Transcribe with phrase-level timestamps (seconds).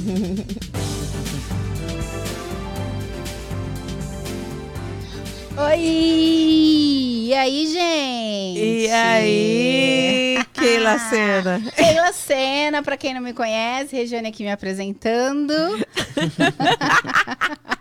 [5.58, 7.26] Oi!
[7.26, 8.60] E aí, gente?
[8.60, 11.60] E aí, Keila Sena?
[11.76, 15.52] Keila Sena, pra quem não me conhece, Regiane aqui me apresentando.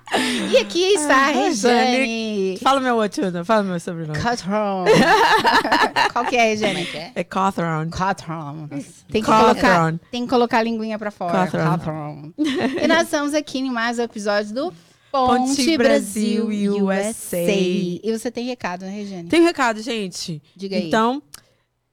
[0.52, 2.58] e aqui está a Ah, Regiane.
[2.62, 4.20] Fala meu outro, fala meu sobrenome.
[4.20, 4.86] Cotron.
[6.14, 6.88] Qual que é, Regiane?
[7.16, 7.90] É Cawthron.
[7.90, 8.68] Cotron.
[9.12, 11.48] Tem que, colocar, tem que colocar a linguinha pra fora.
[11.48, 12.32] Cawthron.
[12.38, 14.74] e nós estamos aqui em mais um episódio do
[15.12, 17.38] Ponte, Ponte Brasil Brasil USA.
[17.38, 17.42] USA.
[17.52, 19.30] E você tem recado, né, Regiane?
[19.30, 20.42] Tem um recado, gente.
[20.56, 20.88] Diga aí.
[20.88, 21.22] Então,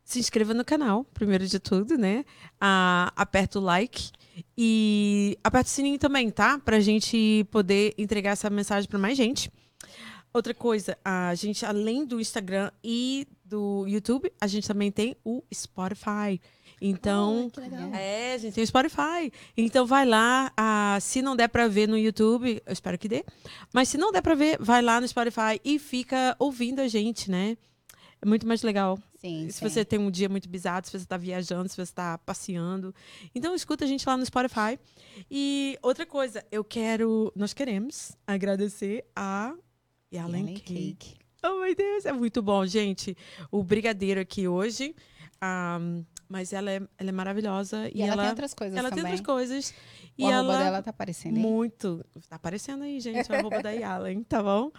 [0.04, 2.24] se inscreva no canal, primeiro de tudo, né?
[2.60, 4.10] Ah, aperta o like
[4.56, 6.58] e aperta o sininho também, tá?
[6.58, 9.50] Pra gente poder entregar essa mensagem pra mais gente.
[10.32, 15.42] Outra coisa, a gente, além do Instagram e do YouTube, a gente também tem o
[15.54, 16.38] Spotify.
[16.80, 17.95] Então, Ah, que legal.
[17.95, 19.32] É, a gente tem o Spotify.
[19.56, 20.52] Então vai lá.
[20.54, 23.24] ah, se não der pra ver no YouTube, eu espero que dê.
[23.73, 27.30] Mas se não der pra ver, vai lá no Spotify e fica ouvindo a gente,
[27.30, 27.57] né?
[28.27, 28.99] É muito mais legal.
[29.21, 29.69] Sim, Se sim.
[29.69, 32.93] você tem um dia muito bizarro, se você tá viajando, se você tá passeando.
[33.32, 34.79] Então escuta a gente lá no Spotify.
[35.30, 37.32] E outra coisa, eu quero.
[37.37, 39.54] Nós queremos agradecer a
[40.13, 40.74] Yalen Cake.
[40.97, 41.15] Cake.
[41.45, 43.16] Oh, meu Deus, é muito bom, gente.
[43.49, 44.95] O brigadeiro aqui hoje.
[45.41, 45.79] ah,
[46.29, 47.88] mas ela é, ela é maravilhosa.
[47.95, 49.13] E, E, ela, ela, tem outras coisas ela tem também.
[49.13, 49.73] outras coisas.
[50.18, 50.64] E o arroba ela.
[50.64, 51.42] dela tá aparecendo aí.
[51.42, 52.04] Muito.
[52.28, 54.70] Tá aparecendo aí, gente, a roupa da Yalen, tá bom?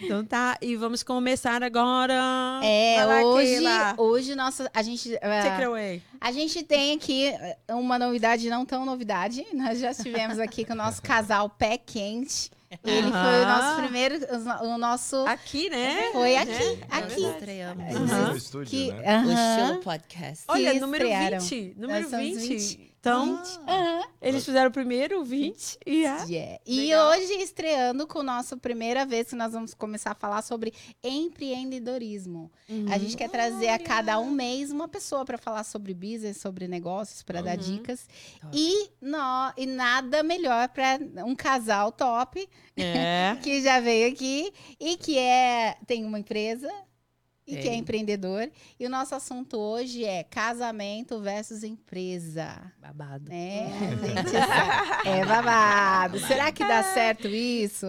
[0.00, 0.56] Então tá.
[0.60, 2.60] E vamos começar agora.
[2.64, 3.94] É, lá, hoje, Keila.
[3.98, 6.02] hoje nossa, a gente, Take it away.
[6.20, 9.46] a gente tem aqui eh, uma novidade não tão novidade.
[9.54, 12.50] Nós já estivemos aqui com o nosso casal pé quente.
[12.84, 14.18] Ele foi o nosso primeiro,
[14.62, 16.10] o nosso Aqui, né?
[16.12, 16.78] foi aqui, Né?
[16.88, 17.24] aqui.
[17.26, 19.24] Estreamos estúdio, Que, né?
[19.26, 20.44] o estilo podcast.
[20.46, 21.38] Olha, número estrearam.
[21.40, 21.74] 20.
[21.76, 22.48] Número Nós somos 20.
[22.48, 22.89] 20.
[23.00, 24.02] Então, Aham.
[24.20, 25.78] eles fizeram o primeiro, o 20.
[25.86, 26.22] E a...
[26.24, 26.60] Yeah.
[26.66, 27.08] E Legal.
[27.12, 32.50] hoje estreando com a nossa primeira vez que nós vamos começar a falar sobre empreendedorismo.
[32.90, 36.68] A gente quer trazer a cada um mês uma pessoa para falar sobre business, sobre
[36.68, 37.64] negócios, para dar Uhum.
[37.76, 38.06] dicas.
[38.40, 38.56] Top.
[38.56, 42.46] E, nó- e nada melhor para um casal top
[42.76, 43.36] É.
[43.42, 46.70] que já veio aqui e que é tem uma empresa
[47.46, 47.78] e que é Tem.
[47.80, 48.48] empreendedor.
[48.78, 52.60] E o nosso assunto hoje é casamento versus empresa.
[52.80, 53.28] Babado.
[53.28, 53.66] Né?
[54.00, 56.18] Gente, essa- é babado.
[56.20, 57.86] Será que dá certo isso?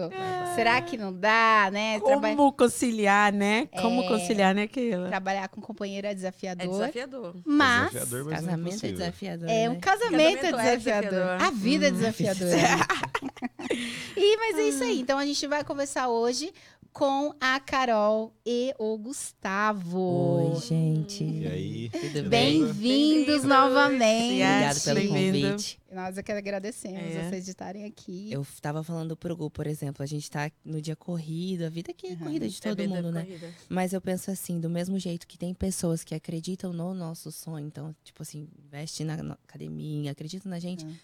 [0.56, 2.00] Será que não dá, né?
[2.00, 3.66] Traba- Como conciliar, né?
[3.80, 4.08] Como É.
[4.08, 5.08] conciliar, né, Keila?
[5.08, 6.68] Trabalhar com companheiro é É desafiador.
[6.68, 7.36] desafiador.
[7.44, 8.96] Mas Desafiador, mas Casamento é impossível.
[8.98, 9.48] desafiador.
[9.48, 9.78] é um né?
[9.80, 11.10] casamento, é Casamento é desafiador.
[11.10, 11.42] desafiador.
[11.42, 12.56] A vida é Hum, desafiadora.
[14.16, 15.00] e, mas é isso aí.
[15.00, 16.52] Então a gente vai conversar hoje
[16.92, 20.52] com a Carol e o Gustavo.
[20.54, 21.24] Oi, gente.
[21.24, 21.88] E aí?
[21.88, 22.60] Tudo bem?
[22.64, 23.44] Bem-vindos Bem-vindos.
[23.44, 24.42] novamente.
[24.42, 25.80] Obrigada pelo convite.
[25.90, 27.28] Nós é que agradecemos É.
[27.30, 28.30] vocês de estarem aqui.
[28.30, 31.90] Eu tava falando pro Gu, por exemplo, a gente tá no dia corrido, a vida
[31.92, 32.16] aqui é Uhum.
[32.18, 33.24] corrida de todo É mundo, né?
[33.24, 33.50] corrida.
[33.68, 37.66] Mas eu penso assim, do mesmo jeito que tem pessoas que acreditam no nosso sonho,
[37.66, 39.14] então, tipo assim, investe na
[39.44, 40.94] academia, acreditam na gente, Uhum.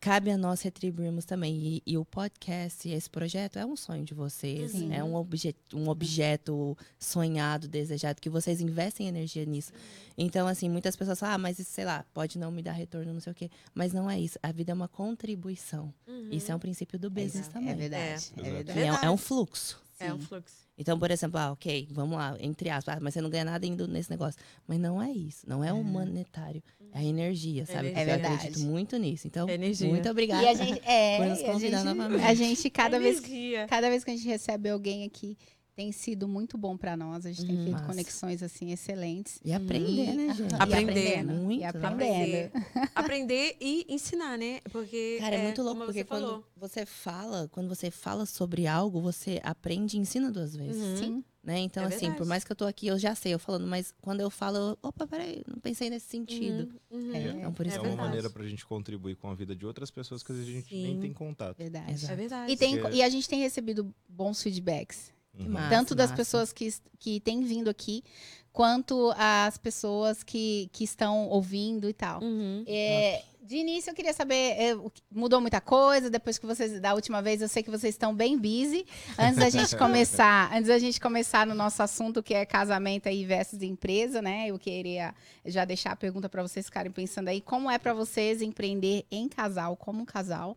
[0.00, 1.54] Cabe a nós retribuirmos também.
[1.54, 4.92] E, e o podcast, esse projeto é um sonho de vocês, Sim.
[4.92, 9.72] é um, obje um objeto sonhado, desejado, que vocês investem energia nisso.
[10.16, 13.12] Então, assim, muitas pessoas falam, ah, mas isso, sei lá, pode não me dar retorno,
[13.12, 13.50] não sei o quê.
[13.74, 14.38] Mas não é isso.
[14.42, 15.92] A vida é uma contribuição.
[16.30, 17.74] Isso é um princípio do business É também.
[17.74, 18.02] verdade.
[18.02, 18.42] É, Exato.
[18.42, 18.78] verdade.
[18.78, 19.80] É, é um fluxo.
[19.98, 20.26] É um Sim.
[20.26, 20.54] fluxo.
[20.78, 23.64] Então, por exemplo, ah, ok, vamos lá, entre aspas, ah, mas você não ganha nada
[23.66, 24.40] indo nesse negócio.
[24.66, 26.62] Mas não é isso, não é o monetário,
[26.92, 27.88] é a energia, sabe?
[27.88, 27.98] energia.
[27.98, 28.34] É Eu verdade.
[28.34, 29.26] acredito muito nisso.
[29.26, 29.88] Então, É energia.
[29.88, 30.42] muito obrigada.
[30.42, 32.24] E a gente, é, por nos e a convidar gente- novamente.
[32.24, 33.66] A gente, cada vez, Energia.
[33.68, 35.36] cada vez que a gente recebe alguém aqui,
[35.74, 37.24] tem sido muito bom pra nós.
[37.24, 37.86] A gente tem Hum, feito massa.
[37.86, 39.40] conexões, assim, excelentes.
[39.44, 40.52] E aprender, né, gente?
[40.52, 40.90] E Aprender.
[41.18, 41.32] aprendendo.
[41.32, 41.68] Muito, e né?
[41.68, 42.52] aprendendo.
[42.94, 44.60] Aprender e ensinar, né?
[44.70, 46.44] Porque Cara, é, muito louco, como porque você falou.
[46.54, 50.80] quando você fala, quando você fala sobre algo, você aprende e ensina duas vezes.
[50.82, 50.96] Uhum.
[50.96, 51.24] Sim.
[51.42, 51.58] Né?
[51.58, 52.18] Então, É assim, verdade.
[52.18, 54.56] por mais que eu tô aqui, eu já sei, eu falando, mas quando eu falo,
[54.58, 56.72] eu, opa, peraí, não pensei nesse sentido.
[56.88, 57.14] Uhum, uhum.
[57.16, 57.30] É.
[57.32, 58.06] Então, por isso É que uma faço.
[58.06, 60.72] maneira pra gente contribuir com a vida de outras pessoas que às vezes a gente
[60.72, 61.00] nem Sim.
[61.00, 61.56] tem contato.
[61.58, 62.06] Verdade.
[62.08, 62.52] É verdade.
[62.52, 65.12] E, tem, e a gente tem recebido bons feedbacks.
[65.38, 65.48] Uhum.
[65.48, 65.70] massa.
[65.70, 66.16] tanto das massa.
[66.16, 66.68] pessoas que,
[66.98, 68.04] que têm vindo aqui,
[68.52, 72.22] quanto as pessoas que, que estão ouvindo e tal.
[72.22, 72.64] Uhum.
[72.66, 74.76] É, de início, eu queria saber, é,
[75.10, 78.38] mudou muita coisa depois que vocês, da última vez, eu sei que vocês estão bem
[78.38, 78.86] busy.
[79.18, 83.24] Antes da gente começar, antes da gente começar no nosso assunto, que é casamento aí
[83.24, 84.46] versus empresa, né?
[84.48, 85.14] Eu queria
[85.44, 89.28] já deixar a pergunta para vocês ficarem pensando aí, como é para vocês empreender em
[89.28, 90.56] casal, como um casal?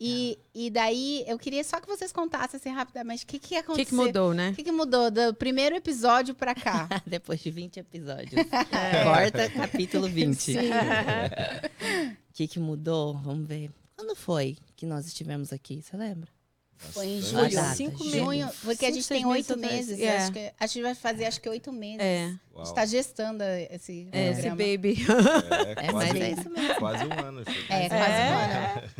[0.00, 3.58] E, e daí, eu queria só que vocês contassem assim rapidamente o que, que O
[3.58, 3.84] aconteceu.
[3.84, 4.50] que, que mudou, né?
[4.50, 6.88] O que, que mudou do primeiro episódio pra cá?
[7.04, 8.30] Depois de 20 episódios.
[9.02, 10.36] Corta capítulo 20.
[10.40, 10.56] Sim.
[10.58, 13.14] O que, que mudou?
[13.14, 13.70] Vamos ver.
[13.96, 15.82] Quando foi que nós estivemos aqui?
[15.82, 16.28] Você lembra?
[16.76, 17.50] Foi em julho.
[17.52, 18.04] data, Cinco gente.
[18.12, 18.20] meses.
[18.20, 20.00] Junho, porque a Cinco, gente seis tem oito meses meses.
[20.00, 20.16] É.
[20.18, 21.98] Acho que, a gente vai fazer acho que oito meses.
[22.00, 22.26] É.
[22.26, 22.64] A Uau.
[22.66, 24.96] gente tá gestando esse É, esse baby.
[25.74, 26.74] É, É, quase, mas é isso mesmo.
[26.76, 27.42] quase um ano.
[27.68, 28.90] É, quase um ano.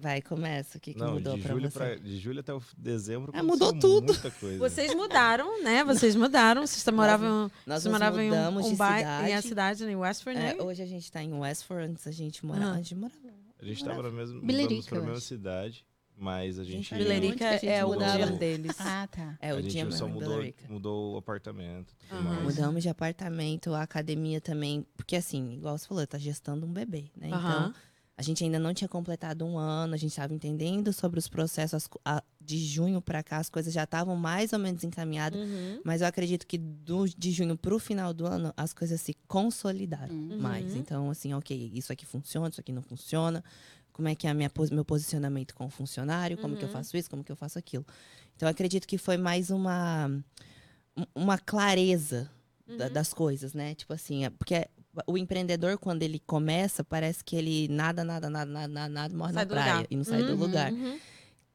[0.00, 0.78] Vai, começa.
[0.78, 1.78] O que, que Não, mudou de pra julho, você?
[1.78, 4.12] pra, de julho até o dezembro É, mudou tudo.
[4.14, 4.58] muita coisa.
[4.58, 5.84] Vocês mudaram, né?
[5.84, 6.66] Vocês mudaram.
[6.66, 9.30] Vocês moravam, Nós vocês nos moravam em um, um bairro, cidade.
[9.30, 10.56] em a cidade, em Westford, né?
[10.58, 12.66] É, hoje a gente tá em Westford, antes a gente morava.
[12.66, 12.74] Aham.
[12.74, 13.18] A gente morava.
[13.60, 15.84] A gente tava na mesma, mudamos pra mesma cidade,
[16.16, 16.94] mas a gente...
[16.94, 18.74] Bilerica a gente é o gym deles.
[18.78, 19.36] Ah, tá.
[19.38, 21.94] É, a o gente dia só mesmo em mudou, mudou o apartamento.
[22.10, 22.42] mais.
[22.42, 24.86] Mudamos de apartamento, a academia também.
[24.96, 27.26] Porque assim, igual você falou, tá gestando um bebê, né?
[27.28, 27.74] Então, Aham.
[28.20, 31.88] A gente ainda não tinha completado um ano, a gente estava entendendo sobre os processos.
[32.04, 35.40] a- de junho para cá, as coisas já estavam mais ou menos encaminhadas.
[35.40, 35.80] Uhum.
[35.84, 40.12] Mas eu acredito que do, de junho pro final do ano, as coisas se consolidaram
[40.14, 40.38] Uhum.
[40.38, 40.74] mais.
[40.74, 43.42] Então, assim, ok, isso aqui funciona, isso aqui não funciona.
[43.92, 46.36] Como é que é minha, meu posicionamento com o funcionário?
[46.38, 46.72] Como que eu Uhum.
[46.74, 47.08] faço isso?
[47.08, 47.86] Como que eu faço aquilo?
[48.36, 50.08] Então, eu acredito que foi mais uma,
[50.96, 52.28] um- uma clareza
[52.66, 52.92] da- Uhum.
[52.92, 53.74] das coisas, né?
[53.74, 54.66] Tipo assim, é- porque
[55.06, 59.32] o empreendedor, quando ele começa, parece que ele nada, nada, nada, nada, nada, nada morre
[59.32, 59.86] Sai na do praia lugar.
[59.90, 60.72] e não sai do Uhum, lugar.
[60.72, 60.98] uhum.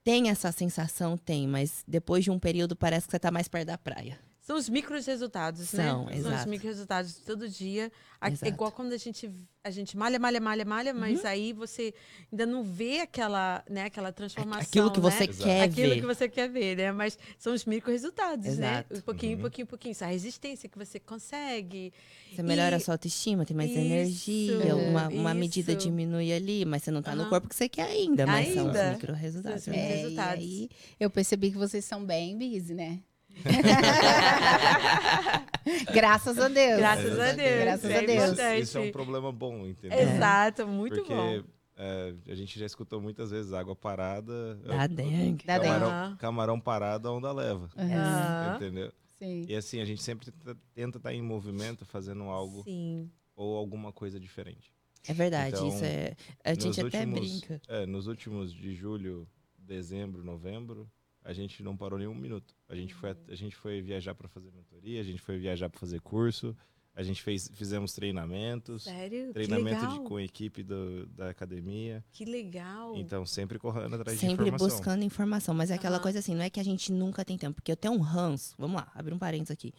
[0.04, 3.68] Tem essa sensação, tem, mas depois de um período parece que você tá mais perto
[3.68, 4.20] da praia.
[4.46, 6.12] São os micros resultados, São, né?
[6.12, 6.50] São os exato.
[6.50, 7.92] micros resultados de todo dia.
[8.24, 8.46] Exato.
[8.46, 9.28] É igual quando a gente,
[9.64, 11.28] a gente malha, malha, malha, malha, mas Uhum.
[11.28, 11.92] aí você
[12.32, 14.62] ainda não vê aquela, né, aquela transformação.
[14.62, 15.30] Aquilo que você né?
[15.32, 15.44] Exato.
[15.44, 16.00] quer Aquilo ver.
[16.02, 16.92] que você quer ver, né?
[16.92, 18.94] Mas são os micro resultados, Exato.
[18.94, 19.00] né?
[19.00, 19.42] Um pouquinho, Uhum.
[19.42, 19.92] pouquinho, pouquinho.
[19.94, 21.92] Essa resistência que você consegue.
[22.32, 26.66] Você melhora E- a sua autoestima, tem mais Isso, energia, uma, uma medida diminui ali,
[26.66, 27.30] mas você não tá no Aham.
[27.32, 28.92] corpo que você quer ainda, mas são os Ainda.
[28.94, 29.64] micro resultados.
[29.64, 29.80] São né?
[29.80, 30.44] os É, e resultados.
[30.44, 30.70] aí
[31.00, 33.00] eu percebi que vocês são bem busy, né?
[35.94, 36.78] Graças a Deus.
[36.78, 37.60] Graças a Deus.
[37.62, 38.24] Graças é a Deus.
[38.24, 38.62] importante.
[38.62, 40.00] Isso é um problema bom, entendeu?
[40.00, 41.44] Exato, muito Porque bom.
[41.78, 44.56] é, a gente já escutou muitas vezes água parada.
[44.66, 45.46] Dá dengue.
[45.46, 45.74] Dá dengue.
[45.80, 47.70] camarão, camarão parado, a onda leva.
[47.78, 48.56] Aham.
[48.56, 48.92] Entendeu?
[49.18, 49.46] Sim.
[49.48, 50.30] E assim, a gente sempre
[50.74, 53.10] tenta- estar em movimento, fazendo algo Sim.
[53.36, 54.74] ou alguma coisa diferente.
[55.08, 56.16] É verdade, Então, isso é.
[56.44, 57.62] A gente até últimos- brinca.
[57.68, 59.28] É, nos últimos de julho,
[59.58, 60.90] dezembro, novembro,
[61.26, 62.56] a gente não parou nem um minuto.
[62.70, 65.80] A gente foi, a gente foi viajar para fazer mentoria, a gente foi viajar para
[65.80, 66.56] fazer curso,
[66.94, 69.34] a gente fez, fizemos treinamentos, Sério?
[69.34, 72.02] treinamento de, com a equipe do- da academia.
[72.12, 72.96] Que legal.
[72.96, 74.68] Então, sempre correndo atrás de Sempre informação.
[74.78, 76.04] buscando informação, mas é aquela Aham.
[76.04, 78.56] coisa assim, não é que a gente nunca tem tempo, porque eu tenho um ranço.
[78.58, 79.74] Vamos lá, abre um parênteses aqui.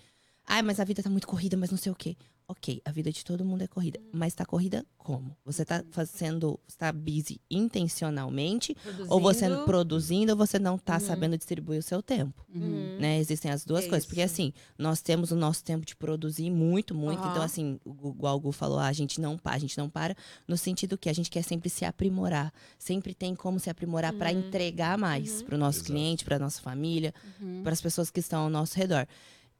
[0.45, 2.17] Ai, mas a vida tá muito corrida, mas não sei o quê.
[2.49, 3.99] Ok, a vida de todo mundo é corrida.
[4.13, 5.37] Mas tá corrida como?
[5.45, 8.77] Você tá fazendo, está busy intencionalmente,
[9.09, 9.65] ou você Produzindo.
[9.65, 11.01] produzindo, ou você não tá Uhum.
[11.01, 12.45] sabendo distribuir o seu tempo.
[12.55, 12.95] Uhum.
[12.99, 13.19] né?
[13.19, 14.07] Existem as duas É coisas.
[14.07, 14.33] Porque isso.
[14.33, 17.21] assim, nós temos o nosso tempo de produzir muito, muito.
[17.23, 17.31] Aham.
[17.31, 20.15] Então, assim, igual o Gu falou, a gente não para, a gente não para,
[20.47, 22.53] no sentido que a gente quer sempre se aprimorar.
[22.79, 24.39] Sempre tem como se aprimorar para Uhum.
[24.39, 25.47] entregar mais Uhum.
[25.47, 25.93] para o nosso Exato.
[25.93, 27.63] cliente, para nossa família, Uhum.
[27.63, 29.07] para as pessoas que estão ao nosso redor.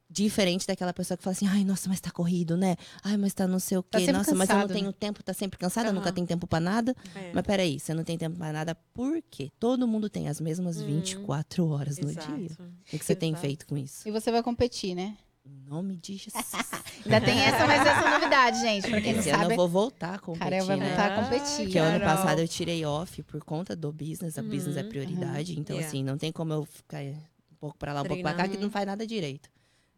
[0.09, 2.77] Diferente daquela pessoa que fala assim, ai, nossa, mas tá corrido, né?
[3.03, 4.05] Ai, mas tá não sei o Tá quê.
[4.05, 6.15] sempre nossa, mas eu não cansado, tenho tempo, tá sempre cansada, nunca Aham.
[6.15, 6.95] tem tempo para nada.
[7.13, 7.31] É.
[7.33, 9.51] Mas peraí, você não tem tempo para nada por quê?
[9.59, 10.85] Todo mundo tem as mesmas Hum.
[10.85, 12.37] 24 horas no Exato.
[12.37, 12.51] dia.
[12.57, 13.41] O que, que você tem Exato.
[13.41, 14.07] feito com isso?
[14.07, 15.17] E você vai competir, né?
[15.45, 16.33] Em nome de Jesus.
[17.05, 18.89] Ainda tem essa, mas essa novidade, gente.
[18.89, 20.87] Pra quem não Esse ano sabe, eu vou voltar a competir, Carol vai né?
[20.87, 21.65] voltar a Ah, competir.
[21.65, 22.15] Porque o ano Carol.
[22.15, 24.37] passado eu tirei off por conta do business.
[24.37, 25.59] A business é Uhum, prioridade.
[25.59, 25.87] Então, Yeah.
[25.89, 28.57] assim, não tem como eu ficar um pouco pra lá, um pouco pra cá, Treinando.
[28.57, 29.49] que não faz nada direito.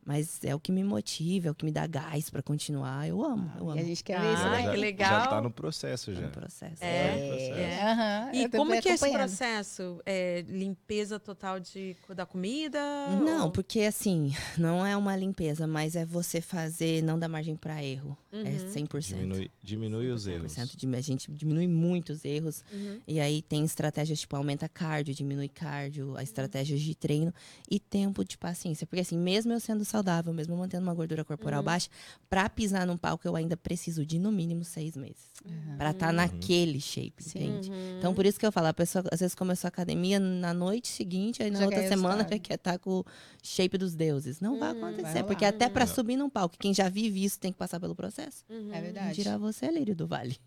[0.06, 3.08] Mas é o que me motiva, é o que me dá gás pra continuar.
[3.08, 3.86] Eu amo, eu E a amo.
[3.86, 4.64] gente quer Ah, ver isso aí.
[4.64, 5.30] já, que Já legal.
[5.30, 6.22] tá no processo já.
[6.22, 6.84] no processo.
[6.84, 7.08] É.
[7.10, 7.54] Tá no processo.
[7.60, 7.92] É.
[7.92, 10.02] Aham, E como é que é esse processo?
[10.06, 12.80] É limpeza total de, da comida?
[13.24, 17.56] Não, Ou- porque assim, não é uma limpeza, mas é você fazer, não dar margem
[17.56, 18.18] pra erro.
[18.32, 18.72] É Uhum.
[18.88, 19.08] 100%.
[19.16, 20.54] Diminui, diminui os erros.
[20.54, 22.64] 100% de- a gente diminui muitos erros.
[22.72, 23.00] Uhum.
[23.08, 27.34] E aí tem estratégias tipo aumenta cardio, diminui cardio, as estratégias de treino
[27.70, 28.88] e tempo de paciência.
[28.88, 31.66] Porque assim, mesmo eu sendo saudável, mesmo mantendo uma gordura corporal Uhum.
[31.66, 31.90] baixa,
[32.30, 35.30] pra pisar num palco eu ainda preciso de no mínimo seis meses.
[35.46, 35.78] Uhum.
[35.78, 37.40] Pra estar naquele shape, Sim.
[37.40, 37.70] entende?
[37.72, 37.98] Uhum.
[37.98, 40.88] Então por isso que eu falo, a pessoa às vezes começou a academia na noite
[40.90, 43.06] seguinte, aí na Já outra semana já quer estar com o
[43.42, 44.40] shape dos deuses.
[44.40, 45.24] Não vai Hum, vai acontecer, rolar.
[45.26, 45.94] porque até pra Não.
[45.94, 48.44] subir num palco, quem já vive isso tem que passar pelo processo.
[48.50, 48.70] Uhum.
[48.74, 49.16] É verdade.
[49.16, 50.38] Tirar você, Lírio do Vale.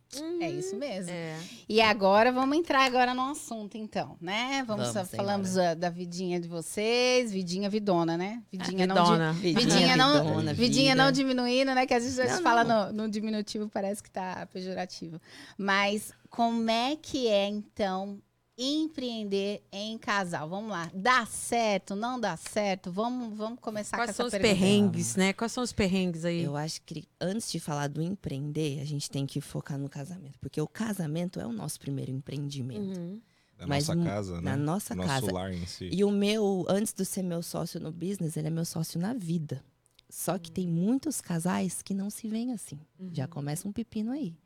[0.41, 1.11] É isso mesmo.
[1.11, 1.39] É.
[1.69, 4.63] E agora vamos entrar agora no assunto, então, né?
[4.67, 8.43] Vamos, Vamos, falamos da, da vidinha de vocês, vidinha vidona, né?
[8.53, 9.32] Vidinha não de, Vidona.
[9.33, 11.05] Vidinha não- vidona, Vidinha vida.
[11.05, 11.87] não diminuindo, né?
[11.87, 12.87] Que às vezes a gente Não, fala não.
[12.93, 15.21] no, no diminutivo, parece que tá pejorativo.
[15.59, 18.19] Mas como é que é, então,
[18.57, 20.49] empreender em casal?
[20.49, 20.91] Vamos lá.
[20.95, 21.95] Dá certo?
[21.95, 22.91] Não dá certo?
[22.93, 24.61] Vamos, vamos começar Quais com são essa os pergunta.
[24.61, 25.33] perrengues, né?
[25.33, 26.43] Quais são os perrengues aí?
[26.43, 30.39] Eu acho que antes de falar do empreender, a gente tem que focar no casamento.
[30.41, 32.99] Porque o casamento é o nosso primeiro empreendimento.
[32.99, 33.21] Uhum.
[33.63, 34.51] Da Mas nossa casa, né?
[34.51, 35.33] Na nossa Nosso casa.
[35.33, 35.89] lar em si.
[35.93, 39.15] E o meu, antes de ser meu sócio no business, ele é meu sócio na
[39.15, 39.63] vida.
[40.11, 42.79] Só que tem muitos casais que não se veem assim.
[43.13, 44.37] Já começa um pepino aí.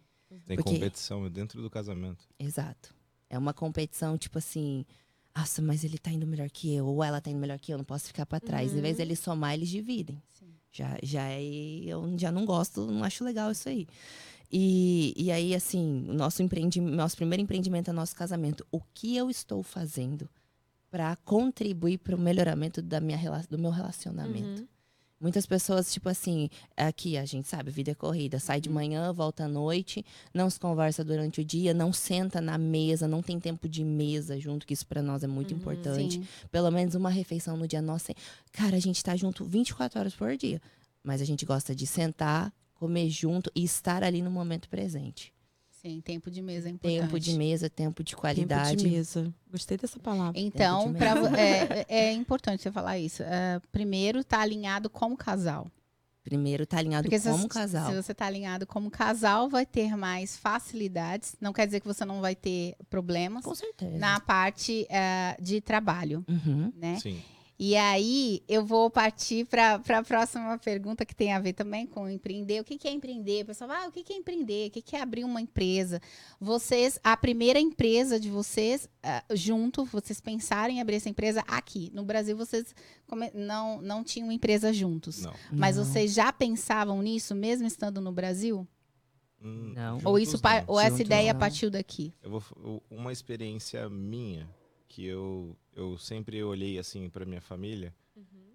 [0.47, 2.29] Tem porque- competição dentro do casamento.
[2.39, 2.95] Exato.
[3.31, 4.85] É uma competição, tipo assim.
[5.35, 7.79] Nossa, mas ele tá indo melhor que eu, ou ela tá indo melhor que eu,
[7.79, 8.75] não posso ficar pra trás.
[8.75, 10.23] Em vez deles somar, eles dividem.
[10.39, 10.47] Sim.
[10.71, 11.43] Já, já é.
[11.43, 13.87] Eu já não gosto, não acho legal isso aí.
[14.51, 18.67] E, e aí, assim, o nosso, empreendi, nosso primeiro empreendimento é nosso casamento.
[18.71, 20.29] O que eu estou fazendo
[20.91, 23.19] para contribuir para o melhoramento da minha,
[23.51, 24.63] do meu relacionamento?
[24.63, 24.69] Uhum.
[25.19, 29.45] Muitas pessoas, tipo assim, aqui a gente sabe, vida é corrida, sai de manhã, volta
[29.45, 33.67] à noite, não se conversa durante o dia, não senta na mesa, não tem tempo
[33.67, 36.17] de mesa junto, que isso pra nós é muito importante.
[36.17, 36.27] Sim.
[36.53, 38.13] Pelo menos uma refeição no dia nosso.
[38.53, 40.61] Cara, a gente tá junto 24 horas por dia,
[41.03, 45.33] mas a gente gosta de sentar, comer junto e estar ali no momento presente.
[45.71, 47.01] Sim, tempo de mesa é importante.
[47.01, 48.71] Tempo de mesa, tempo de qualidade.
[48.71, 49.35] Tempo de mesa.
[49.51, 50.39] Gostei dessa palavra.
[50.41, 53.23] Então, de pra vo- é, é importante você falar isso.
[53.23, 55.71] É, primeiro, tá alinhado como casal.
[56.25, 57.89] Primeiro tá alinhado Porque se, como casal.
[57.89, 61.37] se você tá alinhado como casal, vai ter mais facilidades.
[61.41, 63.97] Não quer dizer que você não vai ter problemas Com certeza.
[63.97, 66.73] na parte é, de trabalho, Uhum.
[66.75, 66.99] né?
[67.01, 67.23] Sim.
[67.59, 72.07] E aí, eu vou partir para a próxima pergunta que tem a ver também com
[72.09, 72.61] empreender.
[72.61, 73.45] O que, que é empreender?
[73.45, 74.69] O pessoal, ah, o que, que é empreender?
[74.69, 75.99] O que, que é abrir uma empresa?
[76.39, 81.91] Vocês, a primeira empresa de vocês, ah, junto, vocês pensarem em abrir essa empresa aqui.
[81.95, 82.75] No Brasil, vocês
[83.07, 85.23] come- não, não tinham empresa juntos.
[85.23, 85.33] Não.
[85.51, 85.85] Mas Não.
[85.85, 88.69] vocês já pensavam nisso, mesmo estando no Brasil?
[89.43, 89.99] Hum, Não.
[90.05, 90.65] ou isso não.
[90.67, 91.41] ou essa Juntos ideia não.
[91.41, 92.13] partiu daqui?
[92.23, 94.47] Eu vou, uma experiência minha
[94.89, 97.95] que eu, eu sempre olhei assim para minha família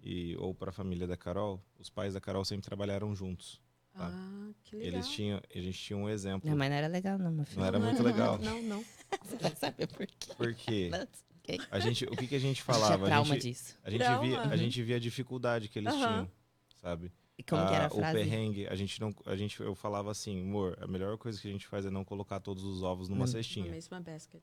[0.02, 1.62] e ou para a família da Carol.
[1.78, 3.60] Os pais da Carol sempre trabalharam juntos.
[3.94, 4.08] Tá.
[4.14, 4.92] Ah, que legal.
[4.94, 6.48] Eles tinham, a gente tinha um exemplo.
[6.48, 7.60] Não, mas não era legal, não, meu filho.
[7.60, 8.38] Não era muito legal.
[8.38, 8.84] Não, não.
[9.22, 10.06] Você vai saber por
[10.54, 10.88] quê.
[10.90, 11.06] Não,
[11.38, 11.60] ok.
[11.70, 13.06] a gente, o que, que a gente Tinha falava?
[13.06, 13.78] A gente, disso.
[13.84, 14.20] a gente Trauma.
[14.20, 16.06] via, a gente via a dificuldade que eles Aham.
[16.06, 16.30] tinham,
[16.80, 17.12] sabe?
[17.38, 18.18] E como que era a Ah, O frase?
[18.18, 21.50] perrengue, a gente não, a gente, eu falava assim, amor, a melhor coisa que a
[21.50, 23.28] gente faz é não colocar todos os ovos numa Hum.
[23.28, 24.42] cestinha, Uma mesma basket.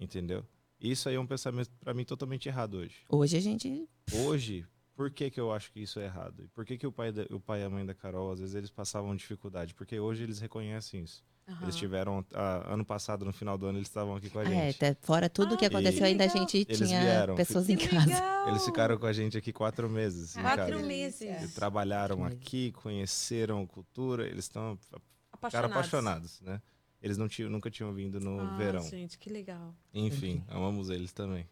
[0.00, 0.44] Entendeu?
[0.80, 2.96] Isso aí é um pensamento pra mim totalmente errado hoje.
[3.08, 3.88] Hoje a gente.
[4.12, 6.42] Hoje, por que, que eu acho que isso é errado?
[6.44, 8.40] E por que, que o pai, da- o pai e a mãe da Carol, às
[8.40, 9.74] vezes, eles passavam dificuldade?
[9.74, 11.24] Porque hoje eles reconhecem isso.
[11.48, 11.62] aham.
[11.62, 14.46] Eles tiveram, ah, ano passado, no final do ano, eles estavam aqui com a é,
[14.72, 14.76] gente.
[14.84, 17.76] até fora tudo que Ah, aconteceu, que ainda a gente Eles tinha vieram, pessoas em
[17.76, 18.06] Que casa.
[18.06, 18.48] legal.
[18.48, 20.36] Eles ficaram com a gente aqui quatro meses.
[20.36, 20.86] em Quatro casa.
[20.86, 21.42] meses.
[21.50, 25.02] E trabalharam Que aqui, conheceram cultura, eles estão ficaram
[25.32, 25.70] Apaixonados.
[25.76, 26.60] apaixonados, né?
[27.02, 28.82] Eles não tinham, nunca tinham vindo no Ah, verão.
[28.82, 29.74] gente, que legal.
[29.92, 31.48] Enfim, amamos eles também.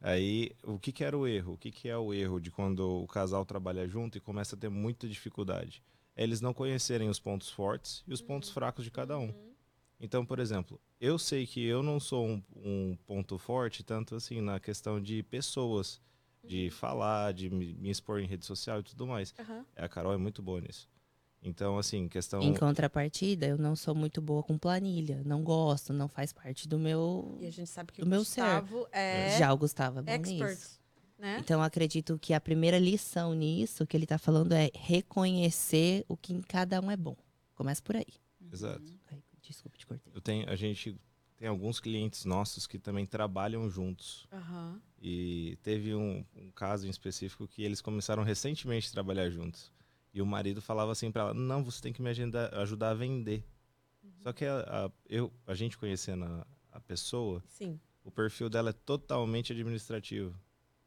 [0.00, 1.54] Aí, o que, que era o erro?
[1.54, 4.58] O que, que é o erro de quando o casal trabalha junto e começa a
[4.58, 5.82] ter muita dificuldade?
[6.14, 9.32] É eles não conhecerem os pontos fortes e os pontos fracos de cada um.
[10.00, 14.40] Então, por exemplo, eu sei que eu não sou um, um ponto forte, tanto assim,
[14.40, 16.00] na questão de pessoas,
[16.44, 19.34] de falar, de me, me expor em rede social e tudo mais.
[19.38, 19.64] Aham.
[19.76, 20.88] A Carol é muito boa nisso.
[21.42, 22.42] Então, assim, questão.
[22.42, 25.22] Em contrapartida, eu não sou muito boa com planilha.
[25.24, 27.36] Não gosto, não faz parte do meu.
[27.40, 30.12] E a gente sabe que Do o meu Gustavo é Já o Gustavo é bom
[30.12, 30.80] expert, nisso.
[31.18, 31.38] né?
[31.38, 36.16] Então, eu acredito que a primeira lição nisso que ele tá falando é reconhecer o
[36.16, 37.16] que em cada um é bom.
[37.54, 38.06] Começa por aí.
[38.52, 38.82] Exato.
[39.10, 40.12] Ai, Desculpa, te cortei.
[40.14, 41.00] Eu tenho, a gente
[41.36, 44.26] tem alguns clientes nossos que também trabalham juntos.
[44.32, 44.80] Aham.
[45.00, 49.72] E teve um, um caso em específico que eles começaram recentemente a trabalhar juntos.
[50.18, 52.94] E o marido falava assim pra ela: Não, você tem que me agenda- ajudar a
[52.94, 53.44] vender.
[54.18, 57.78] Só que a, a- eu, a gente conhecendo a, a pessoa, Sim.
[58.02, 60.34] o perfil dela é totalmente administrativo.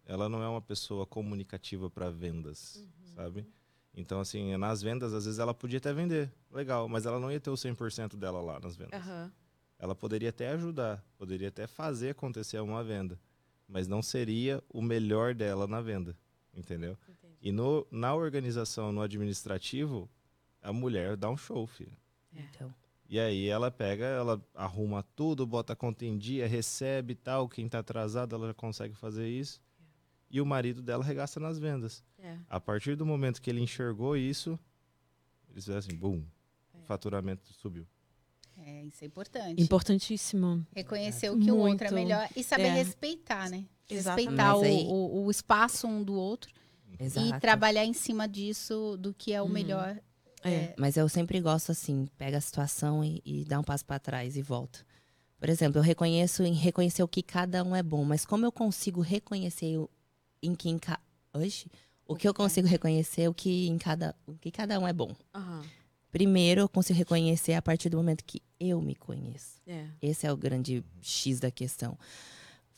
[0.05, 2.85] Ela não é uma pessoa comunicativa para vendas,
[3.15, 3.47] sabe?
[3.95, 7.39] Então, assim, nas vendas, às vezes ela podia até vender, legal, mas ela não ia
[7.39, 9.00] ter o 100% dela lá nas vendas.
[9.01, 9.31] Aham.
[9.79, 13.17] Ela poderia até ajudar, poderia até fazer acontecer uma venda,
[13.65, 16.17] mas não seria o melhor dela na venda,
[16.53, 16.97] entendeu?
[17.07, 17.20] Entendi.
[17.41, 20.10] E no, na organização, no administrativo,
[20.62, 21.98] a mulher dá um show, filho.
[22.36, 22.41] É.
[22.41, 22.74] Então,
[23.10, 27.50] E aí ela pega, ela arruma tudo, bota a conta em dia, recebe e tal.
[27.50, 29.60] Quem tá atrasado, ela já consegue fazer isso.
[30.29, 32.03] E o marido dela regaça nas vendas.
[32.19, 32.38] É.
[32.50, 34.57] A partir do momento que ele enxergou isso,
[35.50, 36.24] eles fizeram assim, bum,
[36.74, 37.86] o faturamento subiu.
[38.57, 39.62] É, isso é importante.
[39.62, 40.65] Importantíssimo.
[40.74, 42.74] Reconhecer o que o outro é melhor e saber É.
[42.75, 43.65] respeitar, né?
[43.89, 44.29] Exatamente.
[44.29, 46.53] Respeitar o, o, o espaço um do outro
[47.00, 47.27] exato.
[47.36, 49.51] e trabalhar em cima disso do que é o Uhum.
[49.51, 50.00] melhor.
[50.43, 50.74] É.
[50.77, 54.36] Mas eu sempre gosto assim, pega a situação e, e dá um passo pra trás
[54.36, 54.79] e volta.
[55.39, 58.51] Por exemplo, eu reconheço em reconhecer o que cada um é bom, mas como eu
[58.51, 59.89] consigo reconhecer o,
[60.41, 61.00] em que em ca...
[61.33, 61.67] Oxe,
[62.07, 65.15] o que eu consigo reconhecer o que em cada o que cada um é bom.
[65.33, 65.63] Aham.
[66.12, 69.62] Primeiro, eu consigo reconhecer a partir do momento que eu me conheço.
[69.65, 69.86] É.
[70.01, 71.98] Esse é o grande X da questão.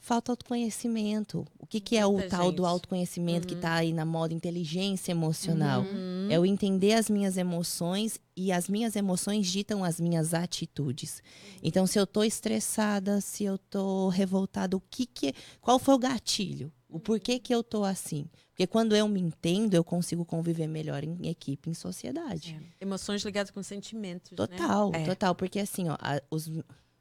[0.05, 1.45] Falta autoconhecimento.
[1.57, 2.69] O que, que é o tal do gente.
[2.71, 3.61] autoconhecimento que Uhum.
[3.61, 5.81] tá aí na moda inteligência emocional?
[5.83, 6.27] Uhum.
[6.29, 11.23] É eu entender as minhas emoções e as minhas emoções ditam as minhas atitudes.
[11.63, 15.99] Então, se eu tô estressada, se eu tô revoltada, o que que qual foi o
[15.99, 16.69] gatilho?
[16.89, 18.25] O porquê que eu tô assim?
[18.49, 22.59] Porque quando eu me entendo, eu consigo conviver melhor em equipe, em sociedade.
[22.79, 22.83] É.
[22.83, 24.31] Emoções ligadas com sentimentos.
[24.31, 24.35] né?
[24.37, 25.05] Total, É.
[25.05, 26.47] total, porque assim, ó, a- os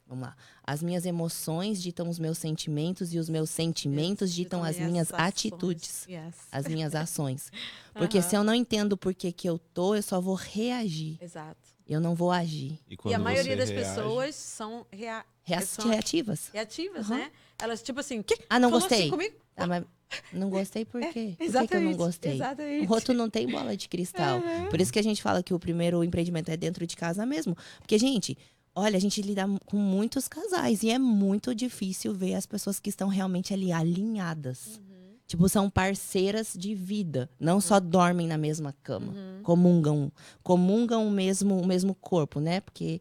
[0.07, 4.77] vamos lá, as minhas emoções ditam os meus sentimentos e os meus sentimentos ditam as
[4.77, 5.27] minhas ações.
[5.27, 6.35] atitudes, Yes.
[6.51, 7.51] as minhas ações.
[7.93, 8.29] Porque Aham.
[8.29, 11.17] se eu não entendo por que que eu tô, eu só vou reagir.
[11.21, 11.57] Exato.
[11.87, 12.79] Eu não vou agir.
[12.89, 15.25] E, E a maioria das reage- pessoas são rea...
[15.65, 16.49] São reativas.
[16.53, 17.17] reativas, Aham.
[17.17, 17.31] né?
[17.61, 19.01] Elas, tipo assim, que Ah, não falou gostei.
[19.01, 19.35] Assim comigo?
[19.57, 19.83] Ah, mas
[20.31, 21.07] não gostei por quê?
[21.07, 21.83] por que que eu Exatamente.
[21.91, 22.33] não gostei?
[22.35, 22.85] Exatamente.
[22.85, 24.41] O roto não tem bola de cristal.
[24.69, 27.55] Por isso que a gente fala que o primeiro empreendimento é dentro de casa mesmo.
[27.79, 28.37] Porque, gente,
[28.75, 32.89] olha, a gente lida com muitos casais e é muito difícil ver as pessoas que
[32.89, 34.79] estão realmente ali alinhadas.
[35.25, 37.29] Tipo, são parceiras de vida.
[37.39, 39.13] Não só dormem na mesma cama.
[39.41, 40.11] Comungam.
[40.43, 42.59] Comungam o mesmo, o mesmo corpo, né?
[42.59, 42.99] Porque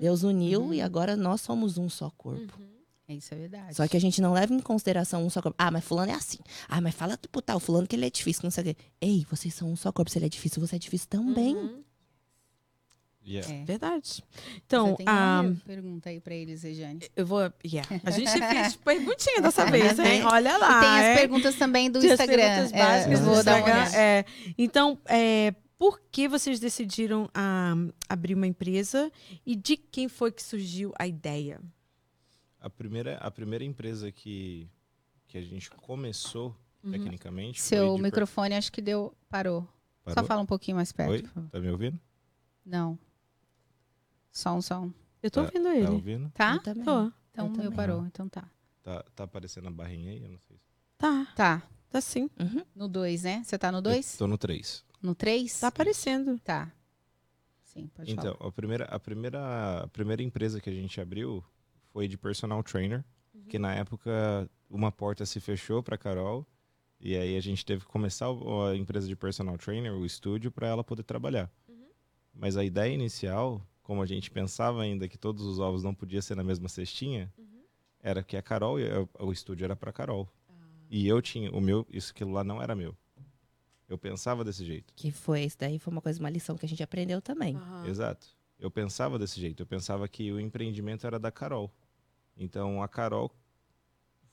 [0.00, 2.60] Deus uniu e agora nós somos um só corpo.
[3.08, 3.74] É, Isso é verdade.
[3.74, 5.56] Só que a gente não leva em consideração um só corpo.
[5.58, 6.38] Ah, mas fulano é assim.
[6.68, 8.76] Ah, mas fala pro tal fulano que ele é difícil, que não sei o quê.
[9.00, 10.10] Ei, vocês são um só corpo.
[10.10, 11.56] Se ele é difícil, você é difícil também.
[13.24, 13.30] Uhum.
[13.32, 13.54] Yeah.
[13.54, 13.64] É.
[13.64, 14.24] Verdade.
[14.66, 15.40] Então, Você tem a...
[15.42, 17.00] uma pergunta aí pra eles, Rejane.
[17.14, 17.40] eu vou.
[17.64, 17.88] Yeah.
[18.04, 20.24] A gente fez perguntinha dessa vez, hein?
[20.24, 20.78] Olha lá.
[20.78, 21.16] e tem as hein?
[21.16, 22.42] perguntas também do Tem as Instagram.
[22.42, 23.80] perguntas É, básicas eu do vou dar uma Instagram.
[23.82, 23.96] olhada.
[23.96, 24.24] É,
[24.58, 27.74] então, é, por que vocês decidiram ah,
[28.08, 29.10] abrir uma empresa
[29.46, 31.60] e de quem foi que surgiu a ideia?
[32.60, 34.68] A primeira, a primeira empresa que,
[35.28, 36.56] que a gente começou,
[36.90, 37.60] tecnicamente.
[37.60, 39.12] foi Seu de per- microfone acho que deu.
[39.28, 39.62] Parou.
[40.08, 40.28] Só Parou?
[40.28, 41.10] fala um pouquinho mais perto.
[41.12, 41.22] Oi?
[41.50, 41.98] Tá me ouvindo?
[42.64, 42.96] Não.
[44.32, 44.92] Som, som.
[45.22, 45.86] Eu tô Tá- ouvindo Tá ele.
[45.88, 46.30] ouvindo?
[46.30, 46.54] Tá?
[46.54, 46.84] Eu também.
[46.84, 47.12] Tô.
[47.30, 47.72] Então Eu eu, também.
[47.76, 48.06] parou.
[48.06, 48.50] Então tá.
[48.82, 50.22] Tá, tá aparecendo a barrinha aí?
[50.22, 50.56] Eu não sei.
[50.56, 50.64] se-
[50.98, 51.62] Tá, Tá.
[51.90, 52.28] tá sim.
[52.40, 52.64] Uhum.
[52.74, 53.42] No 2, né?
[53.44, 54.16] Você tá no Eu 2?
[54.16, 54.84] Tô no 3.
[55.00, 55.60] No 3?
[55.60, 56.38] Tá aparecendo.
[56.40, 56.72] Tá.
[57.62, 58.48] Sim, pode Então, falar.
[58.48, 61.44] a primeira, a, primeira, a primeira empresa que a gente abriu
[61.92, 63.04] foi de personal trainer,
[63.48, 66.46] que na época uma porta se fechou para Carol
[67.00, 70.66] e aí a gente teve que começar a empresa de personal trainer, o estúdio, para
[70.68, 71.50] ela poder trabalhar.
[72.34, 73.60] Mas a ideia inicial,
[73.92, 77.30] como a gente pensava ainda que todos os ovos não podiam ser na mesma cestinha,
[78.00, 78.76] era que a Carol,
[79.20, 80.26] o estúdio era para Carol.
[80.88, 82.96] E eu tinha, o meu, isso aquilo lá não era meu.
[83.86, 84.94] Eu pensava desse jeito.
[84.96, 87.54] Que foi, isso daí foi uma coisa, uma lição que a gente aprendeu também.
[87.54, 87.86] Aham.
[87.86, 88.28] Exato.
[88.58, 89.62] Eu pensava desse jeito.
[89.62, 91.70] Eu pensava que o empreendimento era da Carol.
[92.34, 93.30] Então a Carol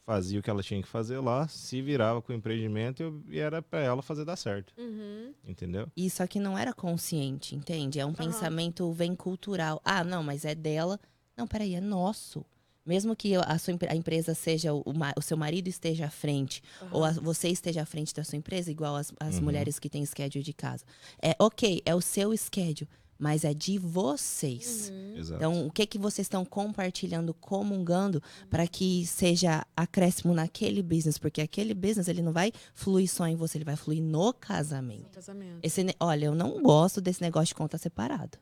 [0.10, 3.62] fazia o que ela tinha que fazer lá, se virava com o empreendimento e era
[3.62, 4.74] para ela fazer dar certo.
[4.76, 5.32] Uhum.
[5.48, 5.88] Entendeu?
[5.95, 8.00] E só que não era consciente, entende?
[8.00, 9.80] É um pensamento vem cultural.
[9.86, 11.00] Ah, não, mas é dela.
[11.38, 12.43] Não, peraí, é nosso.
[12.84, 14.84] Mesmo que a sua a empresa seja o,
[15.15, 18.72] o seu marido esteja à frente ou a- você esteja à frente da sua empresa,
[18.72, 19.43] igual as, as Uhum.
[19.43, 20.84] mulheres que têm schedule de casa.
[21.22, 22.89] É ok, é o seu schedule,
[23.20, 24.92] mas é de vocês.
[25.16, 25.36] Exato.
[25.36, 31.18] Então, o que que vocês estão compartilhando, comungando, para que seja acréscimo naquele business?
[31.18, 35.10] Porque aquele business, ele não vai fluir só em você, ele vai fluir no casamento.
[35.12, 35.60] Casamento.
[35.62, 38.40] Esse, olha, eu não gosto desse negócio de conta separada.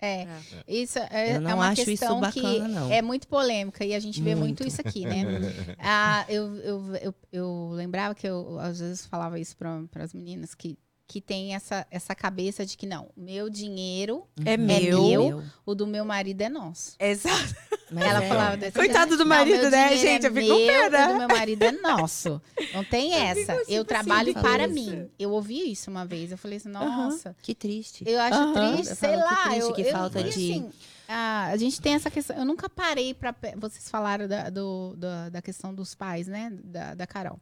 [0.00, 0.22] É.
[0.22, 0.38] É.
[0.66, 2.92] Isso é, Eu não é uma acho isso questão bacana, que não.
[2.92, 4.66] é muito polêmica e a gente vê muito Muito.
[4.66, 5.24] isso aqui, né?
[5.78, 10.54] ah, eu, eu, eu, eu lembrava que eu às vezes falava isso para as meninas
[10.54, 14.64] que, que tem essa, essa cabeça de que não, meu dinheiro, É Uhum.
[14.64, 15.42] meu.
[15.66, 16.96] o do meu marido é nosso.
[16.98, 17.54] Exato.
[17.92, 19.16] Mas Ela é- falava desse Coitado jeito.
[19.18, 20.24] do Não, marido, meu né, gente?
[20.24, 21.04] É Eu fico meu, pena.
[21.04, 22.40] o do meu marido é nosso.
[22.72, 23.52] Não tem essa.
[23.58, 24.74] fico Eu assim, trabalho assim, para isso.
[24.74, 25.10] mim.
[25.18, 26.32] Eu ouvi isso uma vez.
[26.32, 27.36] Eu falei assim, nossa.
[27.42, 28.02] Que triste.
[28.06, 28.52] Eu acho Aham.
[28.74, 29.42] triste, Eu sei falo que lá.
[29.50, 30.70] triste, eu, que eu- falta e de- assim,
[31.06, 32.34] a, a gente tem essa questão.
[32.36, 36.50] Eu nunca parei para Vocês falaram da, do- da, da questão dos pais, né?
[36.64, 37.38] Da, da Carol.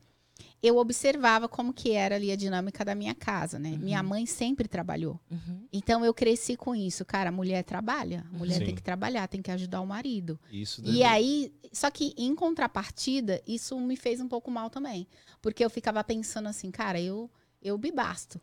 [0.62, 3.70] Eu observava como que era ali a dinâmica da minha casa, né?
[3.76, 5.18] Minha mãe sempre trabalhou.
[5.28, 5.66] Uhum.
[5.72, 7.04] Então eu cresci com isso.
[7.04, 8.24] Cara, a mulher trabalha.
[8.32, 8.66] A mulher Sim.
[8.66, 10.38] tem que trabalhar, tem que ajudar o marido.
[10.52, 15.06] Isso E deve- aí, só que em contrapartida, isso me fez um pouco mal também.
[15.40, 17.28] Porque eu ficava pensando assim, cara, eu,
[17.60, 18.40] eu me basto.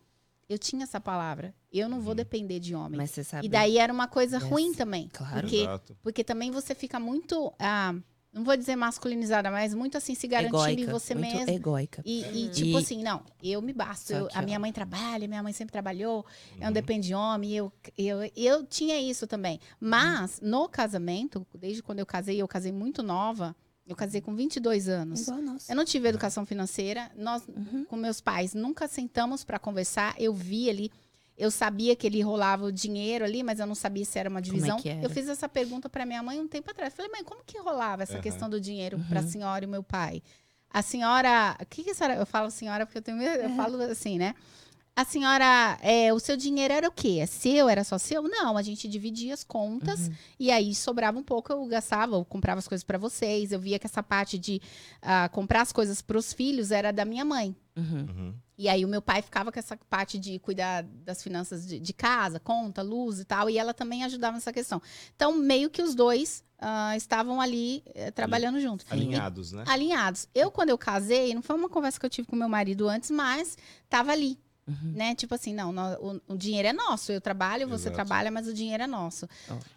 [0.49, 1.55] Eu tinha essa palavra.
[1.71, 2.15] Eu não vou Uhum.
[2.17, 2.97] depender de homem.
[2.97, 3.45] Mas você sabe.
[3.45, 4.45] E daí era uma coisa Yes.
[4.45, 5.07] ruim também.
[5.13, 5.39] Claro.
[5.41, 5.97] Porque, Exato.
[6.01, 7.53] porque também você fica muito.
[7.59, 7.95] ah,
[8.31, 11.51] não vou dizer masculinizada, mas muito assim, se garantindo em você muito mesma.
[11.51, 12.01] egóica.
[12.05, 12.51] E, e, Uhum.
[12.51, 14.13] tipo assim, não, eu me basto.
[14.13, 16.73] Eu- a minha mãe trabalha, minha mãe sempre trabalhou, eu não Uhum.
[16.73, 19.59] dependo de homem, eu, eu, eu tinha isso também.
[19.79, 20.49] Mas, Uhum.
[20.49, 23.55] no casamento, desde quando eu casei, eu casei muito nova,
[23.87, 25.21] eu casei com 22 anos.
[25.27, 25.67] Igual nós.
[25.67, 27.83] Eu não tive educação financeira, nós, Uhum.
[27.85, 30.91] com meus pais, nunca sentamos para conversar, eu vi ali.
[31.39, 34.39] Eu sabia que ele rolava o dinheiro ali, mas eu não sabia se era uma
[34.39, 34.77] é divisão.
[34.77, 35.01] que era?
[35.01, 36.93] Eu fiz essa pergunta para minha mãe um tempo atrás.
[36.93, 38.21] Falei, mãe, como que rolava essa Aham.
[38.21, 39.03] questão do dinheiro Uhum.
[39.05, 40.21] para a senhora e o meu pai?
[40.69, 41.55] A senhora.
[41.61, 42.15] O que, que a senhora.
[42.17, 43.41] Eu falo senhora porque eu tenho medo.
[43.41, 44.35] Eu falo assim, né?
[44.95, 45.77] A senhora.
[45.81, 47.19] É, o seu dinheiro era o quê?
[47.21, 47.69] É seu?
[47.69, 48.23] Era só seu?
[48.23, 50.13] Não, a gente dividia as contas Uhum.
[50.39, 53.51] e aí sobrava um pouco, eu gastava, eu comprava as coisas para vocês.
[53.51, 54.61] Eu via que essa parte de
[55.01, 57.55] ah, comprar as coisas para os filhos era da minha mãe.
[57.77, 58.05] Uhum.
[58.09, 58.33] Uhum.
[58.57, 61.93] E aí o meu pai ficava com essa parte de cuidar das finanças de, de
[61.93, 64.81] casa, conta, luz e tal, e ela também ajudava nessa questão.
[65.15, 68.85] Então, meio que os dois ah, estavam ali eh, trabalhando juntos.
[68.89, 69.63] Alinhados, né?
[69.65, 70.27] Alinhados.
[70.35, 73.09] Eu, quando eu casei, não foi uma conversa que eu tive com meu marido antes,
[73.09, 74.37] mas tava ali,
[74.69, 74.91] Uhum.
[74.93, 75.15] né?
[75.15, 77.11] Tipo assim, não, o, o dinheiro é nosso.
[77.11, 77.95] Eu trabalho, você Exato.
[77.95, 79.27] trabalha, mas o dinheiro é nosso.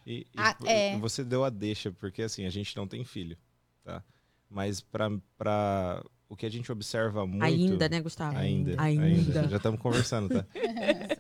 [0.07, 0.99] E, e Ah, vo- é.
[0.99, 3.37] você deu a deixa, porque assim, a gente não tem filho,
[3.85, 4.03] tá?
[4.51, 7.43] Mas pra, pra o que a gente observa muito...
[7.45, 8.37] Ainda, né, Gustavo?
[8.37, 9.03] Ainda, Ainda.
[9.05, 9.49] ainda.
[9.49, 10.47] Já estamos conversando, tá?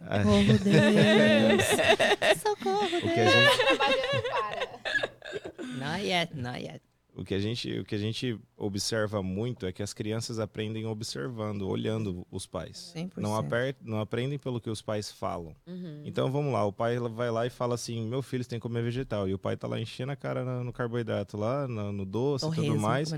[0.05, 1.65] Ah, Socorro, Deus.
[2.43, 5.73] Socorro, o, que a gente, Trabalhando para.
[5.79, 6.83] Not yet, not yet.
[7.15, 10.87] O, que a gente, o que a gente observa muito é que as crianças aprendem
[10.87, 12.93] observando, olhando os pais.
[12.97, 13.13] 100%.
[13.17, 15.55] Não, aper, não aprendem pelo que os pais falam.
[15.67, 16.03] Uhum.
[16.05, 18.63] Então vamos lá, o pai vai lá e fala assim: meu filho, você tem que
[18.63, 19.29] comer vegetal.
[19.29, 22.45] E o pai tá lá enchendo a cara no, no carboidrato, lá no, no doce
[22.45, 23.11] e Torresmo, tudo mais.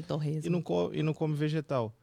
[0.47, 1.95] e não, e não come vegetal.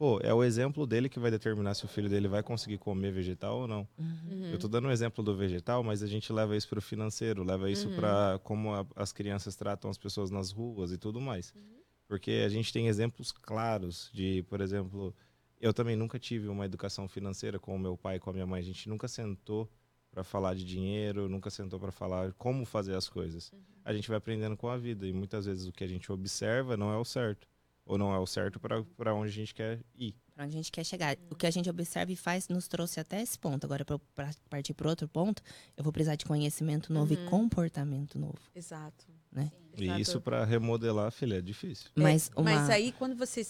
[0.00, 3.12] Pô, é o exemplo dele que vai determinar se o filho dele vai conseguir comer
[3.12, 3.86] vegetal ou não.
[3.98, 4.48] Uhum.
[4.50, 7.70] Eu tô dando um exemplo do vegetal, mas a gente leva isso pro financeiro, leva
[7.70, 7.96] isso Uhum.
[7.96, 11.52] pra como a- as crianças tratam as pessoas nas ruas e tudo mais.
[12.08, 15.14] Porque a gente tem exemplos claros de, por exemplo,
[15.60, 18.46] eu também nunca tive uma educação financeira com o meu pai e com a minha
[18.46, 18.58] mãe.
[18.60, 19.70] A gente nunca sentou
[20.10, 23.52] para falar de dinheiro, nunca sentou para falar como fazer as coisas.
[23.84, 26.74] A gente vai aprendendo com a vida e muitas vezes o que a gente observa
[26.74, 27.46] não é o certo.
[27.90, 30.14] Ou não é o certo para onde a gente quer ir.
[30.32, 31.16] Pra onde a gente quer chegar.
[31.28, 33.64] O que a gente observa e faz nos trouxe até esse ponto.
[33.64, 35.42] Agora, pra partir para outro ponto,
[35.76, 37.26] eu vou precisar de conhecimento novo Uhum.
[37.26, 38.38] e comportamento novo.
[38.54, 39.06] Exato.
[39.32, 39.50] Né?
[39.76, 41.90] E isso para remodelar, filha, é difícil.
[41.96, 42.44] É, Mas, uma...
[42.44, 43.40] Mas aí, quando você.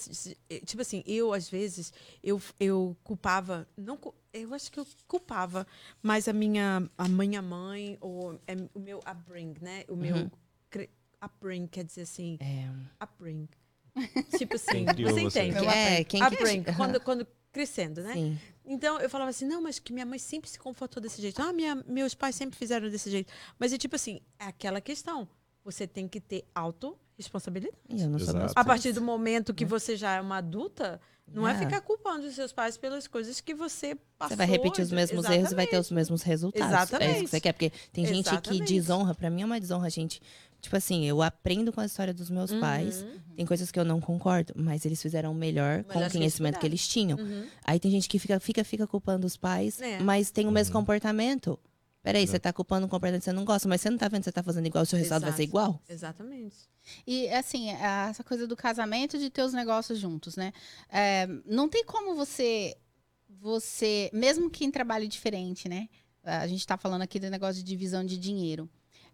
[0.49, 3.69] eh, Tipo assim, eu, às vezes, eu, eu culpava.
[3.77, 3.99] Não,
[4.33, 5.67] eu acho que eu culpava
[6.03, 9.85] mais a minha a minha mãe, ou é, o meu upbring, né?
[9.89, 10.17] O meu.
[10.17, 10.31] Uhum.
[10.71, 10.89] cre-
[11.23, 12.39] Upbring quer dizer assim.
[12.41, 12.67] É,
[13.05, 13.47] Upbring.
[14.39, 15.43] Tipo assim, você você?
[15.43, 15.67] entende?
[15.67, 18.13] é, quem que- Upbring, quando, quando crescendo, né?
[18.15, 18.39] Sim.
[18.65, 21.41] Então eu falava assim, não, mas que minha mãe sempre se confortou desse jeito.
[21.43, 23.33] Ah, minha, meus pais sempre fizeram desse jeito.
[23.59, 25.27] Mas é tipo assim, é aquela questão.
[25.65, 27.77] Você tem que ter autorresponsabilidade.
[27.91, 31.53] Eu não sou A partir do momento que você já é uma adulta, não é
[31.53, 31.59] Ah.
[31.59, 34.31] ficar culpando os seus pais pelas coisas que você passou.
[34.31, 35.95] Você vai repetir os mesmos erros e vai ter os Exatamente.
[35.95, 36.67] mesmos resultados.
[36.71, 37.21] É isso Exatamente.
[37.25, 37.53] que você quer.
[37.53, 38.73] Porque tem gente que Exatamente.
[38.73, 39.15] desonra.
[39.15, 40.21] Pra mim é uma desonra, gente.
[40.61, 43.03] Tipo assim, eu aprendo com a história dos meus pais.
[43.03, 43.21] Uhum.
[43.37, 46.19] Tem coisas que eu não concordo, mas eles fizeram o melhor com Melhor o que
[46.19, 47.19] conhecimento que eles eles tinham.
[47.19, 47.47] Uhum.
[47.65, 49.99] Aí tem gente que fica, fica, fica culpando os pais, É.
[50.01, 50.81] mas tem o mesmo Uhum.
[50.83, 51.59] comportamento.
[52.03, 52.43] Peraí, você Exato.
[52.45, 54.33] tá culpando um comportamento que você não gosta, mas você não tá vendo que você
[54.33, 55.51] tá fazendo igual, o seu resultado vai ser Exato.
[55.51, 55.83] igual?
[55.89, 56.57] Exatamente.
[57.07, 60.53] E assim, a- essa coisa do casamento de ter os negócios juntos, né?
[60.91, 62.75] É, não tem como você,
[63.29, 65.89] você, mesmo quem trabalhe diferente, né?
[66.25, 68.69] A gente tá falando aqui do negócio de divisão de dinheiro.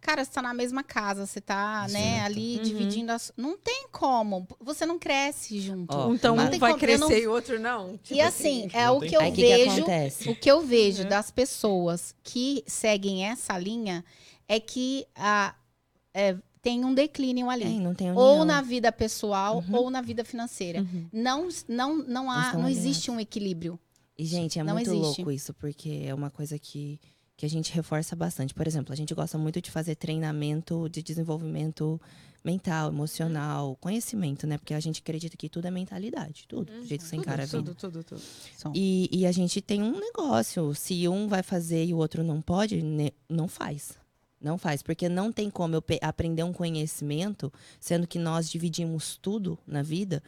[0.07, 2.27] Cara, você tá na mesma casa, você tá, né, Exato.
[2.27, 2.63] ali Uhum.
[2.63, 3.33] dividindo as.
[3.37, 4.47] Não tem como.
[4.61, 5.93] Você não cresce junto.
[5.93, 7.97] Ó, então não um vai como- crescer não- e o outro não.
[7.99, 9.71] Tipo e assim, é não o que eu Aí que, que vejo.
[9.81, 10.29] acontece?
[10.29, 11.09] O que eu vejo Uhum.
[11.09, 14.05] das pessoas que seguem essa linha
[14.49, 15.57] é que a,
[16.15, 17.65] é, tem um declínio ali.
[17.65, 18.23] Tem, não tem união.
[18.23, 19.75] ou na vida pessoal Uhum.
[19.75, 20.83] ou na vida financeira.
[20.83, 21.09] Uhum.
[21.13, 23.77] Não, não, não, há, não existe um equilíbrio.
[24.17, 25.03] E, gente, é Não muito existe.
[25.19, 26.99] louco isso, porque é uma coisa que,
[27.37, 28.55] que a gente reforça bastante.
[28.55, 32.01] Por exemplo, a gente gosta muito de fazer treinamento de desenvolvimento
[32.43, 34.57] mental, emocional, conhecimento, né?
[34.57, 37.47] Porque a gente acredita que tudo é mentalidade, tudo, do jeito que você encara a
[37.47, 37.59] vida.
[37.59, 37.65] Uhum.
[37.75, 38.23] tudo, tudo, tudo.
[38.75, 40.75] E, e a gente tem um negócio.
[40.75, 43.99] Se um vai fazer e o outro não pode, ne- não faz.
[44.41, 44.81] Não faz.
[44.81, 50.23] Porque não tem como eu aprender um conhecimento, sendo que nós dividimos tudo na vida,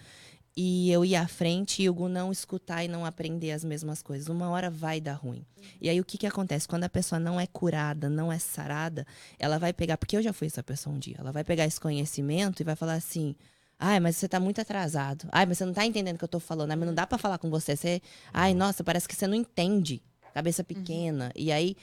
[0.60, 4.02] e eu ir à frente e o Gu não escutar e não aprender as mesmas
[4.02, 4.26] coisas.
[4.26, 5.46] Uma hora vai dar ruim.
[5.80, 6.66] E aí o que, que acontece?
[6.66, 9.06] Quando a pessoa não é curada, não é sarada,
[9.38, 9.96] ela vai pegar.
[9.96, 11.14] Porque eu já fui essa pessoa um dia.
[11.16, 13.36] Ela vai pegar esse conhecimento e vai falar assim.
[13.78, 15.28] Ai, mas você tá muito atrasado.
[15.30, 16.72] Ai, mas você não tá entendendo o que eu tô falando.
[16.72, 17.76] Ai, mas não dá pra falar com você.
[17.76, 18.02] Você.
[18.32, 20.02] Ai, nossa, parece que você não entende.
[20.34, 21.30] Cabeça pequena.
[21.36, 21.76] E aí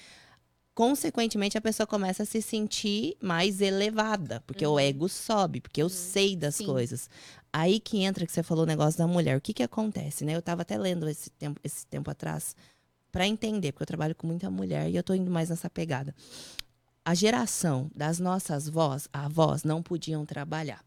[0.76, 5.88] consequentemente a pessoa começa a se sentir mais elevada, porque o ego sobe, porque eu
[5.88, 6.66] sei das Sim.
[6.66, 7.10] coisas.
[7.58, 9.38] Aí que entra que você falou o negócio da mulher.
[9.38, 10.36] O que que acontece, né?
[10.36, 12.54] Eu tava até lendo esse tempo, esse tempo atrás
[13.14, 16.14] para entender, porque eu trabalho com muita mulher e eu tô indo mais nessa pegada.
[17.06, 20.84] A geração das nossas vós, avós, não podiam trabalhar.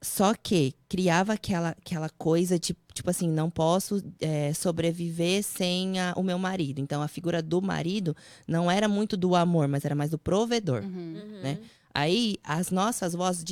[0.00, 6.14] Só que criava aquela, aquela coisa de, tipo assim, não posso é, sobreviver sem a-
[6.16, 6.80] o meu marido.
[6.80, 10.82] Então, a figura do marido não era muito do amor, mas era mais do provedor.
[10.82, 11.40] Uhum.
[11.42, 11.58] né?
[11.94, 13.44] Aí, as nossas vozes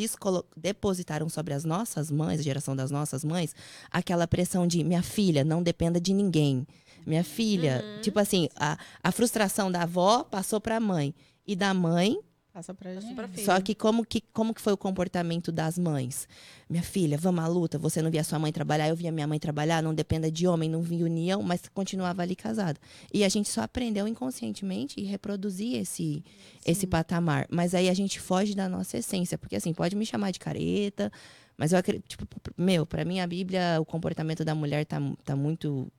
[0.57, 3.55] depositaram sobre as nossas mães, a geração das nossas mães,
[3.91, 6.67] aquela pressão de minha filha, não dependa de ninguém.
[7.07, 11.15] Minha filha, tipo assim, a, a frustração da avó passou para a mãe.
[11.47, 12.19] E da mãe,
[12.57, 13.15] Passa pra gente.
[13.15, 16.27] pra só que como, que como que foi o comportamento das mães?
[16.71, 17.79] Minha filha, vamos à luta.
[17.79, 20.67] Você não via sua mãe trabalhar, eu via minha mãe trabalhar, não dependa de homem,
[20.67, 22.81] não via união, mas continuava ali casada.
[23.13, 26.25] E a gente só aprendeu inconscientemente e reproduzir esse,
[26.65, 27.47] esse patamar.
[27.51, 31.13] Mas aí a gente foge da nossa essência, porque assim, pode me chamar de careta,
[31.59, 35.37] mas eu acredito, tipo, meu, para mim a Bíblia, o comportamento da mulher tá, tá
[35.37, 35.93] muito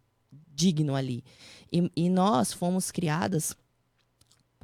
[0.55, 1.23] digno ali.
[1.71, 3.55] E, e nós fomos criadas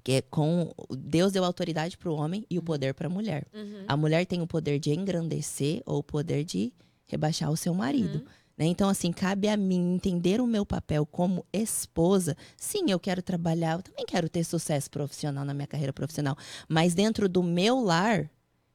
[0.04, 3.48] porque com Deus deu autoridade para o homem e o poder para a mulher.
[3.54, 3.86] Uhum.
[3.88, 6.74] A mulher tem o poder de engrandecer ou o poder de
[7.06, 8.18] rebaixar o seu marido.
[8.18, 8.26] Uhum.
[8.58, 8.66] né?
[8.66, 12.36] Então, assim, cabe a mim entender o meu papel como esposa.
[12.58, 16.36] Sim, eu quero trabalhar, eu também quero ter sucesso profissional na minha carreira profissional.
[16.68, 18.30] Mas dentro do meu lar,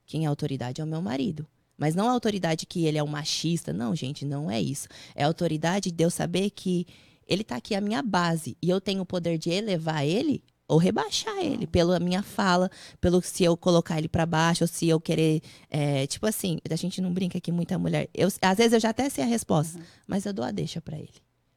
[0.07, 1.47] quem é autoridade é o meu marido.
[1.77, 3.71] Mas não a autoridade que ele é um machista.
[3.71, 4.88] Não, gente, não é isso.
[5.14, 6.87] É a autoridade de eu saber que
[7.27, 10.77] ele tá aqui a minha base e eu tenho o poder de elevar ele ou
[10.77, 15.01] rebaixar ele pela minha fala, pelo se eu colocar ele pra baixo, ou se eu
[15.01, 18.09] querer, é, tipo assim, a gente não brinca aqui muita mulher.
[18.15, 20.99] Eu, às vezes eu já até sei a resposta, mas eu dou a deixa pra
[20.99, 21.09] ele.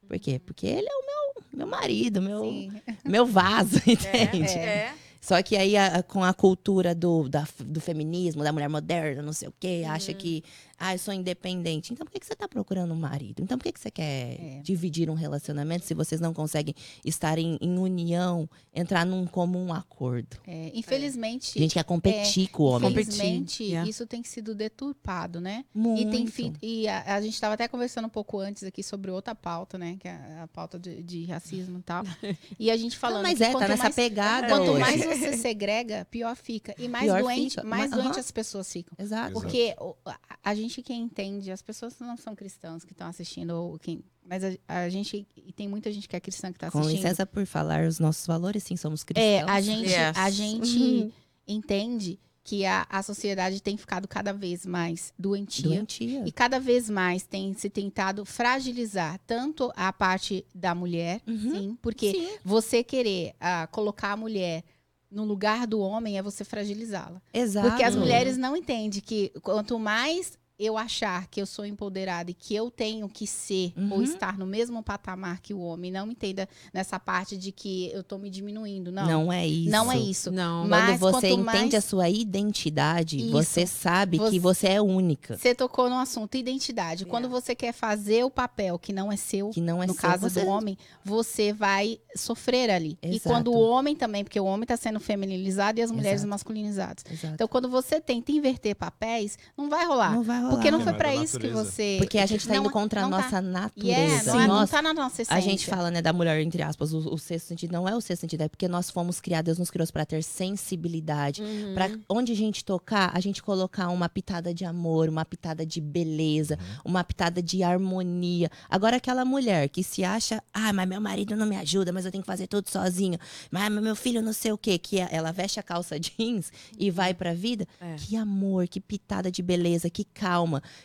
[0.08, 0.40] Por quê?
[0.40, 2.72] Porque ele é o meu, meu marido, meu, Sim.
[3.06, 4.58] meu vaso, entende?
[4.58, 4.94] É.
[5.22, 9.32] Só que aí, a- com a cultura do, da- do feminismo, da mulher moderna, não
[9.34, 10.44] sei o quê, acha que,
[10.84, 11.94] ah, eu sou independente.
[11.94, 13.42] Então, por que, que você tá procurando um marido?
[13.44, 14.02] Então, por que, que você quer
[14.40, 14.60] É.
[14.64, 16.74] dividir um relacionamento se vocês não conseguem
[17.06, 20.38] estar em, em união, entrar num comum acordo?
[20.48, 22.90] É, infelizmente, A gente quer competir com o homem.
[22.92, 23.90] Infelizmente yeah.
[23.90, 25.66] isso tem sido deturpado, né?
[25.74, 26.02] Muito.
[26.08, 29.12] E tem fi- e a, a gente estava até conversando um pouco antes aqui sobre
[29.12, 29.98] outra pauta, né?
[30.00, 32.04] Que é a pauta de, de racismo e tal.
[32.60, 34.80] E a gente falando Não, mas que é, tá nessa mais, pegada quanto hoje.
[34.80, 36.76] mais você segrega, pior fica.
[36.78, 37.64] E mais Pior doente, fica.
[37.64, 38.94] mais Mas- doente as pessoas ficam.
[39.00, 39.34] Exato.
[39.34, 43.80] Porque a, a gente que entende, as pessoas não são cristãs que estão assistindo, ou
[43.80, 46.78] quem, mas a, a gente, e tem muita gente que é cristã que está Com
[46.82, 47.02] assistindo.
[47.02, 49.26] licença por falar os nossos valores, sim, somos cristãos.
[49.28, 50.16] É, a gente, Yes.
[50.16, 51.12] a gente Uhum.
[51.48, 55.68] entende que a, a sociedade tem ficado cada vez mais doentia.
[55.70, 56.24] Doentia.
[56.26, 61.52] E cada vez mais tem se tentado fragilizar tanto a parte da mulher, Uhum.
[61.52, 62.30] sim, porque Sim.
[62.44, 64.64] você querer ah, colocar a mulher
[65.10, 67.22] no lugar do homem é você fragilizá-la.
[67.34, 67.68] Exato.
[67.70, 72.34] Porque as mulheres não entendem que quanto mais eu achar que eu sou empoderada e
[72.34, 74.04] que eu tenho que ser ou Uhum.
[74.04, 78.18] estar no mesmo patamar que o homem, não entenda nessa parte de que eu tô
[78.18, 79.06] me diminuindo, não.
[79.08, 79.72] Não é isso.
[79.72, 80.32] Não é isso.
[80.32, 80.68] Não.
[80.68, 83.32] Mas Quando você entende mais- a sua identidade, Isso.
[83.32, 85.38] você sabe Você- que você é única.
[85.38, 87.06] Você tocou no assunto identidade.
[87.06, 90.02] Quando você quer fazer o papel que não é seu, Que não é no seu,
[90.02, 90.42] caso você...
[90.42, 92.98] do homem, você vai sofrer ali.
[93.02, 93.30] E Exato.
[93.30, 96.30] quando o homem também, porque o homem está sendo feminilizado e as mulheres Exato.
[96.30, 97.04] masculinizadas.
[97.10, 97.34] Exato.
[97.34, 100.12] Então, quando você tenta inverter papéis, não vai rolar.
[100.14, 100.51] não vai rolar.
[100.56, 101.96] Porque não É, foi da isso que você.
[102.00, 103.88] Porque a gente tá Não- indo contra a tá- nossa natureza.
[103.92, 105.36] Yeah, não, é- não Nós- tá na nossa essência.
[105.36, 107.72] A gente fala, né, da mulher, entre aspas, o, o sexto sentido.
[107.72, 110.22] Não é o sexto sentido, é porque nós fomos criados, Deus nos criou para ter
[110.24, 111.42] sensibilidade.
[111.42, 111.74] Uhum.
[111.74, 115.82] Pra onde a gente tocar, a gente colocar uma pitada de amor, uma pitada de
[115.82, 118.50] beleza, uma pitada de harmonia.
[118.70, 122.12] Agora, aquela mulher que se acha, ah, mas meu marido não me ajuda, mas eu
[122.12, 123.18] tenho que fazer tudo sozinho.
[123.50, 126.90] Mas meu filho não sei o quê, que é, ela veste a calça jeans e
[126.92, 127.68] vai pra vida.
[127.80, 127.96] É.
[127.98, 130.41] Que amor, que pitada de beleza, que calma,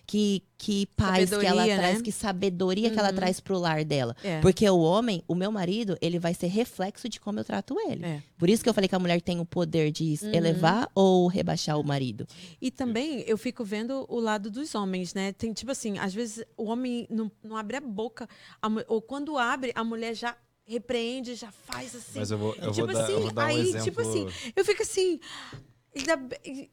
[0.06, 2.02] que, que paz que ela Sabedoria, traz, né?
[2.02, 3.14] que sabedoria que ela Uhum.
[3.16, 4.16] traz pro lar dela.
[4.24, 4.40] É.
[4.40, 8.04] Porque o homem, o meu marido, ele vai ser reflexo de como eu trato ele.
[8.04, 8.22] É.
[8.38, 10.34] Por isso que eu falei que a mulher tem o poder de Uhum.
[10.34, 12.26] elevar ou rebaixar o marido.
[12.60, 15.32] E também eu fico vendo o lado dos homens, né?
[15.32, 18.28] Tem tipo assim, às vezes o homem não, não abre a boca,
[18.62, 20.36] a ou quando abre, a mulher já
[20.68, 22.18] repreende, já faz assim.
[22.18, 23.84] Mas eu vou, eu Tipo vou dar, eu assim, vou dar um aí, exemplo.
[23.84, 25.20] tipo assim, Eu fico assim.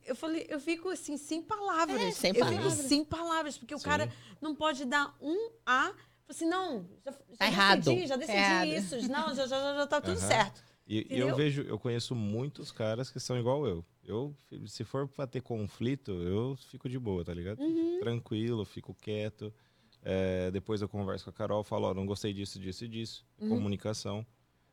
[0.05, 2.01] Eu falei, eu fico assim, sem palavras.
[2.01, 2.73] É, sem eu palavras.
[2.75, 3.85] fico sem palavras, porque o Sim.
[3.85, 4.09] cara
[4.41, 5.93] não pode dar um A.
[6.27, 7.79] Assim, não, já, já Tá errado.
[7.83, 8.67] decidi, já decidi Errado.
[8.67, 8.95] isso.
[9.09, 10.27] Não, já, já, já, já tá tudo Aham.
[10.27, 10.63] certo.
[10.85, 13.85] E e eu vejo, eu conheço muitos caras que são igual eu.
[14.03, 14.35] Eu,
[14.67, 17.59] se for pra ter conflito, eu fico de boa, tá ligado?
[17.61, 17.99] Uhum.
[18.01, 19.53] Tranquilo, fico quieto.
[20.01, 23.25] É, depois eu converso com a Carol, falo, ó, não gostei disso, disso e disso.
[23.39, 23.47] Uhum.
[23.49, 24.25] Comunicação.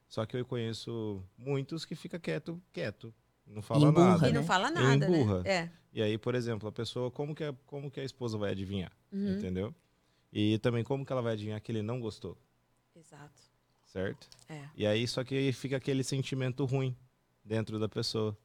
[0.09, 3.15] Só que eu conheço muitos que fica quieto, quieto.
[3.53, 4.29] Não fala Emburra, nada.
[4.29, 4.47] E não né?
[4.47, 5.43] fala nada, Emburra.
[5.43, 5.51] né?
[5.51, 5.71] É.
[5.93, 8.93] E aí, por exemplo, a pessoa, como que a, como que a esposa vai adivinhar?
[9.13, 9.37] Uhum.
[9.39, 9.75] Entendeu?
[10.33, 12.39] E também como que ela vai adivinhar que ele não gostou,
[12.95, 13.41] Exato.
[13.85, 14.29] certo?
[14.49, 14.63] É.
[14.77, 16.97] E aí, só que fica aquele sentimento ruim
[17.45, 18.37] dentro da pessoa.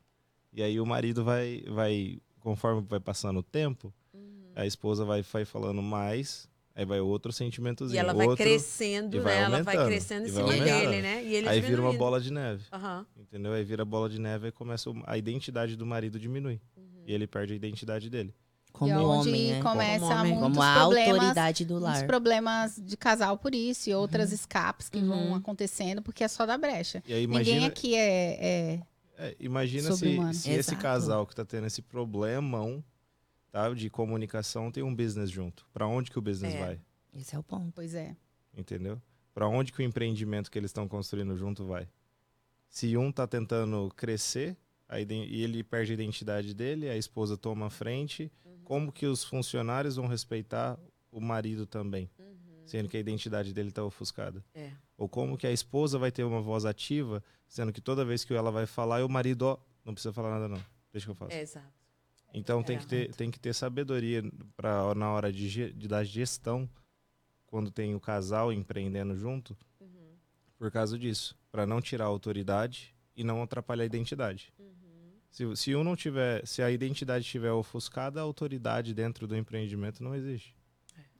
[0.51, 4.51] E aí o marido vai, vai conforme vai passando o tempo, Uhum.
[4.55, 7.95] a esposa vai, vai falando mais, aí vai outro sentimentozinho.
[7.95, 9.41] E ela vai outro, crescendo, e vai né?
[9.43, 11.23] Ela vai crescendo em e cima dele, né?
[11.23, 11.97] E ele aí vira uma diminuindo.
[11.97, 13.05] bola de neve, Aham.
[13.17, 13.53] entendeu?
[13.53, 16.59] Aí vira bola de neve e começa a identidade do marido diminui.
[16.77, 16.83] Uhum.
[17.07, 18.33] E ele perde a identidade dele.
[18.73, 19.61] Como e é onde homem, né?
[19.61, 20.31] começa Como homem.
[20.33, 22.07] muitos Como a problemas, autoridade do muitos lar.
[22.07, 25.35] problemas de casal por isso e outras escapes que vão Uhum.
[25.35, 27.01] acontecendo porque é só da brecha.
[27.07, 28.79] E aí Ninguém imagina, aqui é, é-
[29.17, 32.83] é, imagina se, se esse casal que tá tendo esse problemão
[33.55, 35.65] tá, de comunicação tem um business junto.
[35.71, 36.59] Pra onde que o business É.
[36.59, 36.81] vai?
[37.13, 37.71] Esse é o ponto.
[37.73, 38.15] pois é.
[38.57, 39.01] entendeu?
[39.33, 41.87] Para onde que o empreendimento que eles estão construindo junto vai?
[42.69, 44.57] Se um tá tentando crescer
[44.97, 48.29] e ele perde a identidade dele, a esposa toma a frente,
[48.63, 50.77] como que os funcionários vão respeitar
[51.11, 52.09] o marido também,
[52.65, 54.43] sendo que a identidade dele tá ofuscada?
[54.53, 54.71] É.
[54.97, 58.33] Ou como que a esposa vai ter uma voz ativa, sendo que toda vez que
[58.33, 61.33] ela vai falar, o marido, ó, não precisa falar nada não, deixa que eu faço.
[61.33, 61.84] É, exato.
[62.33, 62.79] Então tem É.
[62.79, 64.23] que ter, tem que ter sabedoria
[64.57, 66.69] para na hora de, de dar gestão,
[67.47, 69.55] quando tem o casal empreendendo junto,
[70.57, 74.53] por causa disso, para não tirar a autoridade e não atrapalhar a identidade.
[75.31, 80.01] Se, se um não tiver, se a identidade estiver ofuscada, a autoridade dentro do empreendimento
[80.03, 80.55] não existe.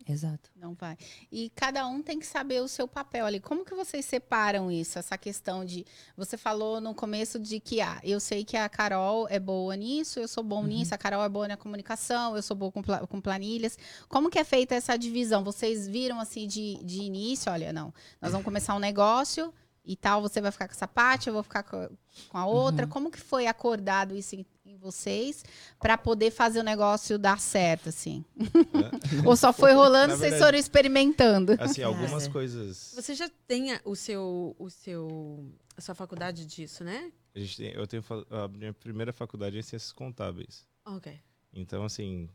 [0.08, 0.52] Exato.
[0.56, 0.96] Não vai.
[1.32, 3.40] E cada um tem que saber o seu papel ali.
[3.40, 5.00] Como que vocês separam isso?
[5.00, 5.84] Essa questão de.
[6.16, 10.20] Você falou no começo de que, ah, eu sei que a Carol é boa nisso,
[10.20, 13.20] eu sou bom nisso, a Carol é boa na comunicação, eu sou boa com, com
[13.20, 13.78] planilhas.
[14.08, 15.44] Como que é feita essa divisão?
[15.44, 17.52] Vocês viram assim de, de início?
[17.52, 17.92] Olha, não,
[18.22, 19.52] nós vamos começar um negócio
[19.84, 21.90] e tal, você vai ficar com essa parte, eu vou ficar co-
[22.30, 22.86] com a outra.
[22.88, 24.36] Como que foi acordado isso
[24.66, 25.44] em, vocês
[25.80, 28.26] para poder fazer o negócio dar certo, assim?
[29.26, 31.54] Ou só foi rolando, Na vocês verdade- foram experimentando?
[31.60, 32.32] Assim, algumas Cara.
[32.32, 32.94] coisas.
[32.96, 37.12] Você já tem a- o seu, o seu, a sua faculdade disso, né?
[37.36, 40.66] A gente tem, eu tenho a minha primeira faculdade é em ciências contábeis.
[40.86, 41.18] Ok.
[41.54, 42.30] Então, assim,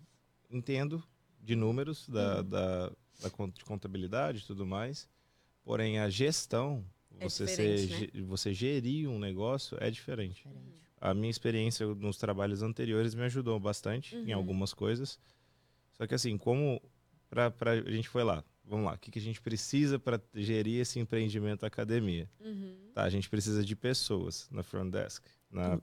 [0.50, 1.02] entendo
[1.42, 5.08] de números da, da, da con- de contabilidade e tudo mais.
[5.64, 6.84] Porém, a gestão,
[7.18, 10.44] É você, ser, diferente, ge- você gerir um negócio é diferente.
[11.00, 14.36] A minha experiência nos trabalhos anteriores me ajudou bastante em Uhum.
[14.36, 15.18] algumas coisas.
[15.92, 16.80] Só que, assim, como
[17.28, 20.20] pra, pra, a gente foi lá, vamos lá, o que, que a gente precisa para
[20.34, 22.28] gerir esse empreendimento academia?
[22.40, 22.76] Uhum.
[22.94, 25.24] Tá, a gente precisa de pessoas na front desk,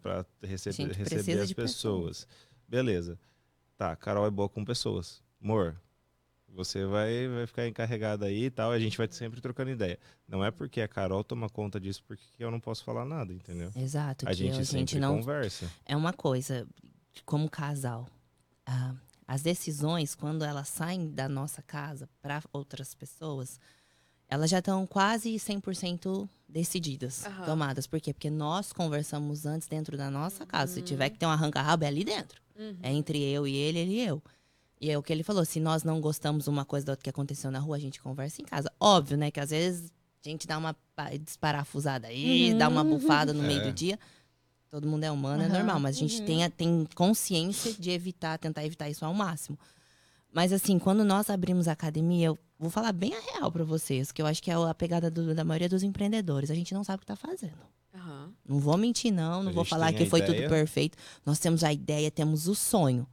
[0.01, 2.27] para receber, receber as de pessoas.
[2.67, 3.19] Beleza.
[3.77, 5.23] Tá, Carol é boa com pessoas.
[5.41, 5.79] Amor,
[6.57, 9.99] você vai, vai ficar encarregada aí e tal, a gente vai sempre trocando ideia.
[10.27, 13.71] Não é porque a Carol toma conta disso porque eu não posso falar nada, entendeu?
[13.75, 14.25] Exato.
[14.27, 15.71] A que gente a sempre gente não conversa.
[15.85, 16.67] é uma coisa,
[17.25, 18.07] como casal,
[18.65, 18.95] ah,
[19.27, 23.59] as decisões, quando elas saem da nossa casa para outras pessoas,
[24.27, 27.45] elas já estão quase 100% decididas, Aham.
[27.45, 27.85] tomadas.
[27.85, 28.13] Por quê?
[28.13, 30.73] Porque nós conversamos antes dentro da nossa casa.
[30.73, 32.41] Se tiver que ter um arranca-rabo, é ali dentro.
[32.57, 32.77] Uhum.
[32.81, 34.23] É entre eu e ele, ele e eu.
[34.79, 37.09] E é o que ele falou, se nós não gostamos uma coisa da outra que
[37.09, 38.71] aconteceu na rua, a gente conversa em casa.
[38.79, 39.91] Óbvio, né, que às vezes
[40.25, 43.63] a gente dá uma pa- desparafusada aí, dá uma bufada no meio É.
[43.65, 43.97] do dia.
[44.69, 47.89] Todo mundo é humano, é Uhum, normal, mas a gente tem, a- tem consciência de
[47.89, 49.57] evitar, tentar evitar isso ao máximo.
[50.31, 54.11] Mas assim, quando nós abrimos a academia, eu vou falar bem a real pra vocês,
[54.11, 56.51] que eu acho que é a pegada do- da maioria dos empreendedores.
[56.51, 57.57] A gente não sabe o que tá fazendo.
[58.47, 59.41] Não vou mentir, não.
[59.41, 60.41] Não A vou falar tem que foi ideia.
[60.41, 60.97] tudo perfeito.
[61.25, 63.07] Nós temos a ideia, temos o sonho.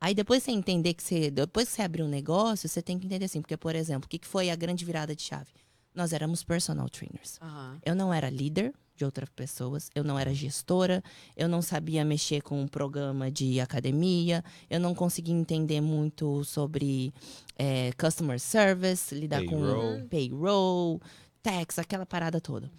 [0.00, 1.30] Aí depois você entender que você.
[1.30, 3.40] Depois que você abrir um negócio, você tem que entender assim.
[3.40, 5.50] Porque, por exemplo, o que que foi a grande virada de chave?
[5.94, 7.38] Nós éramos personal trainers.
[7.42, 7.78] Aham.
[7.84, 11.02] Eu não era líder de outras pessoas, eu não era gestora,
[11.36, 17.14] eu não sabia mexer com um programa de academia, eu não conseguia entender muito sobre
[17.56, 20.00] eh, customer service, lidar Payroll.
[20.00, 21.00] com payroll,
[21.40, 22.70] tax, aquela parada toda.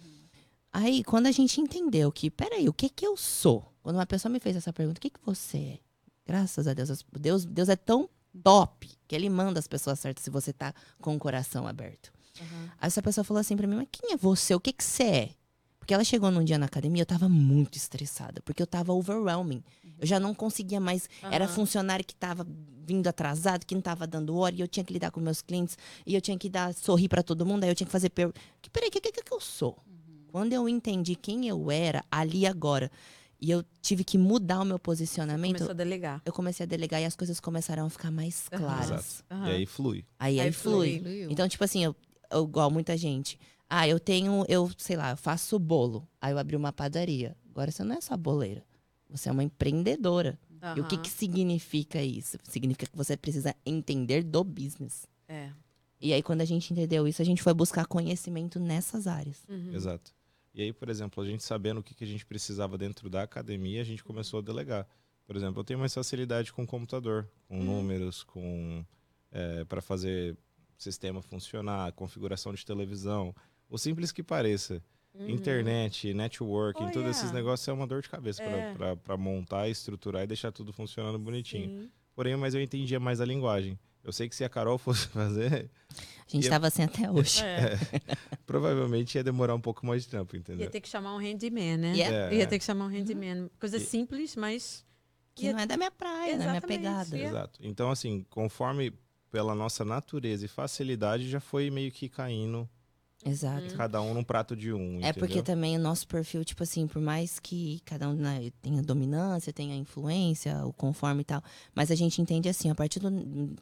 [0.72, 3.66] Aí, quando a gente entendeu que, peraí, o que que eu sou?
[3.82, 5.78] Quando uma pessoa me fez essa pergunta, o que que você é?
[6.26, 8.08] Graças a Deus, Deus, Deus é tão
[8.42, 12.12] top que ele manda as pessoas certas se você tá com o coração aberto.
[12.40, 12.70] Aham.
[12.78, 14.54] Aí essa pessoa falou assim pra mim, mas quem é você?
[14.54, 15.30] O que que você é?
[15.78, 19.64] Porque ela chegou num dia na academia, eu tava muito estressada, porque eu tava overwhelming.
[19.98, 21.08] Eu já não conseguia mais.
[21.22, 21.54] Era Aham.
[21.54, 22.46] funcionário que tava
[22.86, 25.76] vindo atrasado, que não tava dando hora, e eu tinha que lidar com meus clientes,
[26.06, 28.32] e eu tinha que dar sorrir pra todo mundo, aí eu tinha que fazer per...
[28.60, 29.78] que Peraí, o que, que, que eu sou?
[30.28, 32.90] Quando eu entendi quem eu era, ali agora,
[33.40, 36.22] e eu tive que mudar o meu posicionamento, Começou a delegar.
[36.24, 38.90] eu comecei a delegar e as coisas começaram a ficar mais claras.
[38.90, 39.24] Exato.
[39.30, 39.48] Aham.
[39.48, 40.04] E aí flui.
[40.18, 41.00] Aí, aí, Aí flui.
[41.00, 41.26] flui.
[41.30, 41.96] Então, tipo assim, eu,
[42.30, 43.38] eu, igual muita gente.
[43.68, 46.06] Ah, eu tenho, eu sei lá, eu faço bolo.
[46.20, 47.36] Aí eu abri uma padaria.
[47.50, 48.62] Agora você não é só boleira.
[49.08, 50.38] Você é uma empreendedora.
[50.76, 52.36] E o que, que significa isso?
[52.42, 55.06] Significa que você precisa entender do business.
[55.26, 55.50] É.
[55.98, 59.38] E aí, quando a gente entendeu isso, a gente foi buscar conhecimento nessas áreas.
[59.48, 59.72] Uhum.
[59.74, 60.12] Exato.
[60.52, 63.22] E aí, por exemplo, a gente sabendo o que, que a gente precisava dentro da
[63.22, 64.86] academia, a gente começou a delegar.
[65.26, 68.84] Por exemplo, eu tenho mais facilidade com computador, com números, com
[69.68, 70.36] para fazer
[70.76, 73.34] sistema funcionar, configuração de televisão.
[73.68, 74.82] O simples que pareça.
[75.28, 77.38] Internet, networking, Oh, todos esses yeah.
[77.38, 78.74] negócios é uma dor de cabeça É.
[78.96, 81.82] para montar, estruturar e deixar tudo funcionando bonitinho.
[81.82, 81.90] Sim.
[82.14, 83.78] Porém, mas eu entendia mais a linguagem.
[84.02, 87.42] Eu sei que se a Carol fosse fazer, A gente estava assim até hoje.
[87.44, 87.76] É.
[88.46, 90.64] provavelmente ia demorar um pouco mais de tempo, entendeu?
[90.64, 91.92] Ia ter que chamar um handyman, né?
[91.94, 92.34] Yeah.
[92.34, 92.38] É.
[92.38, 93.50] Ia ter que chamar um handyman.
[93.58, 94.84] Coisa E- simples, mas.
[95.34, 97.18] Que não é da minha praia, não é minha Exatamente, pegada.
[97.18, 97.24] é.
[97.24, 97.60] Exato.
[97.62, 98.92] Então, assim, conforme
[99.30, 102.68] pela nossa natureza e facilidade, já foi meio que caindo
[103.24, 103.74] Exato.
[103.76, 104.98] cada um num prato de um.
[105.02, 105.42] É porque entendeu?
[105.42, 109.74] também o nosso perfil, tipo assim, por mais que cada um né, tenha dominância, tenha
[109.76, 111.42] influência, o conforme e tal,
[111.74, 113.10] mas a gente entende assim, a partir do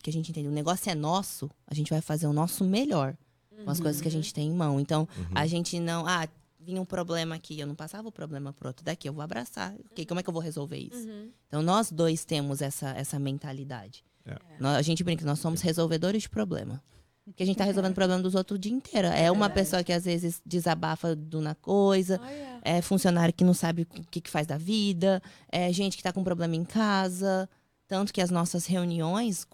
[0.02, 3.16] que a gente entende, o negócio é nosso, a gente vai fazer o nosso melhor
[3.64, 4.78] com as coisas que a gente tem em mão.
[4.78, 5.24] Então, Uhum.
[5.34, 6.28] a gente não, ah,
[6.60, 9.74] vinha um problema aqui, eu não passava o problema pro outro, daqui eu vou abraçar.
[9.90, 11.08] Ok, como é que eu vou resolver isso?
[11.08, 11.30] Uhum.
[11.48, 14.04] Então, nós dois temos essa, essa mentalidade.
[14.24, 14.36] É.
[14.64, 16.80] A gente brinca, nós somos resolvedores de problema.
[17.28, 19.08] Porque a gente tá resolvendo o problema dos outros o dia inteiro.
[19.08, 22.60] É uma pessoa que às vezes desabafa do na coisa, Olha.
[22.62, 26.12] é funcionário que não sabe o que, que faz da vida, é gente que tá
[26.12, 27.48] com problema em casa.
[27.86, 29.46] Tanto que as nossas reuniões,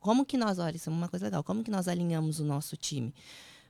[0.00, 2.76] como que nós, olha, isso é uma coisa legal, como que nós alinhamos o nosso
[2.76, 3.14] time?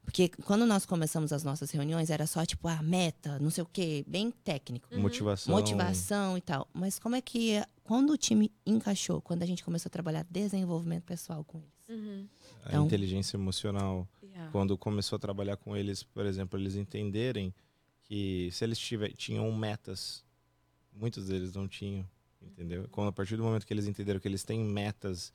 [0.05, 3.69] Porque quando nós começamos as nossas reuniões, era só tipo, ah, meta, não sei o
[3.73, 4.89] quê, bem técnico.
[4.97, 5.55] Motivação.
[5.55, 6.67] Motivação e tal.
[6.73, 11.05] Mas como é que, quando o time encaixou, quando a gente começou a trabalhar desenvolvimento
[11.05, 11.73] pessoal com eles?
[11.89, 12.27] Uhum.
[12.63, 14.09] A Então- inteligência emocional.
[14.23, 14.51] Yeah.
[14.53, 17.53] Quando começou a trabalhar com eles, por exemplo, eles entenderem
[18.05, 20.25] que se eles tiver, tinham metas,
[20.93, 22.07] muitos deles não tinham,
[22.41, 22.87] entendeu?
[22.91, 25.33] Quando a partir do momento que eles entenderam que eles têm metas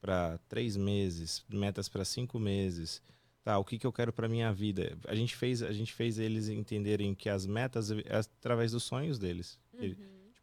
[0.00, 3.02] para três meses, metas para cinco meses,
[3.42, 3.58] tá?
[3.58, 4.96] O que, que eu quero para minha vida?
[5.08, 9.18] A gente fez, a gente fez eles entenderem que as metas é através dos sonhos
[9.18, 9.58] deles.
[9.74, 9.96] Ele-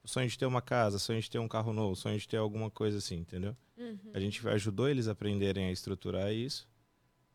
[0.04, 2.38] tipo, sonho de ter uma casa, sonho de ter um carro novo, sonho de ter
[2.38, 3.56] alguma coisa assim, entendeu?
[3.78, 3.97] Uhum.
[4.14, 6.68] A gente ajudou eles a aprenderem a estruturar isso,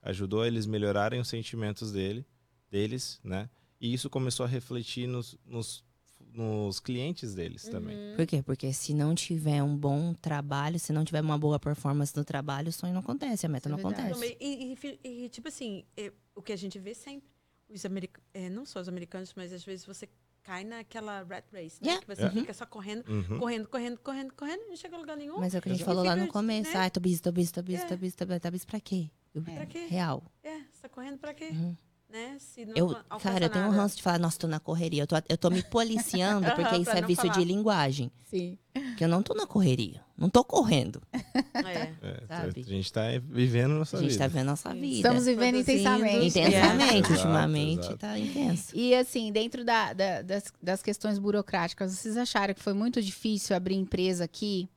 [0.03, 2.25] ajudou eles melhorarem os sentimentos dele,
[2.71, 3.49] deles, né?
[3.81, 5.85] E isso começou a refletir nos, nos,
[6.33, 7.97] nos clientes deles também.
[8.17, 8.43] Por quê?
[8.43, 12.69] Porque se não tiver um bom trabalho, se não tiver uma boa performance no trabalho,
[12.69, 14.37] o sonho não acontece, a meta Isso é não acontece.
[14.41, 17.29] E, e- e, tipo assim, é, o que a gente vê sempre,
[17.69, 20.09] os americanos, não só os americanos, mas às vezes você
[20.49, 21.89] cai naquela rat race, né?
[21.89, 22.01] Yeah.
[22.07, 22.31] Que você É.
[22.31, 23.39] fica só correndo, Uhum.
[23.39, 25.39] correndo, correndo, correndo, correndo, não chega a lugar nenhum.
[25.39, 26.73] Mas é o que a gente falou lá no começo.
[26.73, 26.79] né?
[26.79, 27.87] Ai, tô busy, tô busy, tô busy, É.
[27.87, 28.41] tô busy, tô busy.
[28.41, 29.11] Tá busy pra quê?
[29.35, 29.87] Eu- Pra quê?
[29.91, 30.23] Real.
[30.43, 31.51] É, você tá correndo pra quê?
[31.53, 31.77] Uhum.
[32.11, 32.37] Né?
[32.39, 33.83] Se não Eu, cara, eu tenho um nada.
[33.83, 35.03] ranço de falar, nossa, tô na correria.
[35.03, 37.35] Eu tô, eu tô me policiando, porque isso é vício falar.
[37.39, 38.11] de linguagem.
[38.25, 38.57] Sim.
[38.97, 40.01] Que eu não tô na correria.
[40.17, 41.03] Não tô correndo.
[41.55, 41.93] É.
[42.03, 42.61] É, Sabe?
[42.61, 44.25] A gente tá vivendo nossa A gente vida.
[44.25, 44.87] tá vendo a nossa vida.
[44.97, 46.27] Estamos vivendo intensamente.
[46.29, 47.81] Intensamente, Exato, ultimamente.
[47.81, 47.99] exato.
[47.99, 48.77] Tá intenso.
[48.77, 53.55] E assim, dentro da- da- das, das questões burocráticas, vocês acharam que foi muito difícil
[53.57, 54.69] abrir empresa aqui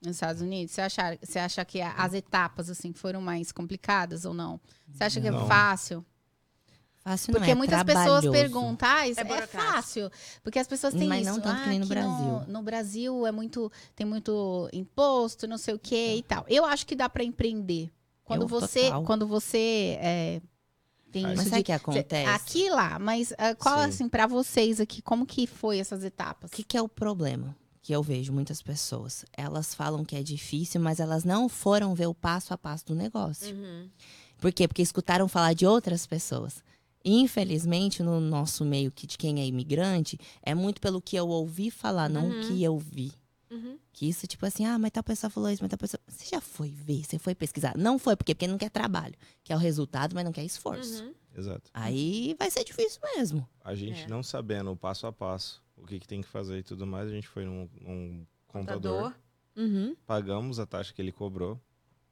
[0.00, 0.72] nos Estados Unidos?
[0.74, 4.60] Você acha, você acha que as etapas assim foram mais complicadas ou não?
[4.92, 5.46] Você acha que é Não.
[5.46, 6.04] fácil?
[7.04, 8.22] Fácil Porque não é muitas trabalhoso.
[8.22, 10.10] pessoas perguntam, ah, isso É é, fácil.
[10.42, 11.30] Porque as pessoas têm Mas isso.
[11.30, 12.40] não tanto ah, que nem no aqui Brasil.
[12.48, 16.46] No, Brasil é muito, tem muito imposto, não sei o quê e tal.
[16.48, 17.90] Eu acho que dá para empreender.
[18.24, 19.04] Quando Eu, você, total.
[19.04, 20.40] quando você é,
[21.12, 22.30] tem Mas isso Mas sabe o de que acontece?
[22.30, 23.84] Aqui e lá, mas ah, qual, Sim.
[23.84, 26.50] assim, pra vocês aqui, como que foi essas etapas?
[26.50, 27.54] O que, que é o problema?
[27.82, 29.26] Que eu vejo muitas pessoas.
[29.36, 32.94] Elas falam que é difícil, mas elas não foram ver o passo a passo do
[32.94, 33.54] negócio.
[33.54, 33.90] Uhum.
[34.38, 34.66] Por quê?
[34.66, 36.64] Porque escutaram falar de outras pessoas.
[37.04, 41.70] Infelizmente, no nosso meio que de quem é imigrante, é muito pelo que eu ouvi
[41.70, 42.40] falar, não Uhum.
[42.40, 43.12] o que eu vi.
[43.50, 43.78] Uhum.
[43.92, 46.00] Que isso, tipo assim, ah, mas tal pessoa falou isso, mas tal pessoa.
[46.08, 47.76] Você já foi ver, você foi pesquisar.
[47.76, 48.34] Não foi, por quê?
[48.34, 49.14] Porque não quer trabalho.
[49.44, 51.04] Quer o resultado, mas não quer esforço.
[51.04, 51.14] Uhum.
[51.36, 51.70] Exato.
[51.72, 53.48] Aí vai ser difícil mesmo.
[53.62, 54.08] A gente É.
[54.08, 57.08] não sabendo o passo a passo, o que, que tem que fazer e tudo mais,
[57.08, 59.14] a gente foi num, num contador, Contador.
[59.56, 59.94] Uhum.
[60.06, 61.60] pagamos a taxa que ele cobrou,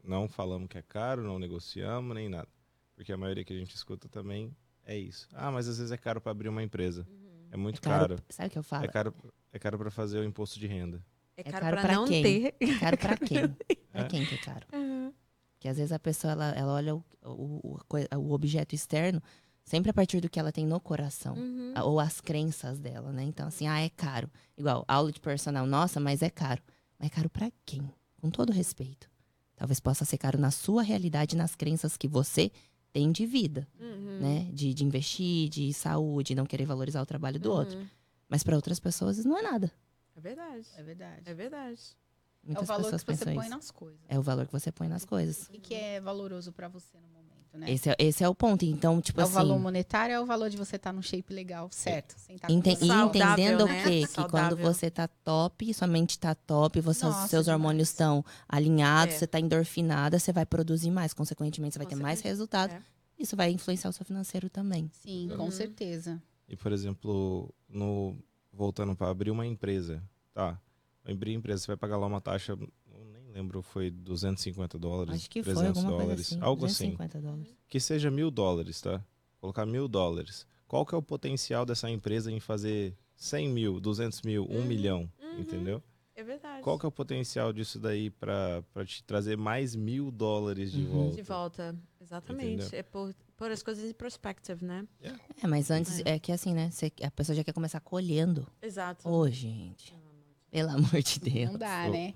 [0.05, 2.49] não falamos que é caro, não negociamos nem nada.
[2.95, 4.55] Porque a maioria que a gente escuta também
[4.85, 5.28] é isso.
[5.33, 7.07] Ah, mas às vezes é caro para abrir uma empresa.
[7.51, 8.09] É muito É caro.
[8.16, 8.22] caro.
[8.30, 8.85] Sabe o que eu falo?
[8.85, 9.14] É caro,
[9.53, 11.03] é caro para fazer o imposto de renda.
[11.37, 12.22] É É caro, caro pra, pra não quem?
[12.22, 12.55] ter.
[12.61, 13.49] É caro pra quem?
[13.93, 14.09] Pra É.
[14.09, 14.66] quem que é caro?
[14.72, 15.12] Uhum.
[15.53, 19.22] Porque às vezes a pessoa, ela, ela olha o, o, o o objeto externo
[19.64, 21.35] sempre a partir do que ela tem no coração.
[21.37, 21.74] Uhum.
[21.85, 23.22] Ou as crenças dela, né?
[23.22, 24.30] Então, assim, ah, é caro.
[24.57, 26.62] Igual, aula de personal, nossa, mas é caro.
[26.99, 27.83] Mas é caro pra quem?
[28.20, 29.11] Com todo respeito.
[29.55, 32.51] Talvez possa ser caro na sua realidade, nas crenças que você
[32.93, 34.18] tem de vida, Uhum.
[34.20, 34.51] né?
[34.53, 37.78] De, de investir, de saúde, não querer valorizar o trabalho do outro.
[37.78, 37.86] Uhum.
[38.28, 39.72] Mas para outras pessoas isso não é nada.
[40.16, 40.66] É verdade.
[40.76, 41.22] É verdade.
[41.24, 41.80] É verdade.
[42.45, 43.55] É o Muitas valor pessoas que você pensam põe isso.
[43.57, 44.01] nas coisas.
[44.09, 45.49] É o valor que você põe nas coisas.
[45.53, 47.22] E que é valoroso pra você no momento,
[47.59, 47.71] né?
[47.71, 48.65] Esse é, esse é o ponto.
[48.65, 49.35] Então, tipo é o assim.
[49.35, 52.15] valor monetário, é o valor de você estar no shape legal, certo?
[52.19, 53.07] Sem com Enten- e Saudável,
[53.45, 53.81] entendendo né?
[53.81, 54.07] o quê?
[54.07, 59.15] Que quando você tá top, sua mente tá top, você, Nossa, seus hormônios estão alinhados,
[59.15, 59.19] É.
[59.19, 61.13] você tá endorfinada, você vai produzir mais.
[61.13, 62.73] Consequentemente, você vai ter mais resultado.
[62.73, 62.83] é.
[63.19, 64.91] Isso vai influenciar o seu financeiro também.
[65.01, 65.51] Sim, com Uhum.
[65.51, 66.21] certeza.
[66.49, 68.17] E, por exemplo, no,
[68.53, 70.03] voltando para abrir uma empresa,
[70.35, 70.61] tá?
[71.09, 72.57] Abrir empresa, você vai pagar lá uma taxa,
[73.33, 76.39] lembro, foi 250 dólares, Acho que foi 300 alguma coisa dólares, assim.
[76.41, 76.91] algo assim.
[76.91, 77.57] 250 dólares.
[77.68, 79.05] Que seja mil dólares, tá?
[79.41, 80.47] Colocar mil dólares.
[80.68, 84.64] Qual que é o potencial dessa empresa em fazer 100 mil, 200 mil, 1 Uhum,
[84.64, 85.41] milhão, uhum.
[85.41, 85.83] entendeu?
[86.14, 86.62] É verdade.
[86.62, 90.89] Qual que é o potencial disso daí para te trazer mais mil dólares de Uhum.
[90.91, 91.16] volta?
[91.16, 91.76] De volta.
[92.01, 92.62] Exatamente.
[92.64, 92.78] Entendeu?
[92.78, 94.87] É por, por as coisas em perspective, né?
[95.43, 96.70] É, mas antes é, que assim, né?
[96.70, 98.47] você- a pessoa já quer começar colhendo.
[98.61, 99.09] Exato.
[99.09, 99.95] Ô, gente.
[100.51, 101.51] Pelo amor de Deus.
[101.51, 102.14] Não dá, né?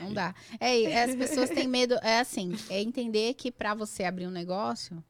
[0.00, 0.34] Não dá.
[0.58, 5.02] É, as pessoas têm medo, é assim, é entender que pra você abrir um negócio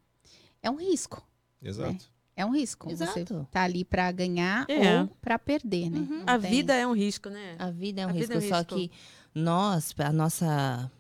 [0.63, 1.27] é um risco.
[1.63, 2.09] Exato.
[2.37, 2.89] É um risco.
[2.89, 3.47] Você Exato.
[3.51, 5.03] tá ali pra ganhar É.
[5.03, 5.99] ou pra perder, né?
[5.99, 6.23] Uhum.
[6.27, 7.57] A tem- vida é um risco, né?
[7.59, 8.75] A vida é um A risco, vida é um só risco.
[8.77, 8.91] que
[9.35, 10.91] nós, a nossa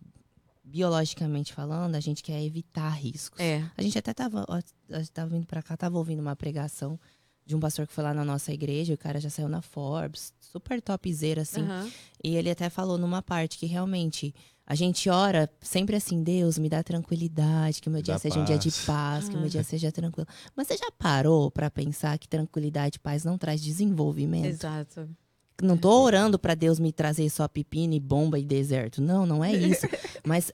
[0.62, 3.40] biologicamente falando, a gente quer evitar riscos.
[3.40, 3.64] É.
[3.76, 4.60] A gente até tava, ó,
[4.90, 6.98] a gente tava vindo pra cá, tava ouvindo uma pregação
[7.44, 10.32] de um pastor que foi lá na nossa igreja, o cara já saiu na Forbes,
[10.52, 11.62] super topzera assim.
[11.62, 11.90] Aham.
[12.22, 14.34] E ele até falou numa parte que realmente
[14.66, 18.18] a gente ora sempre assim, Deus, me dá tranquilidade, que o meu Me dia dá
[18.20, 18.84] seja um dia de paz.
[18.84, 19.50] paz, que o meu Ah.
[19.50, 20.28] dia seja tranquilo.
[20.54, 24.46] Mas você já parou pra pensar que tranquilidade e paz não traz desenvolvimento?
[24.46, 25.08] Exato.
[25.62, 29.02] Não tô orando pra Deus me trazer só pepino e bomba e deserto.
[29.02, 29.86] Não, não é isso.
[30.24, 30.50] Mas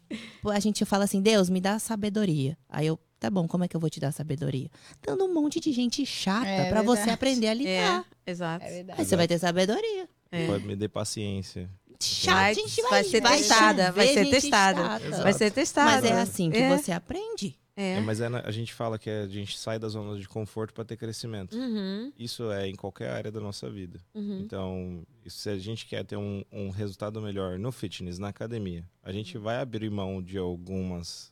[0.51, 2.59] a gente fala assim, Deus, me dá sabedoria.
[2.69, 4.69] Aí eu, tá bom, como é que eu vou te dar sabedoria?
[5.03, 8.05] Dando um monte de gente chata É pra você aprender a É, lidar.
[8.27, 8.65] exato.
[8.65, 9.01] É verdade.
[9.01, 10.09] Aí você vai ter sabedoria.
[10.31, 10.47] É.
[10.47, 11.71] Pode me dar paciência.
[12.01, 14.83] Chato, Vai- gente vai ser testada, vai ser testada.
[14.83, 15.23] chata.
[15.23, 15.91] Vai ser testado.
[15.91, 16.77] Mas é assim que é.
[16.77, 17.59] você aprende.
[17.75, 17.95] É.
[17.95, 20.73] É, mas é na- a gente fala que a gente sai da zona de conforto
[20.75, 21.55] para ter crescimento.
[21.57, 23.99] Uhum, Isso é em qualquer área da nossa vida.
[24.15, 24.41] uhum.
[24.41, 29.13] Então, se a gente quer ter um, um resultado melhor no fitness, na academia, a
[29.13, 31.31] gente vai abrir mão de algumas.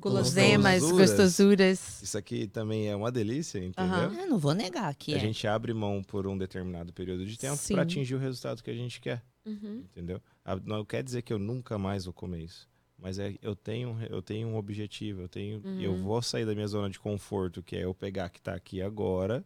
[0.00, 1.10] Guloseimas, Gostosuras.
[1.10, 2.02] gostosuras.
[2.02, 3.92] Isso aqui também é uma delícia, entendeu?
[3.94, 4.14] Aham.
[4.20, 5.20] Eu não vou negar que A é.
[5.20, 8.74] gente abre mão por um determinado período de tempo para atingir o resultado que a
[8.74, 9.84] gente quer, Uhum.
[9.90, 10.20] entendeu?
[10.44, 12.68] A- Não quer dizer que eu nunca mais vou comer isso.
[12.98, 15.80] Mas é, eu, tenho, eu tenho um objetivo, eu tenho, Uhum.
[15.80, 18.82] eu vou sair da minha zona de conforto, que é eu pegar que tá aqui
[18.82, 19.42] agora,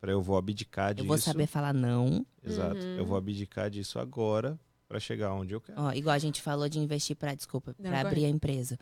[0.00, 1.08] para eu vou abdicar Eu disso.
[1.08, 2.24] vou saber falar não.
[2.44, 2.76] Exato.
[2.80, 2.96] Uhum.
[2.96, 4.56] Eu vou abdicar disso agora
[4.86, 5.80] para chegar onde eu quero.
[5.80, 8.78] Ó, igual a gente falou de investir para, desculpa, para abrir a empresa.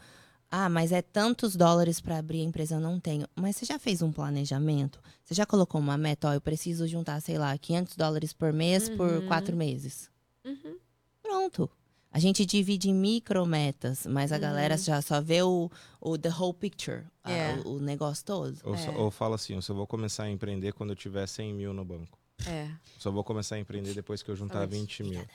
[0.50, 3.26] Ah, mas é tantos dólares para abrir a empresa, eu não tenho.
[3.34, 5.00] Mas você já fez um planejamento?
[5.24, 6.28] Você já colocou uma meta?
[6.28, 9.26] Ó, eu preciso juntar, sei lá, 500 dólares por mês por Uhum.
[9.26, 10.08] quatro meses.
[10.44, 10.78] Uhum.
[11.22, 11.68] Pronto.
[12.12, 14.40] A gente divide em micrometas, mas a Uhum.
[14.40, 15.70] galera já só vê o,
[16.00, 17.56] o the whole picture, a- É.
[17.64, 18.56] o, o negócio todo.
[18.64, 18.96] Ou, só- É.
[18.96, 21.84] ou fala assim, eu só vou começar a empreender quando eu tiver 100 mil no
[21.84, 22.16] banco.
[22.46, 22.70] É.
[22.98, 25.02] Só vou começar a empreender depois que eu juntar Exatamente.
[25.02, 25.26] 20 mil.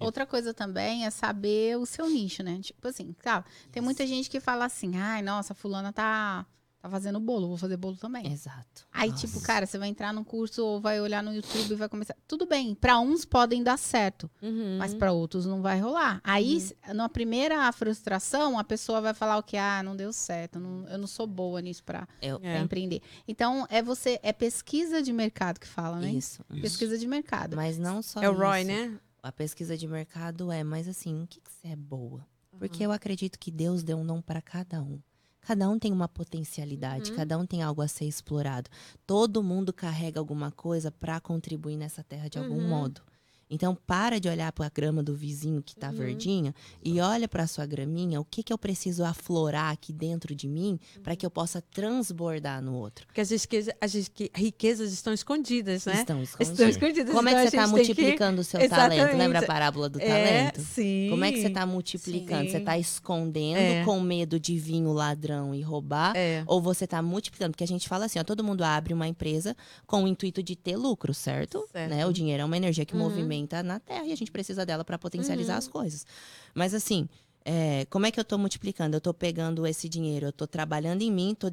[0.00, 2.58] Outra coisa também é saber o seu nicho, né?
[2.62, 6.46] Tipo assim, tá, tem muita gente que fala assim, ai, nossa, fulana tá,
[6.80, 8.32] tá fazendo bolo, vou fazer bolo também.
[8.32, 8.86] Exato.
[8.90, 9.26] Aí, Nossa.
[9.26, 12.16] tipo, cara, você vai entrar num curso ou vai olhar no YouTube e vai começar.
[12.26, 14.78] Tudo bem, pra uns podem dar certo, Uhum.
[14.78, 16.22] mas pra outros não vai rolar.
[16.24, 19.58] Aí, s- na primeira frustração, a pessoa vai falar o que?
[19.58, 22.60] Ah, não deu certo, não- eu não sou boa nisso pra, Eu, pra É.
[22.60, 23.02] empreender.
[23.28, 26.10] Então, é você, é pesquisa de mercado que fala, né?
[26.10, 26.42] Isso.
[26.50, 26.62] Isso.
[26.62, 27.56] Pesquisa de mercado.
[27.56, 28.68] Mas não só É o Roy, isso.
[28.68, 28.98] né?
[29.22, 32.26] A pesquisa de mercado é, mas assim, o que, que você é boa?
[32.58, 32.90] Porque Uhum.
[32.90, 34.98] eu acredito que Deus deu um dom para cada um.
[35.42, 37.16] Cada um tem uma potencialidade, Uhum.
[37.16, 38.68] cada um tem algo a ser explorado.
[39.06, 42.68] Todo mundo carrega alguma coisa para contribuir nessa terra de algum Uhum.
[42.68, 43.02] modo.
[43.50, 45.94] Então, para de olhar para a grama do vizinho que tá Uhum.
[45.96, 50.46] verdinha e olha para sua graminha, o que que eu preciso aflorar aqui dentro de
[50.48, 53.06] mim para que eu possa transbordar no outro.
[53.06, 55.94] Porque as riquezas, as rique- riquezas estão escondidas, né?
[55.94, 56.68] Estão Estão escondidas.
[56.76, 57.14] escondidas.
[57.14, 58.92] Como é então que a você está que- multiplicando o seu talento?
[58.94, 59.16] Exatamente.
[59.18, 60.60] Lembra a parábola do É, talento?
[60.60, 61.08] sim.
[61.10, 62.44] Como é que você está multiplicando?
[62.44, 62.50] Sim.
[62.50, 63.84] Você está escondendo É.
[63.84, 66.12] com medo de vir o ladrão e roubar?
[66.16, 66.44] É.
[66.46, 67.50] Ou você está multiplicando?
[67.52, 70.54] Porque a gente fala assim, ó, todo mundo abre uma empresa com o intuito de
[70.54, 71.64] ter lucro, certo?
[71.72, 71.90] Certo.
[71.90, 72.06] Né?
[72.06, 73.00] O dinheiro é uma energia que Uhum.
[73.00, 75.58] movimenta na Terra e a gente precisa dela para potencializar Uhum.
[75.58, 76.06] as coisas.
[76.54, 77.08] Mas assim,
[77.44, 78.94] é, como é que eu estou multiplicando?
[78.94, 81.50] Eu estou pegando esse dinheiro, eu estou trabalhando em mim, estou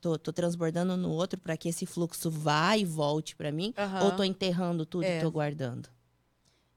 [0.00, 3.72] tô, tô transbordando no outro para que esse fluxo vá e volte para mim?
[3.76, 4.02] Aham.
[4.04, 5.12] Ou estou enterrando tudo É.
[5.12, 5.88] e estou guardando?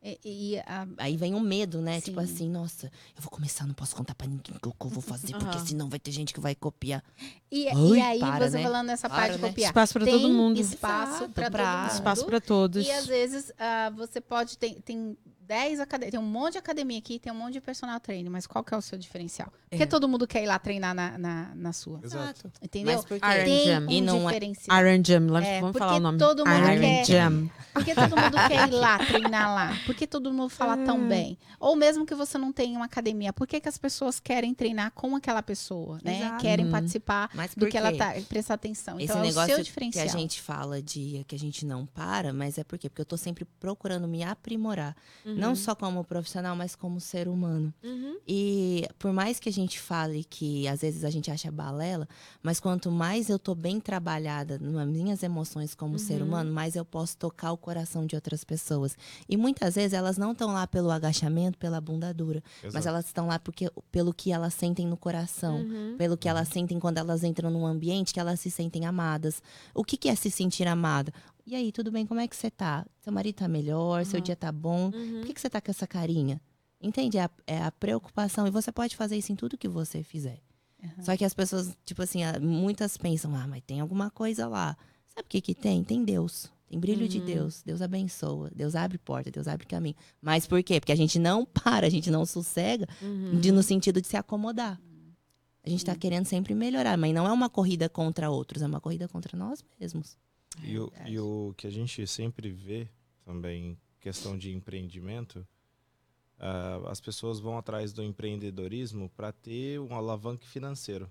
[0.07, 0.19] E,
[0.53, 1.95] e a- Aí vem o medo, né?
[1.99, 2.05] Sim.
[2.05, 2.85] Tipo assim, nossa,
[3.15, 5.65] eu vou começar, não posso contar pra ninguém o que eu vou fazer, porque Aham.
[5.65, 7.03] senão vai ter gente que vai copiar.
[7.51, 8.63] e, Ai, e aí, para, você né?
[8.63, 9.47] falando nessa Para, parte de né?
[9.49, 9.69] copiar.
[9.71, 10.59] Espaço para tem todo mundo.
[10.59, 11.91] espaço Exato, para pra- todo mundo.
[11.95, 12.85] Espaço para todos.
[12.85, 15.17] E às vezes ah, você pode tem tem
[15.47, 18.47] 10 academias, tem um monte de academia aqui, tem um monte de personal trainer, mas
[18.47, 19.51] qual que é o seu diferencial?
[19.69, 19.85] Porque É.
[19.85, 21.99] todo mundo quer ir lá treinar na, na, na sua.
[22.03, 22.51] Exato.
[22.61, 22.95] Entendeu?
[22.95, 23.25] Mas por quê?
[23.25, 23.81] Iron Tem Jam.
[23.85, 24.77] um E não é- diferencial.
[24.85, 26.17] Iron Jam, lá- É, vamos porque falar o nome.
[26.17, 27.51] todo mundo Iron quer- Jam.
[27.73, 28.97] Porque todo mundo quer ir lá,
[29.33, 29.77] treinar lá.
[29.85, 30.85] Porque todo mundo fala É.
[30.85, 31.37] tão bem.
[31.59, 34.91] Ou mesmo que você não tenha uma academia, por que, que as pessoas querem treinar
[34.91, 36.19] com aquela pessoa, né?
[36.21, 36.41] Exato.
[36.41, 36.71] Querem Uhum.
[36.71, 38.95] participar Mas do que ela tá, prestar atenção.
[38.95, 40.05] Esse Então é o negócio seu que diferencial.
[40.05, 42.89] a gente fala de que a gente não para, mas é por quê?
[42.89, 44.95] Porque eu tô sempre procurando me aprimorar.
[45.39, 47.73] Não só como profissional, mas como ser humano.
[47.83, 48.17] Uhum.
[48.27, 52.07] E por mais que a gente fale que às vezes a gente acha balela,
[52.41, 56.27] mas quanto mais eu tô bem trabalhada nas minhas emoções como ser Uhum.
[56.27, 58.97] humano, mais eu posso tocar o coração de outras pessoas.
[59.27, 62.87] E muitas vezes elas não estão lá pelo agachamento, pela bunda dura, mas Exato.
[62.87, 65.57] elas estão lá porque, pelo que elas sentem no coração.
[65.61, 65.95] Uhum.
[65.97, 69.41] Pelo que elas sentem quando elas entram num ambiente que elas se sentem amadas.
[69.73, 71.11] O que, que é se sentir amada?
[71.45, 72.05] E aí, tudo bem?
[72.05, 72.85] Como é que você tá?
[73.01, 74.03] Seu marido tá melhor?
[74.05, 74.23] Seu Uhum.
[74.23, 74.85] dia tá bom?
[74.85, 75.19] Uhum.
[75.19, 76.41] Por que, que você tá com essa carinha?
[76.81, 77.17] Entende?
[77.17, 78.47] É a, é a preocupação.
[78.47, 80.39] E você pode fazer isso em tudo que você fizer.
[81.01, 84.77] Só que as pessoas, tipo assim, muitas pensam, ah, mas tem alguma coisa lá.
[85.09, 85.83] Sabe o que que tem?
[85.83, 86.51] Tem Deus.
[86.67, 87.25] Tem brilho de Uhum.
[87.25, 87.63] Deus.
[87.63, 88.51] Deus abençoa.
[88.55, 89.31] Deus abre porta.
[89.31, 89.95] Deus abre caminho.
[90.21, 90.79] Mas por quê?
[90.79, 93.39] Porque a gente não para, a gente não sossega Uhum.
[93.39, 94.79] de, no sentido de se acomodar.
[95.65, 98.79] A gente tá querendo sempre melhorar, mas não é uma corrida contra outros, é uma
[98.79, 100.15] corrida contra nós mesmos.
[100.63, 102.87] E o, e o que a gente sempre vê
[103.23, 105.45] também, questão de empreendimento,
[106.39, 111.09] ah, as pessoas vão atrás do empreendedorismo para ter um alavanque financeiro.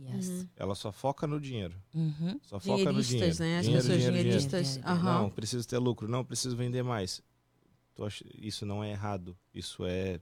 [0.00, 0.28] Yes.
[0.28, 0.48] Uhum.
[0.56, 1.74] Ela só foca no dinheiro.
[1.94, 2.40] Uhum.
[2.42, 3.02] Só foca no dinheiro.
[3.02, 3.58] Dinheiristas, né?
[3.58, 4.40] As Dinheiro, pessoas dinheiro, dinheiro.
[4.40, 4.82] dinheiristas.
[4.82, 4.88] dinheiro.
[4.88, 5.22] Aham.
[5.22, 6.08] Não, preciso ter lucro.
[6.08, 7.22] Não, preciso vender mais.
[8.34, 9.36] Isso não é errado.
[9.54, 10.18] Isso é,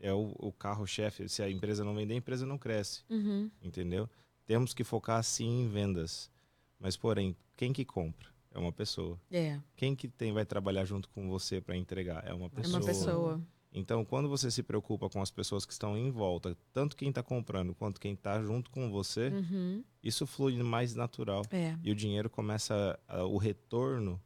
[0.00, 1.28] é o, o carro-chefe.
[1.28, 3.02] Se a empresa não vender, a empresa não cresce.
[3.08, 3.50] Uhum.
[3.62, 4.08] Entendeu?
[4.46, 6.30] Temos que focar sim em vendas.
[6.78, 8.26] Mas, porém, quem que compra?
[8.52, 9.20] É uma pessoa.
[9.30, 12.26] É, Quem que tem vai trabalhar junto com você para entregar?
[12.26, 12.78] É uma é pessoa.
[12.78, 13.40] uma pessoa.
[13.70, 17.22] Então, quando você se preocupa com as pessoas que estão em volta, tanto quem está
[17.22, 19.84] comprando quanto quem está junto com você, Uhum.
[20.02, 21.42] isso flui mais natural.
[21.50, 21.76] É.
[21.84, 24.18] E o dinheiro começa, a- o retorno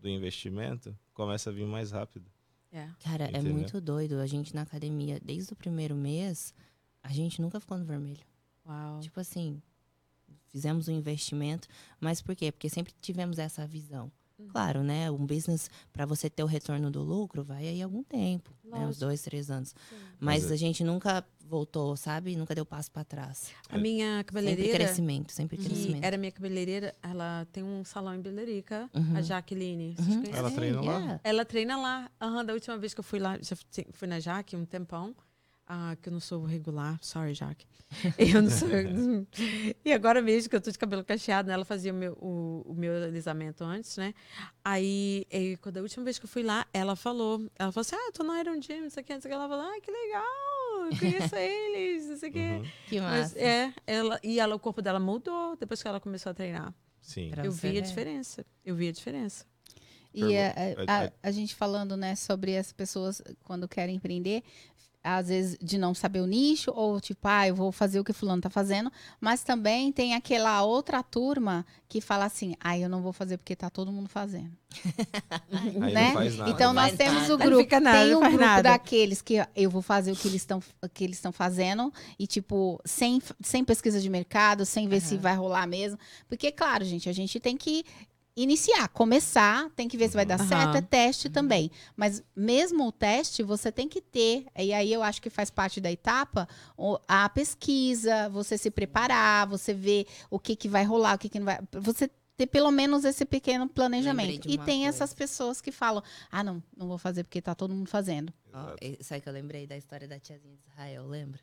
[0.00, 2.26] do investimento começa a vir mais rápido.
[2.72, 2.88] É.
[3.04, 3.52] Cara, é Entendeu?
[3.54, 4.16] muito doido.
[4.18, 6.52] A gente na academia, desde o primeiro mês,
[7.04, 8.20] a gente nunca ficou no vermelho.
[8.66, 9.00] Uau.
[9.00, 9.62] Tipo assim,
[10.50, 11.68] fizemos um investimento,
[12.00, 12.50] mas por quê?
[12.52, 14.10] Porque sempre tivemos essa visão.
[14.38, 14.48] Uhum.
[14.48, 15.10] Claro, né?
[15.10, 18.78] Um business, para você ter o retorno do lucro, vai aí algum tempo, né?
[18.86, 19.70] Uns dois, três anos.
[19.70, 19.96] Sim.
[20.18, 22.34] Mas Mas é- a gente nunca voltou, sabe?
[22.36, 23.50] Nunca deu passo para trás.
[23.68, 26.02] A minha Sempre cabeleireira, crescimento, sempre crescimento.
[26.04, 29.16] era minha cabeleireira, ela tem um salão em Belerica, Uhum.
[29.16, 29.94] a Jaqueline.
[29.98, 30.22] Uhum.
[30.32, 30.98] Ela treina lá?
[30.98, 31.20] Yeah.
[31.22, 32.10] Ela treina lá.
[32.20, 35.14] Aham, da última vez que eu fui lá, já fui- fui na Jaque um tempão.
[35.72, 37.64] Ah, que eu não sou regular, sorry, Jaque.
[38.18, 38.68] Eu não sou.
[39.84, 41.54] e agora mesmo que eu tô de cabelo cacheado, né?
[41.54, 44.12] Ela fazia o meu, o, o meu alisamento antes, né?
[44.64, 47.94] Aí, eh, quando a última vez que eu fui lá, ela falou, ela falou assim:
[47.94, 49.34] Ah, eu tô no Iron Gym, não sei o que, não sei o que.
[49.40, 52.38] Ela falou, ah, que legal, eu conheço eles, não sei o que.
[52.38, 52.62] Uhum.
[52.88, 53.38] Que Mas, massa.
[53.40, 56.74] é, ela, e ela, o corpo dela mudou depois que ela começou a treinar.
[57.00, 57.30] Sim.
[57.30, 58.44] Pra eu vi a diferença.
[58.64, 59.44] Eu vi a diferença.
[60.12, 60.48] E a,
[60.88, 64.42] a- a- a gente falando, né, sobre as pessoas quando querem empreender,
[65.02, 68.12] às vezes de não saber o nicho, ou tipo, ah, eu vou fazer o que
[68.12, 73.02] fulano tá fazendo, mas também tem aquela outra turma que fala assim, ah, eu não
[73.02, 74.52] vou fazer porque tá todo mundo fazendo.
[75.50, 76.06] Aí né?
[76.08, 76.50] não faz nada.
[76.50, 77.34] Então Não nós faz temos nada.
[77.34, 78.62] o grupo, nada, tem não um faz grupo nada.
[78.62, 80.62] daqueles que eu vou fazer o que eles estão
[80.94, 85.22] que eles estão fazendo e tipo sem, sem pesquisa de mercado, sem ver se Aham.
[85.22, 85.98] vai rolar mesmo,
[86.28, 87.84] porque claro, gente, a gente tem que
[88.36, 90.48] iniciar, começar, tem que ver se vai dar Aham.
[90.48, 91.70] certo, é teste também.
[91.96, 95.80] Mas mesmo o teste, você tem que ter, e aí eu acho que faz parte
[95.80, 96.48] da etapa,
[97.06, 101.38] a pesquisa, você se preparar, você ver o que, que vai rolar, o que, que
[101.38, 101.58] não vai.
[101.72, 104.48] Você ter pelo menos esse pequeno planejamento.
[104.48, 104.88] E tem coisa.
[104.88, 108.32] essas pessoas que falam: ah, não, não vou fazer porque tá todo mundo fazendo.
[108.48, 108.76] Exato.
[108.80, 111.40] e- sabe que eu lembrei da história da tiazinha de Israel, lembra?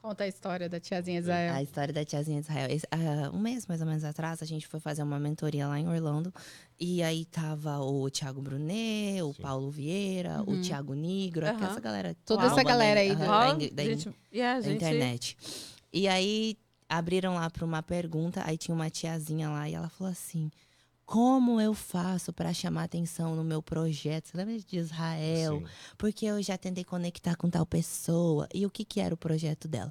[0.00, 1.62] Conta a história da tiazinha A Israel.
[1.62, 2.70] história da tiazinha de Israel.
[2.70, 5.78] Esse- ah, um mês mais ou menos atrás, a gente foi fazer uma mentoria lá
[5.78, 6.32] em Orlando.
[6.78, 9.42] E aí tava o Thiago Brunet, o Sim.
[9.42, 10.54] Paulo Vieira, Uhum.
[10.58, 11.66] o Thiago Negro, Aham.
[11.66, 12.16] essa galera.
[12.24, 15.36] Toda essa galera aí da, gente, yeah, gente, internet.
[15.92, 16.56] E aí
[16.88, 20.50] abriram lá para uma pergunta, aí tinha uma tiazinha lá e ela falou assim:
[21.08, 24.28] Como eu faço para chamar atenção no meu projeto?
[24.28, 25.60] Você lembra de Israel?
[25.60, 25.66] Sim.
[25.96, 28.46] porque eu já tentei conectar com tal pessoa.
[28.52, 29.90] E o que, que era o projeto dela?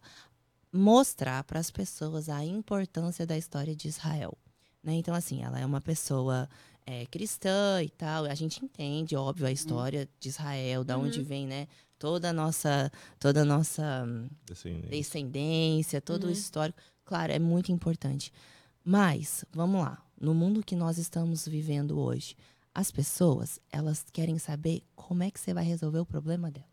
[0.72, 4.38] Mostrar para as pessoas a importância da história de Israel.
[4.84, 4.93] Né?
[4.93, 6.47] Então, assim, ela é uma pessoa
[6.86, 8.26] é cristã e tal.
[8.26, 11.68] A gente entende, óbvio, a história de Israel, da onde vem, né?
[11.97, 14.05] Toda a nossa, toda a nossa
[14.45, 14.88] Descendente.
[14.89, 16.32] descendência, todo o Uhum.
[16.32, 16.80] histórico.
[17.03, 18.32] Claro, é muito importante.
[18.86, 22.36] Mas, vamos lá, no mundo que nós estamos vivendo hoje,
[22.74, 26.68] as pessoas, elas querem saber como é que você vai resolver o problema delas.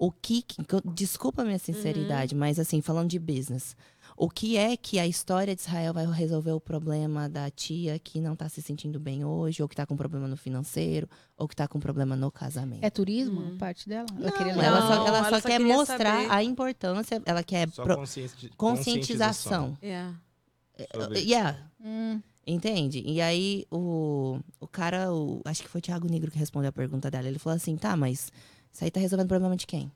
[0.00, 0.56] O que, que
[0.94, 3.74] desculpa a minha sinceridade, mas assim, falando de business,
[4.16, 8.20] o que é que a história de Israel vai resolver o problema da tia que
[8.20, 11.56] não tá se sentindo bem hoje, ou que tá com problema no financeiro, ou que
[11.56, 12.84] tá com problema no casamento?
[12.84, 13.58] É turismo, Uhum.
[13.58, 14.06] parte dela?
[14.14, 17.20] Não, queria ela, só, ela Não, só ela só quer queria mostrar saber- a importância,
[17.26, 19.76] ela quer Só pro- conscienti- conscientização.
[19.82, 20.12] É.
[20.94, 23.02] sobre- Yeah, Hum, Entende?
[23.04, 26.72] E aí, o, o cara, o, acho que foi o Thiago Negro que respondeu a
[26.72, 27.28] pergunta dela.
[27.28, 28.32] Ele falou assim: tá, mas
[28.72, 29.92] isso aí tá resolvendo o problema de quem?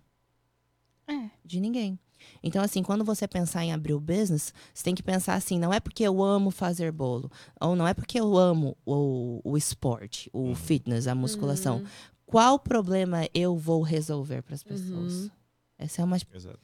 [1.09, 1.31] é.
[1.45, 1.99] De ninguém.
[2.43, 5.73] Então, assim, quando você pensar em abrir o business, você tem que pensar assim: não
[5.73, 7.31] é porque eu amo fazer bolo,
[7.61, 10.55] ou não é porque eu amo o, o esporte, o Uhum.
[10.55, 11.79] fitness, a musculação.
[11.79, 11.87] Uhum.
[12.27, 15.13] Qual problema eu vou resolver para as pessoas?
[15.25, 15.31] Uhum.
[15.79, 16.61] Essa é uma, Exato.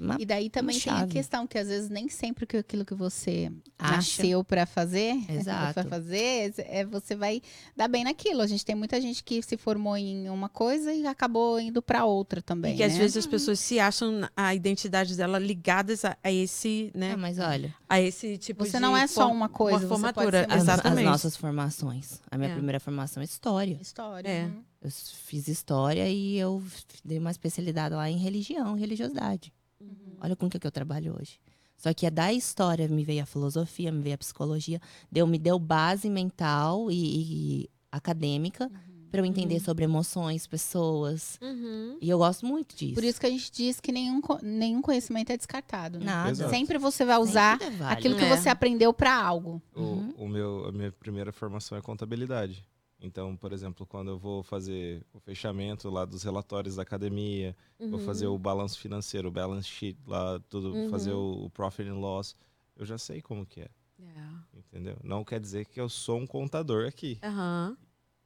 [0.00, 1.12] Uma E daí também tem a chave.
[1.12, 3.96] questão que às vezes nem sempre que aquilo que você Acha.
[3.96, 5.14] nasceu pra fazer,
[5.74, 7.40] para fazer, é você vai
[7.76, 8.40] dar bem naquilo.
[8.42, 12.04] A gente tem muita gente que se formou em uma coisa e acabou indo pra
[12.04, 12.98] outra também, E que às né?
[13.00, 17.12] vezes as pessoas se acham a identidade dela ligadas a, a esse, né?
[17.12, 20.00] Ah, mas olha, A esse tipo de Você não é só uma coisa, você pode
[20.00, 21.04] formatura, ser as, as exatamente.
[21.04, 22.20] nossas formações.
[22.30, 22.54] A minha É.
[22.54, 23.78] primeira formação é história.
[23.80, 24.28] História.
[24.28, 24.44] É.
[24.44, 24.62] uhum.
[24.80, 26.62] Eu fiz história e eu
[27.04, 29.52] dei uma especialidade lá em religião, religiosidade.
[29.80, 30.16] Uhum.
[30.20, 31.38] Olha com o que, que eu trabalho hoje.
[31.76, 35.38] Só que é da história me veio a filosofia, me veio a psicologia, deu, me
[35.38, 38.70] deu base mental e, e acadêmica
[39.10, 39.60] para eu entender Uhum.
[39.60, 41.38] sobre emoções, pessoas.
[41.40, 41.96] Uhum.
[42.00, 42.94] E eu gosto muito disso.
[42.94, 45.98] Por isso que a gente diz que nenhum, nenhum conhecimento é descartado.
[45.98, 46.04] Né?
[46.04, 46.30] Nada.
[46.30, 46.50] Exato.
[46.50, 48.36] Sempre você vai usar é aquilo que É.
[48.36, 49.62] você aprendeu pra algo.
[49.74, 50.14] O, Uhum.
[50.18, 52.66] o meu, a minha primeira formação é contabilidade.
[53.00, 57.98] Então, por exemplo, quando eu vou fazer o fechamento lá dos relatórios da academia, vou
[58.00, 60.88] fazer o balanço financeiro, o balance sheet lá, tudo, Uhum.
[60.88, 62.34] fazer o, o profit and loss,
[62.76, 63.68] eu já sei como que é,
[64.00, 64.58] É.
[64.58, 64.96] entendeu?
[65.04, 67.18] Não quer dizer que eu sou um contador aqui.
[67.22, 67.76] Aham.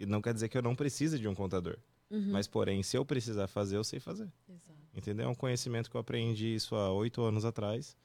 [0.01, 1.77] E não quer dizer que eu não precise de um contador.
[2.11, 2.31] Uhum.
[2.33, 4.31] Mas, porém, se eu precisar fazer, eu sei fazer.
[4.49, 4.79] Exato.
[4.95, 5.27] Entendeu?
[5.27, 7.97] É um conhecimento que eu aprendi isso há oito anos atrás.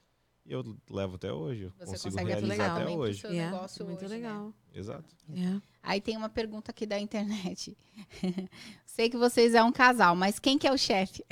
[0.46, 1.64] E eu levo até hoje.
[1.64, 3.20] Eu Você consigo consegue realizar aplicar até também pro hoje.
[3.20, 4.16] seu É, negócio muito hoje, né?
[4.16, 4.54] legal.
[4.74, 5.16] Exato.
[5.36, 5.62] É.
[5.88, 7.78] Aí tem uma pergunta aqui da internet.
[8.86, 11.24] Sei que vocês é um casal, mas quem que é o chefe?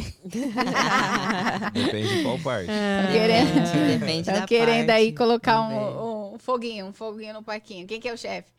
[1.74, 2.70] Depende de qual parte.
[2.72, 3.08] É.
[3.12, 7.86] querendo- Depende Tá da querendo parte aí colocar um, um foguinho, um foguinho no parquinho.
[7.86, 8.50] Quem que é o chefe?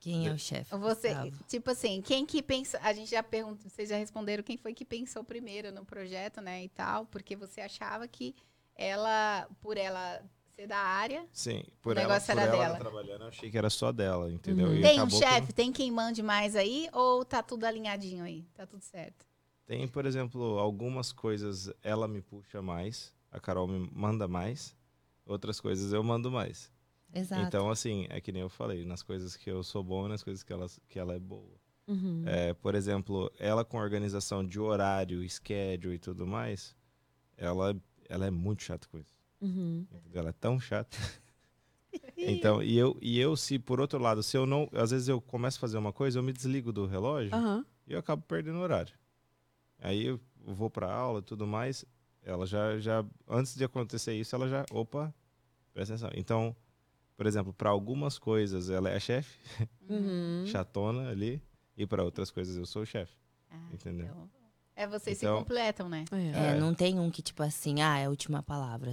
[0.00, 0.74] Quem é o chefe?
[0.76, 1.44] Você, Gustavo?
[1.46, 2.78] tipo assim, quem que pensa?
[2.82, 6.64] A gente já perguntou, vocês já responderam quem foi que pensou primeiro no projeto, né,
[6.64, 8.34] e tal, porque você achava que
[8.74, 10.20] ela, por ela
[10.54, 12.78] ser da área, Sim, por O ela, negócio por era ela dela.
[12.78, 14.68] trabalhando, eu achei que era só dela, entendeu?
[14.68, 14.76] Uhum.
[14.76, 18.24] E tem um acabou que chefe, tem quem mande mais aí, ou tá tudo alinhadinho
[18.24, 18.44] aí?
[18.54, 19.26] Tá tudo certo?
[19.66, 24.76] Tem, por exemplo, algumas coisas ela me puxa mais, a Carol me manda mais,
[25.26, 26.70] outras coisas eu mando mais.
[27.14, 27.42] Exato.
[27.42, 30.22] Então, assim, é que nem eu falei, nas coisas que eu sou bom e nas
[30.22, 31.60] coisas que ela, que ela é boa.
[31.86, 32.22] Uhum.
[32.26, 36.74] É, por exemplo, ela com organização de horário, schedule e tudo mais,
[37.36, 37.76] ela,
[38.08, 39.21] ela é muito chata com isso.
[39.42, 39.86] Uhum.
[40.14, 40.96] Ela é tão chata.
[42.16, 44.68] Então, e eu, e eu, se por outro lado, se eu não.
[44.72, 47.66] Às vezes eu começo a fazer uma coisa, eu me desligo do relógio Aham.
[47.86, 48.94] e eu acabo perdendo o horário.
[49.80, 51.84] Aí eu vou pra aula e tudo mais.
[52.22, 53.04] Ela já, já.
[53.28, 54.64] Antes de acontecer isso, ela já.
[54.70, 55.12] Opa,
[55.74, 56.10] presta atenção.
[56.14, 56.54] Então,
[57.16, 59.38] por exemplo, para algumas coisas ela é a chefe,
[59.88, 60.44] Uhum.
[60.46, 61.42] chatona ali,
[61.76, 63.16] e para outras coisas eu sou o chefe.
[63.50, 64.06] Ah, Entendeu?
[64.06, 64.30] então,
[64.74, 66.04] é, vocês Então- se completam, né?
[66.12, 66.50] É.
[66.50, 68.92] É, não tem um que, tipo assim, ah, é a última palavra.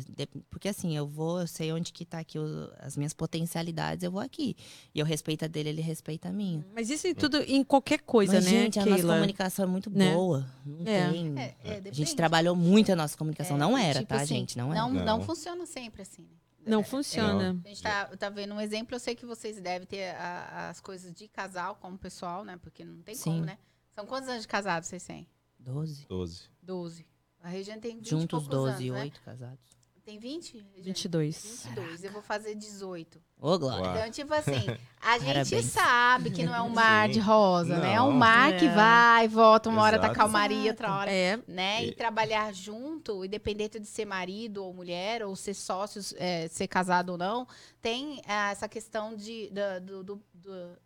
[0.49, 4.11] Porque assim, eu vou, eu sei onde que tá aqui o- as minhas potencialidades, eu
[4.11, 4.55] vou aqui.
[4.93, 6.65] E eu respeito a dele, ele respeita a minha.
[6.75, 9.13] Mas isso em tudo, em qualquer coisa, Mas, né, gente, a nossa Keila?
[9.15, 10.13] comunicação é muito Né?
[10.13, 10.45] boa.
[10.65, 11.09] Não É.
[11.11, 11.39] tem.
[11.39, 13.55] É, é, a gente trabalhou muito a nossa comunicação.
[13.55, 14.57] É, não era, tipo tá, assim, gente?
[14.57, 14.81] Não era.
[14.81, 15.05] Não, não.
[15.05, 15.21] Não.
[15.21, 16.23] funciona sempre assim.
[16.23, 16.27] né?
[16.65, 17.57] Não É, funciona.
[17.63, 20.79] A gente tá, tá vendo um exemplo, eu sei que vocês devem ter a- as
[20.81, 22.57] coisas de casal como pessoal, né?
[22.61, 23.41] Porque não tem como, Sim.
[23.45, 23.57] né?
[23.91, 25.25] São quantos anos de casado vocês têm?
[25.59, 26.05] Doze.
[26.07, 26.49] 12.
[26.61, 27.05] 12.
[27.41, 29.03] A Regiane tem 20 e Juntos, poucos 12 e anos, né?
[29.05, 29.69] 8 casados.
[30.03, 30.53] Tem 20?
[30.53, 30.81] Regiane?
[30.83, 31.65] 22.
[31.75, 32.03] 22.
[32.03, 33.21] Eu vou fazer 18.
[33.39, 33.99] Ô, Glória.
[33.99, 34.51] Então, tipo assim,
[34.99, 35.65] a gente Parabéns.
[35.67, 37.13] sabe que não é um mar Sim.
[37.13, 37.93] de rosa, né?
[37.93, 38.17] É um Não.
[38.17, 38.73] mar que É.
[38.73, 40.17] vai, volta, uma hora tá Exato.
[40.19, 41.39] calmaria, outra hora É.
[41.47, 41.85] né?
[41.85, 46.67] E E- trabalhar junto, independente de ser marido ou mulher, ou ser sócios, é, ser
[46.67, 47.47] casado ou não,
[47.79, 50.77] tem ah, essa questão de, da- do, do, do,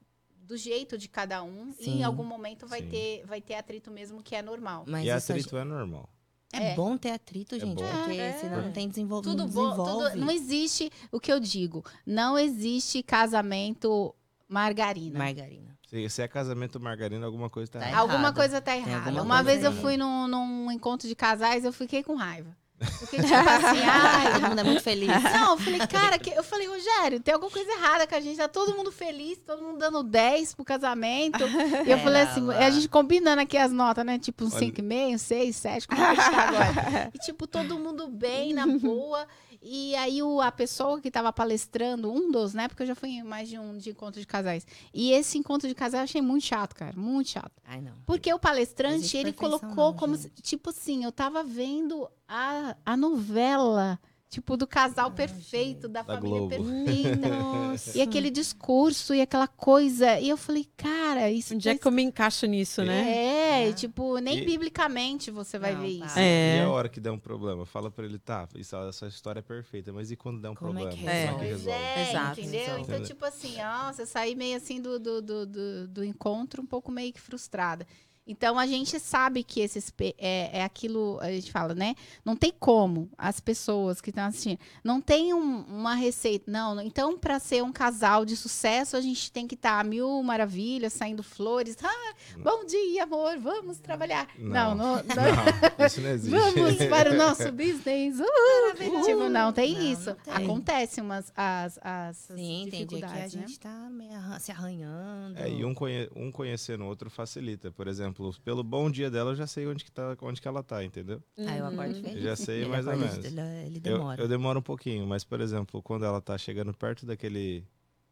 [0.43, 1.69] do jeito de cada um.
[1.79, 2.03] E em Sim.
[2.03, 2.89] algum momento vai Sim.
[2.89, 4.83] ter, vai ter atrito mesmo, que é normal.
[4.87, 6.09] Mas e atrito é normal.
[6.51, 6.75] É, É.
[6.75, 7.89] bom ter atrito, gente, bom.
[8.03, 8.33] porque É.
[8.33, 9.21] senão não tem desenvol...
[9.23, 10.11] Tudo não desenvolve.
[10.11, 11.83] tudo, não existe o que eu digo.
[12.05, 14.13] Não existe casamento
[14.47, 15.17] Margarina.
[15.17, 15.75] Margarina.
[15.87, 18.01] Se, se é casamento margarina, alguma coisa tá, Tá errada.
[18.01, 19.23] Alguma coisa tá errada.
[19.23, 22.55] Uma vez eu fui num, num encontro de casais, eu fiquei com raiva.
[22.79, 25.07] Porque, tipo assim, ai, Todo mundo é muito feliz.
[25.07, 28.37] Não, eu falei, cara, que- eu falei, Rogério, tem alguma coisa errada com a gente.
[28.37, 31.43] Tá todo mundo feliz, todo mundo dando 10 pro casamento.
[31.85, 32.57] E eu falei Pera assim, lá.
[32.57, 34.19] a gente combinando aqui as notas, né?
[34.19, 37.11] Tipo, um Olha- 5,5, 6, 7, como é que a gente tá agora?
[37.13, 39.27] E, tipo, todo mundo bem, na boa.
[39.65, 42.67] E aí o, a pessoa que tava palestrando, um dos, né?
[42.67, 44.67] Porque eu já fui em mais de um de encontro de casais.
[44.93, 46.93] E esse encontro de casais eu achei muito chato, cara.
[46.97, 47.53] Muito chato.
[47.63, 47.93] Ai, não.
[48.05, 50.41] Porque o palestrante, ele colocou não, como, gente.
[50.41, 53.97] tipo assim, eu tava vendo a, a novela,
[54.33, 56.49] tipo, do casal perfeito, da, Da família Globo.
[56.49, 57.29] perfeita.
[57.29, 57.97] Nossa.
[57.97, 60.19] e aquele discurso e aquela coisa.
[60.19, 61.53] E eu falei, cara, isso.
[61.53, 63.09] Onde é que eu me encaixo nisso, né?
[63.09, 63.73] É, É.
[63.73, 66.05] tipo, nem E- biblicamente você vai Não, ver tá.
[66.05, 66.19] isso.
[66.19, 66.57] É.
[66.57, 67.65] E a hora que der um problema?
[67.65, 70.71] Fala pra ele, tá, isso, essa história é perfeita, mas e quando der um Como
[70.79, 70.91] é problema?
[70.91, 71.71] que Como é que Pois resolve?
[71.79, 72.39] é, Exato.
[72.41, 72.79] entendeu?
[72.79, 76.65] Então, tipo assim, nossa, eu saí meio assim do, do, do, do, do encontro um
[76.65, 77.85] pouco meio que frustrada.
[78.25, 81.93] Então, a gente sabe que esse espe- é, é aquilo, a gente fala, né?
[82.23, 86.49] Não tem como as pessoas que estão assistindo, não tem um- uma receita.
[86.49, 90.23] Não, então, para ser um casal de sucesso, a gente tem que estar a mil
[90.23, 91.75] maravilhas, saindo flores.
[91.83, 94.27] Ah, bom dia, amor, vamos trabalhar.
[94.39, 94.75] Não, Não.
[94.75, 95.03] não, não, Não,
[95.85, 96.39] isso não existe.
[96.39, 98.19] Vamos para o nosso business.
[98.21, 100.09] Uh, tipo, não tem Não, isso.
[100.11, 100.33] não tem.
[100.33, 103.47] Acontece umas as, as Sim, tem dia que a dificuldades, né?
[103.47, 105.37] gente tá meio arran- se arranhando.
[105.39, 107.69] É, e um, conhe- um conhecendo o outro facilita.
[107.71, 108.12] Por exemplo,
[108.43, 111.21] pelo bom dia dela, eu já sei onde que, tá, onde que ela tá, entendeu?
[111.37, 112.03] Aí eu acordo Uhum.
[112.03, 112.23] feliz.
[112.23, 113.25] Já sei Ele mais ou menos.
[113.25, 114.21] Ele, ele Eu, demora.
[114.21, 117.65] eu demoro um pouquinho, mas, por exemplo, quando ela tá chegando perto daquele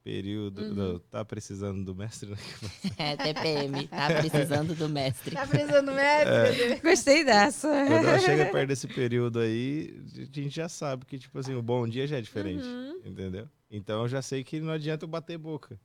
[0.03, 0.73] período, Uhum.
[0.73, 2.37] do- tá precisando do mestre, né?
[2.97, 3.87] É, TPM.
[3.87, 5.35] Tá precisando do mestre.
[5.35, 6.81] Tá precisando médico?
[6.81, 7.67] Gostei dessa.
[7.87, 11.61] Quando ela chega perto desse período aí, a gente já sabe que, tipo assim, o
[11.61, 12.99] bom dia já é diferente, Uhum.
[13.05, 13.47] entendeu?
[13.69, 15.79] Então eu já sei que não adianta eu bater boca.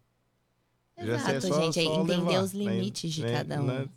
[0.96, 1.78] Eu já sei, Exato, é só- gente.
[1.78, 2.64] É só entender levar, os né?
[2.64, 3.66] limites de cada um.
[3.66, 3.88] Né?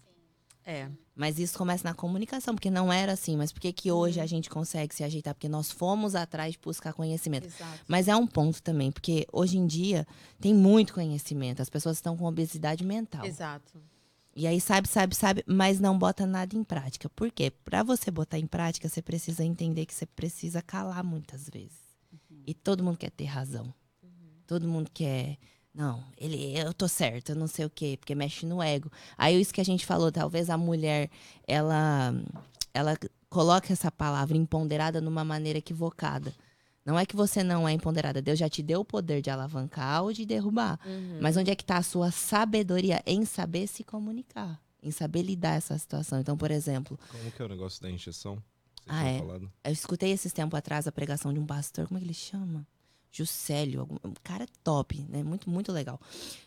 [0.69, 0.87] É.
[1.15, 3.35] Mas isso começa na comunicação, porque não era assim.
[3.35, 5.33] Mas por que que hoje a gente consegue se ajeitar?
[5.33, 7.47] Porque nós fomos atrás de buscar conhecimento.
[7.47, 7.79] Exato.
[7.87, 10.05] Mas é um ponto também, porque hoje em dia
[10.39, 11.61] tem muito conhecimento.
[11.61, 13.25] As pessoas estão com obesidade mental.
[13.25, 13.81] Exato.
[14.35, 17.09] E aí sabe, sabe, sabe, mas não bota nada em prática.
[17.09, 17.51] Por quê?
[17.65, 21.79] Pra você botar em prática, você precisa entender que você precisa calar muitas vezes.
[22.45, 23.73] E todo mundo quer ter razão.
[24.45, 25.37] Todo mundo quer.
[25.73, 28.91] Não, ele, eu tô certa, não sei o quê, porque mexe no ego.
[29.17, 31.09] Aí isso que a gente falou, talvez a mulher,
[31.47, 32.13] ela,
[32.73, 32.97] ela
[33.29, 36.33] coloca essa palavra empoderada numa maneira equivocada.
[36.85, 40.03] Não é que você não é empoderada, Deus já te deu o poder de alavancar
[40.03, 40.79] ou de derrubar.
[40.85, 41.19] Uhum.
[41.21, 45.55] Mas onde é que está a sua sabedoria em saber se comunicar, em saber lidar
[45.55, 46.19] essa situação?
[46.19, 48.41] Então, por exemplo, Como que é o negócio da injeção?
[48.87, 49.19] Ah, é?
[49.19, 49.51] falado?
[49.63, 52.65] eu escutei esses tempos atrás a pregação de um pastor, como é que ele chama?
[53.11, 55.23] Juscelio, um cara top, né?
[55.23, 55.99] Muito, muito legal.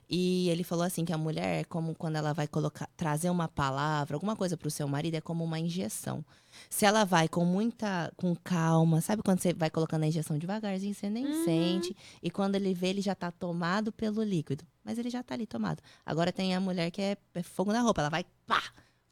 [0.09, 3.49] E ele falou assim que a mulher é como quando ela vai colocar, trazer uma
[3.49, 6.25] palavra, alguma coisa para o seu marido, é como uma injeção.
[6.69, 10.95] Se ela vai com muita, com calma, sabe quando você vai colocando a injeção devagarzinho,
[10.95, 11.45] você nem Uhum.
[11.45, 14.65] sente, e quando ele vê, ele já tá tomado pelo líquido.
[14.85, 15.83] Mas ele já tá ali tomado.
[16.05, 18.63] Agora tem a mulher que é, é fogo na roupa, ela vai pá,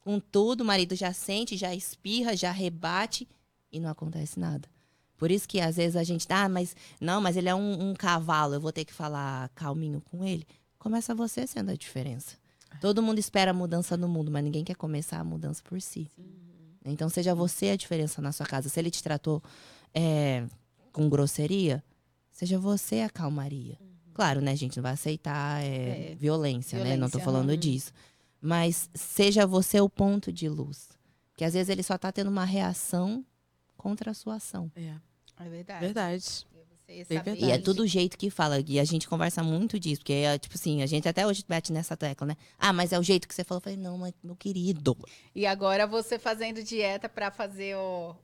[0.00, 3.26] com tudo, o marido já sente, já espirra, já rebate
[3.72, 4.68] e não acontece nada.
[5.20, 7.94] Por isso que às vezes a gente, ah, mas não, mas ele é um, um
[7.94, 10.46] cavalo, eu vou ter que falar calminho com ele.
[10.78, 12.38] Começa você sendo a diferença.
[12.80, 16.10] Todo mundo espera a mudança no mundo, mas ninguém quer começar a mudança por si.
[16.82, 18.70] Então seja você a diferença na sua casa.
[18.70, 19.42] Se ele te tratou
[19.92, 20.46] é,
[20.90, 21.84] com grosseria,
[22.32, 23.76] seja você a calmaria.
[24.14, 24.78] Claro, né, gente?
[24.78, 26.96] Não vai aceitar é, É, violência, né?
[26.96, 27.58] Não tô violência, falando uhum.
[27.58, 27.92] disso.
[28.40, 30.88] Mas seja você o ponto de luz.
[31.28, 33.22] Porque às vezes ele só tá tendo uma reação
[33.76, 34.72] contra a sua ação.
[34.74, 34.94] É.
[35.40, 35.80] É verdade.
[35.80, 36.24] Verdade.
[36.90, 37.44] Saber verdade.
[37.44, 38.60] E é tudo o jeito que fala.
[38.66, 40.00] E a gente conversa muito disso.
[40.00, 42.36] Porque, é, tipo assim, a gente até hoje bate nessa tecla, né?
[42.58, 43.58] Ah, mas é o jeito que você falou.
[43.58, 44.96] Eu falei, não, mas meu querido.
[45.34, 48.16] E agora você fazendo dieta pra fazer o.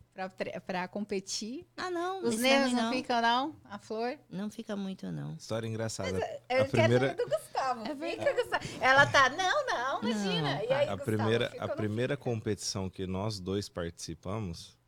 [0.67, 1.67] Pra competir.
[1.77, 2.25] Ah, não.
[2.25, 3.57] Os nervos também não ficam, não?
[3.67, 4.19] A flor?
[4.31, 5.35] Não fica muito, não.
[5.35, 6.19] História engraçada.
[6.49, 7.85] Eu a quero primeira, saber do Gustavo.
[7.85, 8.65] Fica, Gustavo.
[8.81, 10.65] Ela tá, não, não, imagina.
[10.65, 14.79] E aí, a Gustavo, primeira, a primeira competição que nós dois participamos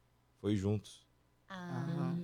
[0.41, 1.07] foi juntos.
[1.49, 2.14] Ah.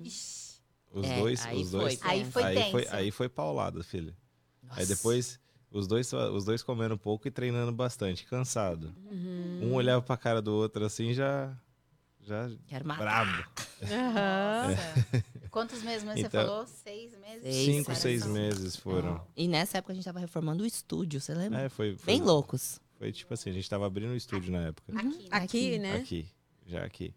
[0.93, 1.99] Os É, dois, aí os dois.
[1.99, 4.17] foi, Aí foi aí foi, aí foi paulada, filha.
[4.63, 4.87] Aí Nossa.
[4.87, 8.95] depois os dois, os dois comendo pouco e treinando bastante, cansado.
[9.11, 9.61] Uhum.
[9.65, 11.57] Um olhava pra cara do outro assim já
[12.21, 13.03] já Quero matar.
[13.27, 13.49] brabo.
[13.83, 14.69] Aham.
[14.71, 15.25] Nossa.
[15.51, 16.67] Quantos meses Então- você falou?
[16.67, 17.43] Seis meses?
[17.43, 19.27] Seis, Cinco, seis meses foram.
[19.37, 21.61] E nessa época a gente tava reformando o estúdio, você lembra?
[21.63, 22.81] É, foi, foi, Bem loucos.
[22.99, 24.93] foi tipo assim, a gente tava abrindo o estúdio na época.
[24.97, 25.29] Aqui, né?
[25.31, 25.97] Aqui, né?
[25.97, 26.27] Aqui,
[26.67, 27.15] já aqui.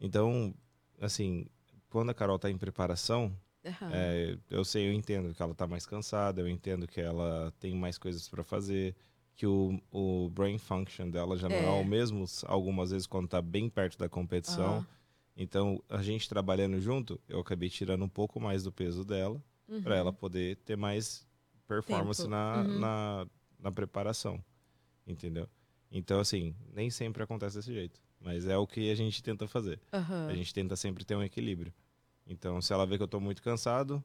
[0.00, 0.54] Então,
[1.00, 1.46] assim,
[1.88, 3.90] quando a Carol tá em preparação, Aham.
[3.92, 7.74] É, eu sei, eu entendo que ela tá mais cansada, eu entendo que ela tem
[7.74, 8.94] mais coisas para fazer,
[9.34, 11.64] que o, o brain function dela já não é.
[11.64, 11.68] É.
[11.68, 14.76] o mesmo algumas vezes quando tá bem perto da competição.
[14.76, 14.86] Aham.
[15.36, 19.82] Então, a gente trabalhando junto, eu acabei tirando um pouco mais do peso dela Uhum.
[19.82, 21.26] para ela poder ter mais
[21.66, 22.30] performance Tempo.
[22.30, 22.78] na, Uhum.
[22.78, 23.26] na,
[23.58, 24.42] na preparação.
[25.06, 25.48] Entendeu?
[25.90, 28.00] Então, assim, nem sempre acontece desse jeito.
[28.26, 29.78] Mas é o que a gente tenta fazer.
[29.92, 30.26] Aham.
[30.26, 31.72] A gente tenta sempre ter um equilíbrio.
[32.26, 34.02] Então, se ela vê que eu tô muito cansado,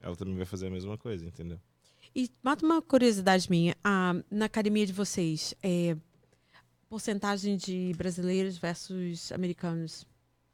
[0.00, 1.60] ela também vai fazer a mesma coisa, entendeu?
[2.12, 3.76] E mata uma curiosidade minha.
[3.84, 5.96] Ah, na academia de vocês, é,
[6.88, 10.04] porcentagem de brasileiros versus americanos?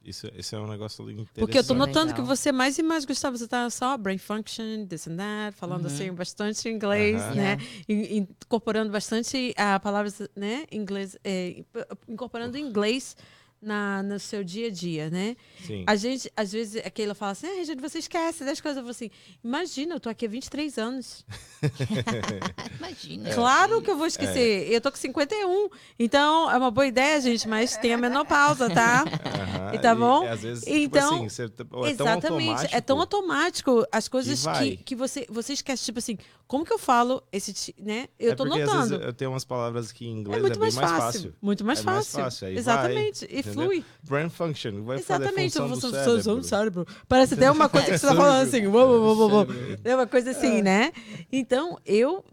[0.07, 1.29] Isso, esse é um negócio interessante.
[1.35, 1.87] Porque eu tô Legal.
[1.87, 5.57] notando que você mais e mais, Gustavo, você tá só brain function, this and that,
[5.57, 5.87] falando Uhum.
[5.87, 7.35] assim bastante inglês, Aham.
[7.35, 7.57] né?
[7.89, 10.65] In- incorporando bastante a palavras, né?
[10.71, 11.61] Inglês, é,
[12.07, 13.17] incorporando inglês
[13.61, 15.35] na, no seu dia a dia, né?
[15.65, 15.83] Sim.
[15.87, 18.77] A gente, às vezes, aquela fala assim, ah, Regina, você esquece das coisas.
[18.77, 19.09] Eu falo assim,
[19.43, 21.25] imagina, eu tô aqui há 23 anos.
[22.79, 23.33] Imagina.
[23.33, 24.71] Claro que eu vou esquecer.
[24.71, 25.69] Eu tô com 51.
[25.97, 29.03] Então, é uma boa ideia, gente, mas tem a menopausa, tá?
[29.03, 30.27] Aham, E tá bom?
[30.27, 32.25] às vezes, Então, tipo assim, é tão Exatamente.
[32.49, 32.75] automático.
[32.75, 35.83] É tão automático as coisas que, que você, você esquece.
[35.85, 36.17] Tipo assim,
[36.47, 38.07] como que eu falo esse, né?
[38.17, 38.89] Eu é tô porque, às notando.
[38.89, 41.19] vezes, eu tenho umas palavras que em É inglês é, muito bem mais mais fácil.
[41.21, 41.35] fácil.
[41.41, 42.23] Muito mais É mais fácil.
[42.23, 43.27] fácil, aí Exatamente.
[43.27, 43.85] vai, e flui.
[44.03, 45.53] Brain function, vai Exatamente.
[45.53, 46.35] fazer Você função do função cérebro.
[46.41, 46.87] do cérebro.
[47.07, 48.65] Parece até uma coisa que você tá falando assim.
[48.67, 49.47] Uou, uou, uou, uou.
[49.83, 50.91] É uma coisa assim, né?
[51.31, 52.23] Então, eu.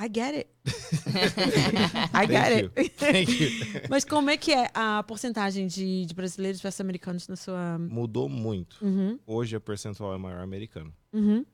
[0.00, 0.48] I get it.
[2.14, 2.70] I Thank get you.
[2.76, 2.90] it.
[2.96, 3.50] Thank you.
[3.90, 7.76] Mas como é que é a porcentagem de, de brasileiros versus americanos na sua.
[7.80, 8.76] Mudou muito.
[8.80, 10.92] Uhum, Hoje a percentual é maior americano.
[11.12, 11.44] uhum.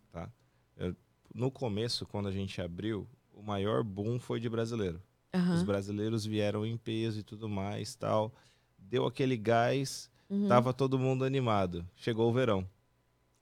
[1.34, 5.02] No começo, quando a gente abriu, o maior boom foi de brasileiro.
[5.32, 8.32] Os aham, brasileiros vieram em peso e tudo mais, tal.
[8.78, 10.46] Deu aquele gás, uhum.
[10.46, 11.84] tava todo mundo animado.
[11.96, 12.64] Chegou o verão.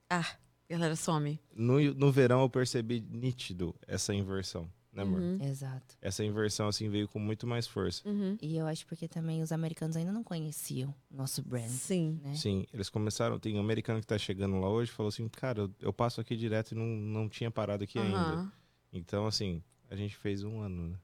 [0.08, 0.36] Ah,
[0.70, 1.38] galera some.
[1.54, 5.20] No, no verão eu percebi nítido essa inversão, né, amor?
[5.20, 5.96] Uhum, Exato.
[6.00, 8.06] Essa inversão assim veio com muito mais força.
[8.08, 8.36] uhum.
[8.42, 12.20] E eu acho porque também os americanos ainda não conheciam nosso brand, Sim.
[12.22, 12.34] né?
[12.34, 13.38] Sim, eles começaram.
[13.38, 16.20] Tem um americano que tá chegando lá hoje e falou assim: Cara, eu, eu passo
[16.20, 18.16] aqui direto e não, não tinha parado aqui ainda.
[18.18, 18.52] Aham,
[18.92, 20.96] Então, assim, a gente fez um ano, né?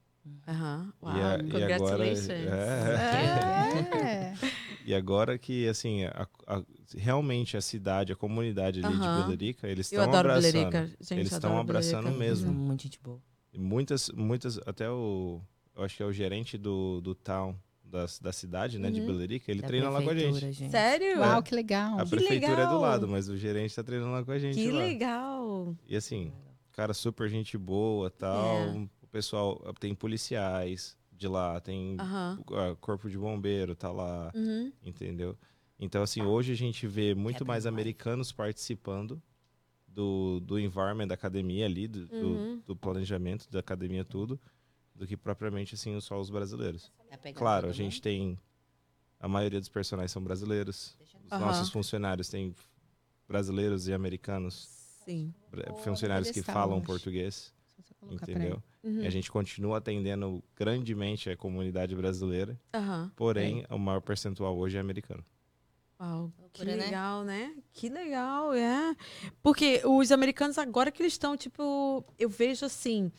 [0.46, 0.92] aham.
[1.02, 1.96] Uau, E, a- e agora.
[1.96, 2.28] congratulations.
[2.30, 2.94] É.
[4.04, 4.34] É.
[4.84, 6.62] E agora que, assim, a- a-
[6.96, 10.52] realmente a cidade, a comunidade ali de Belerica, eles Eu estão adoro abraçando.
[10.52, 10.86] Belerica.
[11.00, 12.18] Gente, Eles estão abraçando Belerica.
[12.24, 12.52] mesmo.
[12.54, 13.20] Muito gente boa.
[13.56, 15.40] Muitas, muitas, até o.
[15.74, 19.06] Eu acho que é o gerente do, do town da, da cidade, né, de Uhum.
[19.06, 20.38] Belerica, ele Da treina lá com a gente.
[20.40, 20.70] gente.
[20.70, 21.20] Sério?
[21.20, 21.98] Uau, que legal.
[21.98, 22.80] A Que prefeitura é do legal.
[22.80, 24.54] lado, mas o gerente tá treinando lá com a gente.
[24.54, 24.78] Que lá.
[24.80, 25.74] legal.
[25.86, 26.32] E assim,
[26.72, 28.44] cara, super gente boa tal.
[28.58, 28.70] É.
[29.02, 32.36] O pessoal tem policiais de lá, tem ah,
[32.80, 34.70] corpo de bombeiro, tá lá, Uhum.
[34.84, 35.36] entendeu?
[35.80, 37.64] Então, assim, hoje a gente vê muito mais.
[37.66, 39.22] americanos participando
[39.88, 42.62] do, do environment da academia ali, do, do- Uhum.
[42.66, 44.38] do planejamento da academia, tudo,
[44.94, 46.92] do que propriamente, assim, só os brasileiros.
[47.22, 48.02] Pegar Claro, a gente mundo?
[48.02, 48.38] tem.
[49.20, 50.96] A maioria dos personagens são brasileiros.
[51.24, 51.40] Os Aham.
[51.46, 52.54] nossos funcionários têm
[53.26, 54.68] brasileiros e americanos,
[55.04, 55.34] Sim.
[55.82, 57.52] funcionários que falam português,
[58.10, 58.62] entendeu?
[58.82, 59.02] Uhum.
[59.02, 63.10] E a gente continua atendendo grandemente a comunidade brasileira, Aham.
[63.16, 65.24] porém, o maior percentual hoje é americano.
[66.00, 66.84] Uau, que Loucura, né?
[66.84, 67.54] legal, né?
[67.72, 68.94] Que legal, é.
[69.42, 73.10] Porque os americanos agora que eles estão, tipo, eu vejo assim,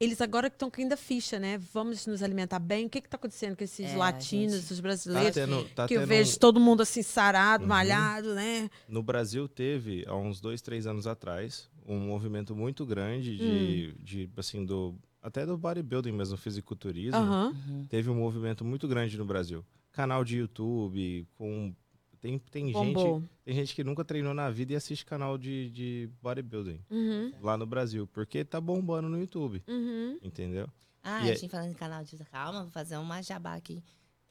[0.00, 1.58] eles agora que estão caindo a ficha, né?
[1.72, 2.86] Vamos nos alimentar bem.
[2.86, 4.70] O que que tá acontecendo com esses É, latinos, gente.
[4.72, 5.34] os Tá brasileiros?
[5.34, 7.68] tendo, tá que eu tendo vejo todo mundo assim sarado, Uhum.
[7.68, 8.68] malhado, né?
[8.88, 14.02] No Brasil teve, há uns dois, três anos atrás, um movimento muito grande de, Hum.
[14.02, 17.18] de assim, do até do bodybuilding mesmo, fisiculturismo.
[17.18, 17.54] Aham.
[17.68, 17.86] Uhum.
[17.88, 19.64] Teve um movimento muito grande no Brasil.
[19.92, 21.74] Canal de YouTube, com.
[22.20, 26.10] Tem, tem, gente, tem gente que nunca treinou na vida e assiste canal de, de
[26.22, 27.32] bodybuilding Uhum.
[27.40, 30.18] lá no Brasil, porque tá bombando no YouTube, Uhum.
[30.22, 30.66] entendeu?
[31.04, 33.82] Ah, E a aí- gente falando em canal de calma, vou fazer uma jabá aqui.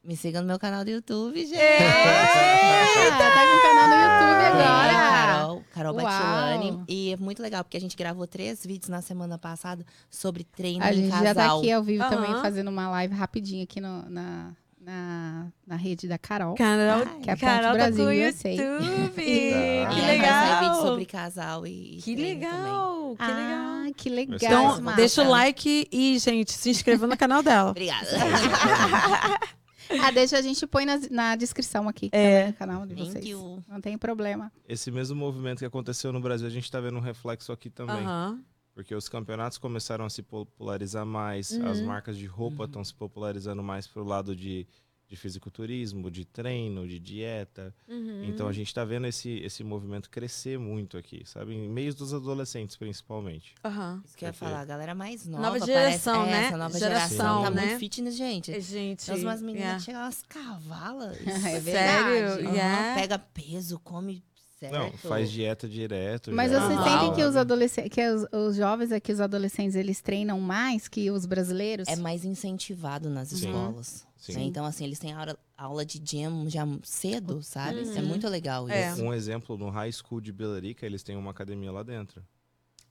[0.04, 1.56] Me siga no meu canal do YouTube, gente.
[1.56, 4.92] Eita, tá com o canal no YouTube É, agora.
[4.92, 5.94] Carol, Carol.
[5.94, 6.84] Batilani.
[6.88, 10.84] E é muito legal, porque a gente gravou três vídeos na semana passada sobre treino
[10.84, 11.24] A em gente casal.
[11.24, 12.10] já tá aqui ao vivo Aham.
[12.16, 14.54] também fazendo uma live rapidinho aqui no- na,
[14.86, 16.54] na, na rede da Carol.
[16.54, 18.12] Carol, Ai, que é a Carol Brasil tá com.
[18.12, 19.16] YouTube.
[19.26, 19.52] E
[19.84, 19.88] Ah.
[19.88, 20.82] que ela vai sair vídeo legal.
[20.86, 23.64] sobre casal e, Que legal, que legal.
[23.66, 24.36] Ah, que legal.
[24.36, 24.96] Então, massa.
[24.96, 27.70] deixa o like e, gente, se inscreva no canal dela.
[27.70, 28.06] Obrigada.
[30.02, 32.38] Ah, deixa a gente põe na, na descrição aqui É.
[32.40, 33.24] também, no canal de Thank vocês.
[33.24, 33.62] you.
[33.68, 34.50] Não tem problema.
[34.68, 37.94] Esse mesmo movimento que aconteceu no Brasil, a gente tá vendo um reflexo aqui também.
[38.04, 38.40] Aham.
[38.76, 41.66] Porque os campeonatos começaram a se popularizar mais, Uhum.
[41.66, 44.66] as marcas de roupa estão se popularizando mais pro lado de,
[45.08, 47.74] de fisiculturismo, de treino, de dieta.
[47.88, 48.24] Uhum.
[48.24, 51.54] Então a gente está vendo esse, esse movimento crescer muito aqui, sabe?
[51.54, 53.54] Em meios dos adolescentes, principalmente.
[53.64, 54.02] Aham.
[54.04, 55.42] Isso que eu ia falar, a galera mais nova.
[55.44, 56.44] Nova parece- geração, é, né?
[56.48, 57.42] Essa nova Geração, geração.
[57.44, 57.66] Tá né?
[57.68, 58.52] muito fitness, gente.
[58.52, 59.06] É, Gente.
[59.06, 59.78] Tem umas meninas yeah.
[59.78, 61.16] que chegam umas cavalas.
[61.26, 61.64] É verdade.
[61.64, 62.46] Sério?
[62.46, 62.94] Aham, Yeah.
[63.00, 64.22] Pega peso, come
[64.70, 64.92] certo.
[64.92, 66.32] Não, faz dieta direto.
[66.32, 66.60] Mas já.
[66.60, 70.88] vocês sentem que os adolescentes, que os, os jovens aqui, os adolescentes, eles treinam mais
[70.88, 71.88] que os brasileiros?
[71.88, 73.36] É mais incentivado nas Sim.
[73.48, 74.06] escolas.
[74.16, 74.32] Sim.
[74.34, 74.42] né?
[74.42, 77.80] Então, assim, eles têm aula, aula de gym já cedo, sabe?
[77.80, 78.06] É Uhum.
[78.06, 78.90] muito legal É.
[78.92, 79.02] isso.
[79.02, 82.24] Um exemplo, no High School de Belarica, eles têm uma academia lá dentro.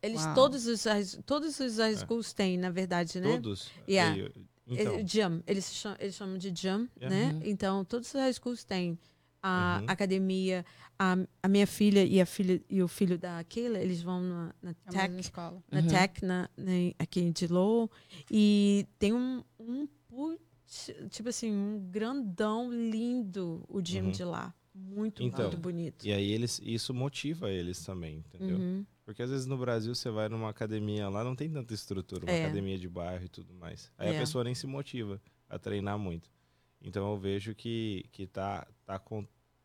[0.02, 0.36] Eles Uau.
[0.36, 3.34] todos os high- todos os high schools têm, na verdade, né?
[3.34, 3.70] Todos.
[3.90, 4.30] Yeah.
[4.68, 7.16] Então, É, Jam, eles chamam, eles chamam de jam, Yeah.
[7.16, 7.34] né?
[7.34, 7.42] Uhum.
[7.44, 8.98] Então, todos os high schools têm
[9.48, 9.86] a Uhum.
[9.88, 10.66] academia.
[10.98, 14.56] A, a minha filha e a filha e o filho da Keila, eles vão na,
[14.62, 15.62] na É Tech, escola.
[15.70, 15.88] na Uhum.
[15.88, 17.90] Tech na, na- aqui em Dilo
[18.32, 19.88] e tem um, um
[21.10, 24.12] tipo assim, um grandão lindo o gym Uhum.
[24.12, 24.54] de lá.
[24.74, 26.06] Muito, Então, muito bonito.
[26.06, 28.58] e aí eles, isso motiva eles também, entendeu?
[28.58, 28.86] Uhum.
[29.06, 32.32] Porque às vezes no Brasil você vai numa academia lá, não tem tanta estrutura, uma
[32.32, 32.44] É.
[32.46, 33.92] academia de bairro e tudo mais.
[33.98, 34.16] Aí É.
[34.16, 36.30] a pessoa nem se motiva a treinar muito.
[36.82, 39.00] Então eu vejo que, que tá, tá,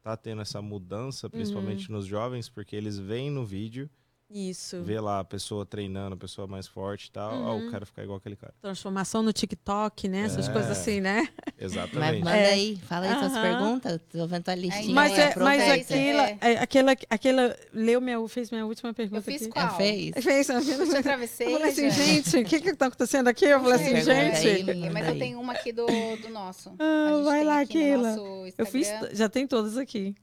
[0.03, 1.97] tá tendo essa mudança, principalmente Uhum.
[1.97, 3.89] nos jovens, porque eles veem no vídeo,
[4.33, 4.81] Isso.
[4.83, 7.65] vê lá a pessoa treinando, a pessoa mais forte e tal, Uhum.
[7.65, 8.55] eu quero ficar igual aquele cara.
[8.63, 10.21] Transformação no TikTok, né?
[10.23, 10.53] Essas É.
[10.53, 11.29] coisas assim, né?
[11.47, 12.23] Mas Exatamente.
[12.25, 12.53] manda É.
[12.53, 13.43] aí, fala aí suas Aham.
[13.43, 14.01] perguntas.
[14.13, 14.95] Tô vendo tua listinha.
[14.95, 15.95] Mas, é, mas aproveita.
[15.95, 16.39] aquela, É.
[16.41, 19.19] é, aquela, aquela leu minha, fez minha última pergunta.
[19.19, 19.51] Eu fiz aqui.
[19.51, 19.67] qual?
[19.67, 20.25] É, fez?
[20.25, 21.51] Fez, eu Eu atravessei.
[21.53, 22.31] falei assim, gente.
[22.31, 23.47] gente, o que que tá acontecendo aqui?
[23.47, 24.91] Eu falei assim, aí, gente.
[24.91, 26.73] Mas eu tenho uma aqui do, do nosso.
[26.79, 28.17] Ah, A vai lá, no Keila.
[28.17, 30.15] nosso Eu fiz, já tem todas aqui.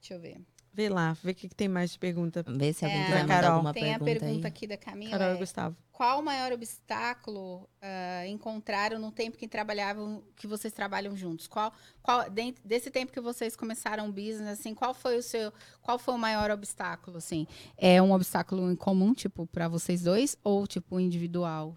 [0.00, 0.40] Deixa eu ver.
[0.76, 2.44] Vê lá, vê o que, que tem mais de pergunta.
[2.46, 3.50] Vê se alguém É, quiser mandar Carol.
[3.52, 4.52] alguma Tem a pergunta, pergunta aí.
[4.52, 5.10] aqui da Camila.
[5.12, 5.76] Carol e é, Gustavo.
[5.90, 11.46] qual o maior obstáculo ah, encontraram no tempo que trabalhavam, que vocês trabalham juntos?
[11.46, 11.72] Qual,
[12.02, 15.50] qual dentro desse tempo que vocês começaram o business, assim, qual foi o seu,
[15.80, 17.46] qual foi o maior obstáculo, assim?
[17.78, 21.74] É um obstáculo em comum, tipo, para vocês dois, ou tipo individual?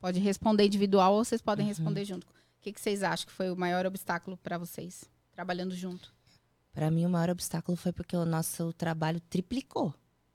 [0.00, 1.68] Pode responder individual ou vocês podem Uhum.
[1.70, 2.24] responder junto.
[2.26, 6.12] O que, que vocês acham que foi o maior obstáculo para vocês trabalhando junto?
[6.74, 9.94] Pra mim, o maior obstáculo foi porque o nosso trabalho triplicou.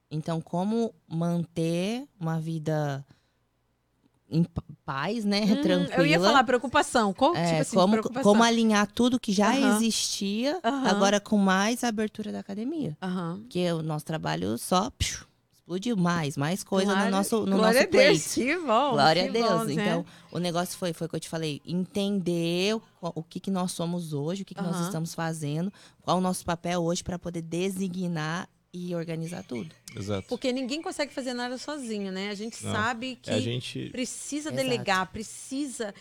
[0.09, 3.05] Então, como manter uma vida
[4.31, 4.45] em
[4.85, 5.41] paz, né?
[5.41, 5.97] Hum, Tranquila.
[5.99, 7.13] eu ia falar preocupação.
[7.13, 8.31] Qual É, tipo assim, como, preocupação?
[8.31, 9.75] como alinhar tudo que já Aham.
[9.75, 10.87] existia, Aham.
[10.87, 12.95] agora com mais abertura da academia.
[13.01, 13.39] Aham.
[13.41, 15.25] Porque o nosso trabalho só psiu,
[15.69, 18.33] explodiu mais, mais coisa Glória- no nosso, no Glória nosso a Deus, plate.
[18.47, 18.91] que bom.
[18.91, 19.49] Glória que a Deus.
[19.49, 19.73] bom, né?
[19.73, 23.51] Então, o negócio foi, foi o que eu te falei, entender o, o que, que
[23.51, 27.19] nós somos hoje, o que, que nós estamos fazendo, qual o nosso papel hoje para
[27.19, 29.69] poder designar e organizar tudo.
[29.95, 30.27] Exato.
[30.27, 32.29] Porque ninguém consegue fazer nada sozinho, né?
[32.29, 32.71] A gente Não.
[32.71, 33.89] sabe que É, a gente.
[33.89, 34.55] precisa Exato.
[34.55, 35.93] delegar, precisa.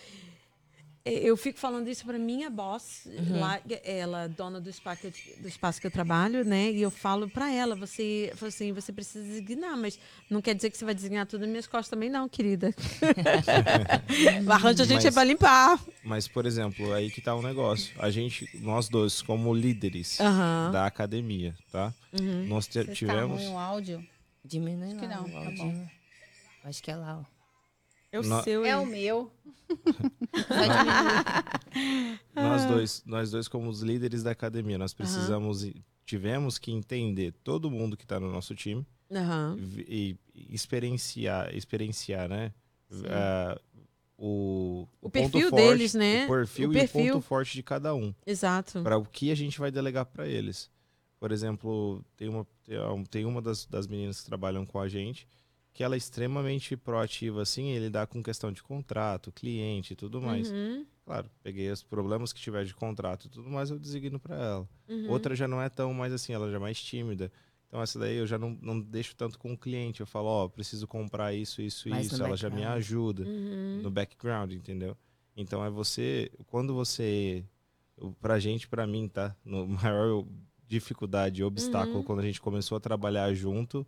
[1.05, 3.40] É, Eu fico falando isso para minha boss, Uhum.
[3.40, 6.70] lá, ela é dona do espaço, que eu, do espaço que eu trabalho, né?
[6.70, 10.76] E eu falo para ela, você, assim, você precisa designar, mas não quer dizer que
[10.76, 12.74] você vai designar tudo nas minhas costas também não, querida.
[14.51, 15.80] Arranja a gente Mas- para limpar.
[16.05, 17.94] Mas, por exemplo, aí que tá o negócio.
[17.99, 20.70] A gente, nós dois, como líderes Aham.
[20.72, 21.92] da academia, tá?
[22.18, 22.46] Uhum.
[22.46, 23.40] Nós Vocês tá tivemos.
[23.42, 24.07] ruim o áudio?
[24.44, 25.90] Diminui Acho que não, o tá áudio.
[26.64, 27.38] Acho que é lá, ó.
[28.11, 28.64] É o No- seu.
[28.64, 28.76] É hein?
[28.76, 29.30] o meu.
[32.34, 32.66] Nós Ah.
[32.68, 37.70] dois, nós dois como os líderes da academia, nós precisamos e tivemos que entender todo
[37.70, 39.56] mundo que está no nosso time Aham.
[39.76, 42.52] e, e experienciar, experienciar, né?
[43.11, 43.61] Ah,
[44.16, 46.24] o, O ponto perfil forte, deles, né?
[46.24, 47.12] O perfil, O e o perfil.
[47.14, 48.14] ponto forte de cada um.
[48.26, 48.82] Exato.
[48.82, 50.70] Para o que a gente vai delegar para eles.
[51.20, 54.88] Por exemplo, tem uma, tem um- tem uma das, das meninas que trabalham com a
[54.88, 55.26] gente
[55.79, 60.20] que ela é extremamente proativa, assim, em lidar com questão de contrato, cliente e tudo
[60.20, 60.51] mais.
[60.51, 64.35] Uhum, Claro, peguei os problemas que tiver de contrato e tudo mais, eu designo para
[64.35, 64.68] ela.
[64.89, 65.05] uhum.
[65.09, 67.31] Outra já não é tão mais assim, ela já é mais tímida.
[67.68, 70.01] Então essa daí eu já não, não deixo tanto com o cliente.
[70.01, 72.20] Eu falo, ó, preciso comprar isso, isso, Mais isso.
[72.24, 72.76] Ela já me background.
[72.76, 73.81] ajuda Uhum.
[73.83, 74.97] no background, entendeu?
[75.37, 77.45] Então é você, quando você,
[78.20, 79.37] pra gente, pra mim, tá?
[79.45, 79.64] No
[79.95, 80.26] maior
[80.66, 82.03] dificuldade, obstáculo, Uhum.
[82.03, 83.86] quando a gente começou a trabalhar junto,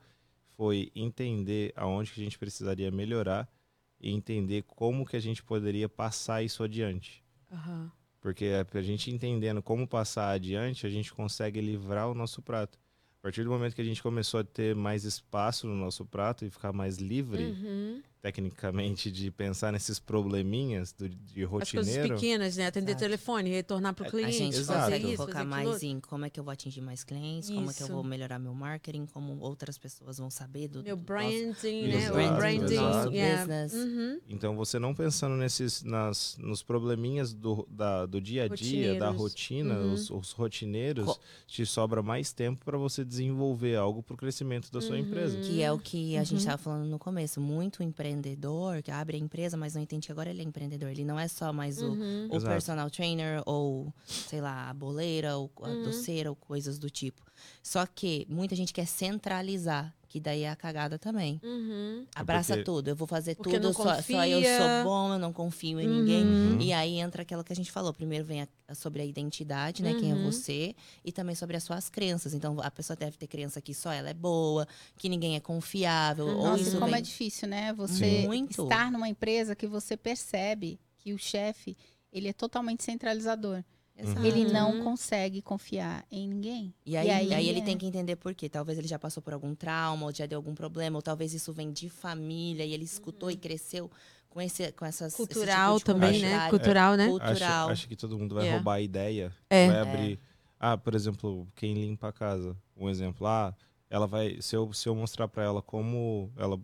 [0.61, 3.51] foi entender aonde que a gente precisaria melhorar
[3.99, 7.25] e entender como que a gente poderia passar isso adiante.
[7.51, 7.91] Aham.
[8.21, 12.79] Porque é a gente entendendo como passar adiante, a gente consegue livrar o nosso prato.
[13.19, 16.45] A partir do momento que a gente começou a ter mais espaço no nosso prato
[16.45, 18.03] e ficar mais livre, Uhum.
[18.21, 22.15] Tecnicamente, de pensar nesses probleminhas do, de As coisas rotineiro.
[22.15, 22.67] pequenas, né?
[22.67, 23.05] Atender Exato.
[23.05, 24.81] telefone, retornar pro A- a cliente, A gente Exato.
[24.85, 27.71] consegue isso, focar fazer mais em como é que eu vou atingir mais clientes, como
[27.71, 27.95] é que eu Isso.
[27.95, 31.95] vou melhorar meu marketing, como outras pessoas vão saber do, Meu do branding, nosso, né?
[31.97, 33.41] Exato, O branding, nosso yeah.
[33.45, 33.73] business.
[33.75, 34.21] Uhum.
[34.29, 39.11] Então, você não pensando nesses, nas, nos probleminhas do, da- do dia a dia, da
[39.11, 39.93] rotina, Uhum.
[39.95, 44.71] os, os rotineiros, Co- te sobra mais tempo para você desenvolver algo para o crescimento
[44.71, 45.03] da sua Uhum.
[45.03, 45.39] empresa.
[45.41, 46.39] Que é o que a gente Uhum.
[46.39, 47.41] estava falando no começo.
[47.41, 50.91] Muito empreendedor que abre a empresa, mas não entende que agora ele é empreendedor.
[50.91, 52.29] Ele não é só mais o, Uhum.
[52.31, 52.53] o Exato.
[52.53, 55.83] personal trainer ou, sei lá, a boleira ou a Uhum.
[55.83, 57.23] doceira ou coisas do tipo.
[57.63, 61.41] Só que muita gente quer centralizar, que daí é a cagada também.
[61.45, 62.05] Uhum.
[62.17, 65.33] Abraça porque- tudo, eu vou fazer Porque tudo, só, só eu sou bom, eu não
[65.33, 66.25] confio em ninguém.
[66.25, 66.61] Uhum.
[66.61, 67.95] E aí entra aquilo que a gente falou.
[67.95, 69.95] Primeiro vem a- a- sobre a identidade, né?
[69.95, 70.25] Quem é Uhum.
[70.31, 70.75] você.
[71.05, 72.35] E também sobre as suas crenças.
[72.35, 74.67] Então, a pessoa deve ter crença que só ela é boa,
[74.99, 76.27] que ninguém é confiável.
[76.27, 76.97] Ou Nossa, isso como vem...
[76.97, 77.73] é difícil, né?
[77.75, 78.65] Você Muito.
[78.65, 81.77] estar numa empresa que você percebe que o chefe,
[82.13, 83.63] ele é totalmente centralizador.
[84.03, 84.27] Exato.
[84.27, 84.53] Ele Uhum.
[84.53, 86.75] não consegue confiar em ninguém.
[86.87, 88.49] E aí, e aí, ele é- tem que entender por quê.
[88.49, 91.53] Talvez ele já passou por algum trauma, ou já deu algum problema, ou talvez isso
[91.53, 93.91] vem de família e ele escutou e cresceu
[94.29, 95.13] com, esse, com essas.
[95.13, 96.49] esse tipo Cultural de também, né?
[96.51, 97.05] Cultural, né?
[97.07, 97.69] Acha, Cultural.
[97.69, 98.59] acha que todo mundo vai Yeah.
[98.59, 99.67] roubar a ideia, É.
[99.69, 100.21] vai abrir.
[100.59, 102.57] Ah, por exemplo, quem limpa a casa.
[102.77, 103.27] Um exemplo.
[103.27, 103.55] Ah,
[103.89, 104.37] ela vai.
[104.41, 106.61] Se eu, se eu mostrar para ela como ela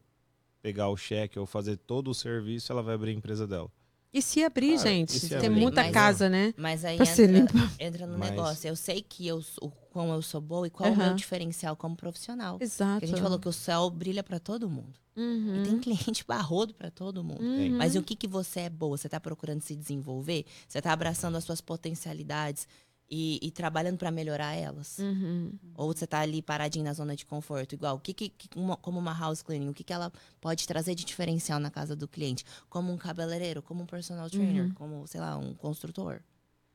[0.63, 3.71] pegar o cheque ou fazer todo o serviço, ela vai abrir a empresa dela.
[4.13, 5.13] E se abrir, gente?
[5.19, 5.51] se Tem abrir?
[5.61, 6.55] muita Mas- casa, né?
[6.57, 8.69] Mas aí entra, entra no Mas- negócio.
[8.69, 11.77] Eu sei que eu, sou- o quão eu sou boa e qual o meu diferencial
[11.77, 12.55] como profissional.
[12.55, 12.63] Uhum.
[12.63, 12.93] Exato.
[12.93, 14.99] Porque a gente falou que o céu brilha para todo mundo.
[15.17, 15.63] Uhum.
[15.63, 17.41] E tem cliente barrodo para todo mundo.
[17.43, 17.77] Uhum.
[17.77, 18.97] Mas e o que, que você é boa?
[18.99, 20.45] Você tá procurando se desenvolver?
[20.69, 22.69] Você tá abraçando as suas potencialidades
[23.11, 24.99] e, e trabalhando para melhorar elas?
[24.99, 25.53] Uhum.
[25.75, 27.75] Ou você tá ali paradinho na zona de conforto?
[27.75, 30.95] Igual, o que, que uma- como uma house cleaning, o que, que ela pode trazer
[30.95, 32.45] de diferencial na casa do cliente?
[32.69, 34.75] Como um cabeleireiro, como um personal trainer, Uhum.
[34.75, 36.21] como, sei lá, um construtor.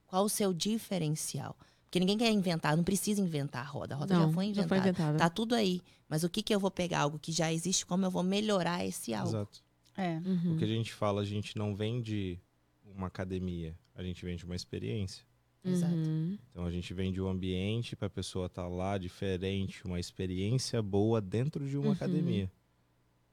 [0.08, 1.56] Qual o seu diferencial?
[1.84, 3.96] Porque ninguém quer inventar, não precisa inventar a roda.
[3.96, 4.90] A roda Não, já foi já foi inventada.
[4.90, 5.18] inventada.
[5.18, 5.82] Tá tudo aí.
[6.08, 7.02] Mas o que, que eu vou pegar?
[7.02, 9.30] Algo que já existe, como eu vou melhorar esse algo?
[9.30, 9.62] Exato.
[9.98, 10.18] É.
[10.26, 10.54] Uhum.
[10.54, 12.40] O que a gente fala, a gente não vende
[12.86, 15.26] uma academia, a gente vende uma experiência.
[15.64, 15.94] Exato.
[15.94, 16.38] Uhum.
[16.50, 21.22] Então a gente vende o ambiente para a pessoa estar lá diferente, uma experiência boa
[21.22, 21.92] dentro de uma Uhum.
[21.94, 22.52] academia.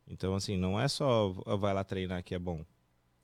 [0.06, 2.64] Então assim, não é só "Ah, vai lá treinar que é bom.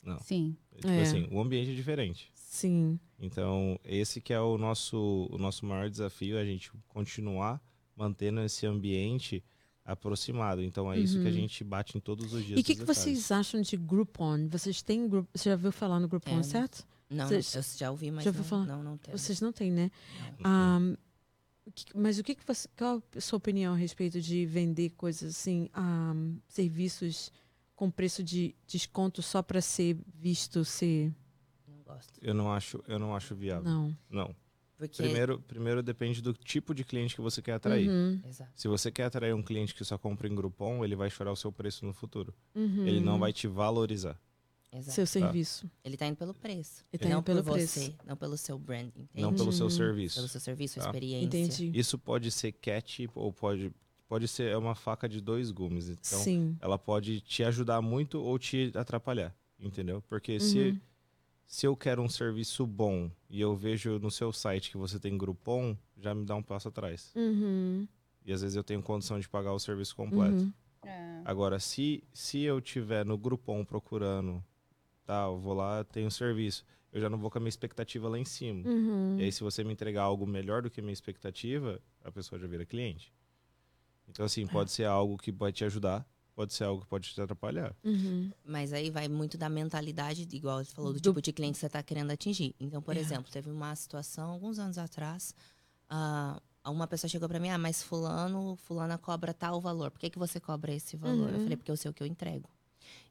[0.03, 0.19] Não.
[0.21, 0.57] Sim.
[0.77, 1.03] Tipo É.
[1.03, 2.31] assim, o ambiente é diferente.
[2.35, 2.99] Sim.
[3.19, 7.61] Então, esse que é o nosso o nosso maior desafio, é a gente continuar
[7.97, 9.43] mantendo esse ambiente
[9.85, 10.63] aproximado.
[10.63, 11.33] Então é isso que a Uhum.
[11.37, 12.59] gente bate em todos os dias.
[12.59, 14.49] E o que, que vocês acham de Groupon?
[14.49, 15.09] Vocês têm?
[15.09, 16.47] Você já viu falar no Groupon, Temos.
[16.47, 16.87] certo?
[17.11, 18.67] Não, Vocês- eu já ouvi, mas já não, falar?
[18.67, 19.21] não, não temos.
[19.21, 19.91] Vocês não têm, né?
[20.41, 20.45] Não.
[20.45, 20.97] Ah,
[21.75, 22.69] que- mas o que, que você.
[22.77, 26.15] Qual a sua opinião a respeito de vender coisas assim, ah,
[26.49, 27.31] serviços
[27.77, 31.13] com preço de desconto só para ser visto ser.
[31.69, 32.13] Não gosto.
[32.23, 33.65] Eu não acho, eu não acho viável.
[33.71, 33.97] Não.
[34.09, 34.37] Não.
[34.77, 35.03] Porque.
[35.03, 37.89] Primeiro, primeiro depende do tipo de cliente que você quer atrair.
[37.89, 38.51] Uhum, Exato.
[38.55, 41.37] Se você quer atrair um cliente que só compra em Groupon, ele vai chorar o
[41.37, 42.35] seu preço no futuro.
[42.55, 42.87] uhum.
[42.87, 44.19] Ele não vai te valorizar.
[44.75, 44.93] Exato.
[44.95, 45.71] Seu serviço.
[45.85, 46.85] Ele tá indo pelo preço.
[46.93, 47.79] Ele tá não indo pelo por preço.
[47.81, 49.09] você, não pelo seu brand, entende?
[49.23, 49.71] Não pelo seu Uhum.
[49.71, 50.17] serviço.
[50.17, 50.87] Pelo seu serviço, Tá.
[50.87, 51.27] experiência.
[51.27, 51.71] Entendi.
[51.79, 53.73] Isso pode ser catch ou pode,
[54.09, 55.89] pode ser é uma faca de dois gumes.
[55.89, 56.57] Então, Sim.
[56.61, 60.03] ela pode te ajudar muito ou te atrapalhar, entendeu?
[60.09, 60.81] Porque se, Uhum.
[61.47, 65.17] se eu quero um serviço bom e eu vejo no seu site que você tem
[65.17, 67.13] Groupon, já me dá um passo atrás.
[67.15, 67.87] Uhum.
[68.27, 70.35] E às vezes eu tenho condição de pagar o serviço completo.
[70.35, 70.53] Uhum.
[70.87, 71.23] É.
[71.25, 74.45] Agora, se, se eu tiver no Groupon procurando,
[75.05, 78.19] tá, eu vou lá, tenho serviço, eu já não vou com a minha expectativa lá
[78.19, 78.69] em cima.
[78.69, 79.17] Uhum.
[79.19, 82.39] E aí, se você me entregar algo melhor do que a minha expectativa, a pessoa
[82.39, 83.13] já vira cliente.
[84.09, 87.21] Então, assim, pode ser algo que pode te ajudar, pode ser algo que pode te
[87.21, 87.75] atrapalhar.
[87.83, 88.31] Uhum.
[88.45, 91.61] Mas aí vai muito da mentalidade, igual você falou, do, Do- tipo de cliente que
[91.61, 92.55] você está querendo atingir.
[92.61, 93.01] Então, por É.
[93.01, 95.35] exemplo, teve uma situação alguns anos atrás,
[95.89, 99.91] ah, uma pessoa chegou para mim, ah, mas fulano, fulana cobra tal valor.
[99.91, 101.29] Por que, que você cobra esse valor?
[101.31, 101.41] Eu Uhum.
[101.43, 102.49] falei, porque eu sei o que eu entrego.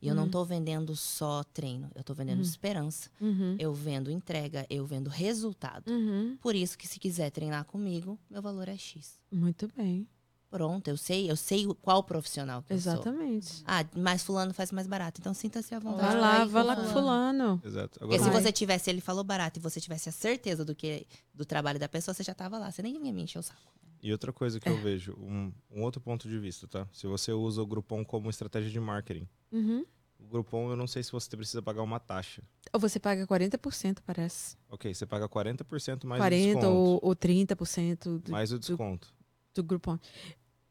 [0.02, 0.30] E eu não Uhum.
[0.32, 2.44] tô vendendo só treino, eu tô vendendo Uhum.
[2.44, 3.56] esperança, Uhum.
[3.60, 5.90] eu vendo entrega, eu vendo resultado.
[5.92, 6.38] Uhum.
[6.42, 9.20] Por isso que se quiser treinar comigo, meu valor é X.
[9.32, 10.08] Muito bem.
[10.50, 12.94] Pronto, eu sei, eu sei o- qual profissional que eu sou.
[12.94, 13.64] Exatamente.
[13.66, 16.04] Ah, mas fulano faz mais barato, então sinta-se à vontade.
[16.14, 17.60] Vai lá, vai lá com fulano.
[17.66, 17.98] Exato.
[18.00, 18.42] Porque Agora, se Vai.
[18.44, 21.90] você tivesse, ele falou barato, e você tivesse a certeza do que do trabalho da
[21.90, 22.70] pessoa, você já tava lá.
[22.72, 23.60] Você nem ia me encher o saco.
[24.04, 26.88] E outra coisa que eu vejo, um, um outro ponto de vista, tá?
[26.92, 29.86] Se você usa o Groupon como estratégia de marketing, Uhum.
[30.20, 32.44] o Groupon, eu não sei se você precisa pagar uma taxa.
[32.74, 34.58] Ou você paga 40%, parece.
[34.70, 36.68] Ok, você paga 40% mais o 40% desconto.
[36.68, 39.14] ou, ou 30% do, mais o desconto.
[39.56, 39.98] do Groupon.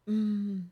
[0.07, 0.65] Hum,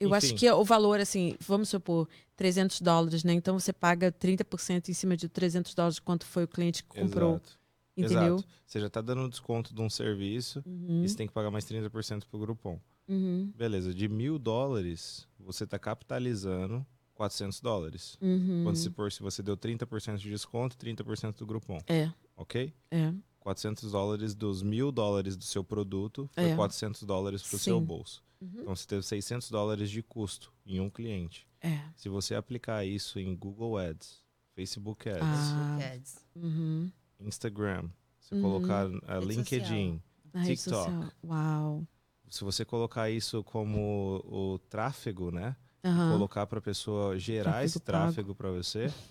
[0.00, 0.36] Eu acho Enfim.
[0.36, 3.32] que o valor, assim, vamos supor, 300 dólares, né?
[3.34, 7.30] Então você paga 30% em cima de 300 dólares quanto foi o cliente que comprou.
[7.36, 7.61] Exato.
[7.96, 8.36] Entendeu?
[8.36, 8.44] Exato.
[8.66, 11.50] Você já tá dando um desconto de um serviço Uhum, e você tem que pagar
[11.50, 12.80] mais 30% pro Groupon.
[13.08, 18.16] uhum, Beleza, de mil dólares, você tá capitalizando 400 dólares.
[18.20, 18.62] uhum.
[18.64, 22.72] Quando se for, se você deu 30% de desconto, 30% do Groupon, É, ok?
[22.90, 23.12] é.
[23.40, 26.54] 400 dólares dos mil dólares do seu produto foi É.
[26.56, 27.84] 400 dólares pro seu Sim.
[27.84, 28.22] bolso.
[28.40, 28.50] Uhum.
[28.60, 31.46] Então você teve 600 dólares de custo em um cliente.
[31.60, 31.80] É.
[31.96, 34.22] Se você aplicar isso em Google Ads,
[34.54, 35.78] Facebook Ads, Ah.
[35.92, 36.24] Ads.
[36.36, 36.90] Uhum.
[37.28, 37.88] Instagram,
[38.20, 38.42] se Uhum.
[38.42, 40.00] colocar uh, LinkedIn,
[40.32, 40.90] Na rede TikTok.
[40.90, 41.04] social.
[41.24, 41.86] Uau.
[42.28, 45.54] se você colocar isso como o tráfego, né?
[45.84, 46.12] Aham.
[46.12, 48.86] Colocar para a pessoa gerar Tráfego esse tráfego para você.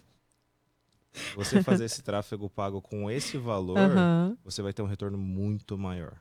[1.35, 4.37] Você fazer esse tráfego pago com esse valor, Aham.
[4.45, 6.17] você vai ter um retorno muito maior.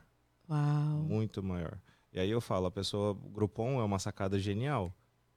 [0.49, 0.59] Uau.
[1.03, 1.77] Muito maior.
[2.11, 4.93] E aí eu falo, a pessoa, o Groupon é uma sacada genial.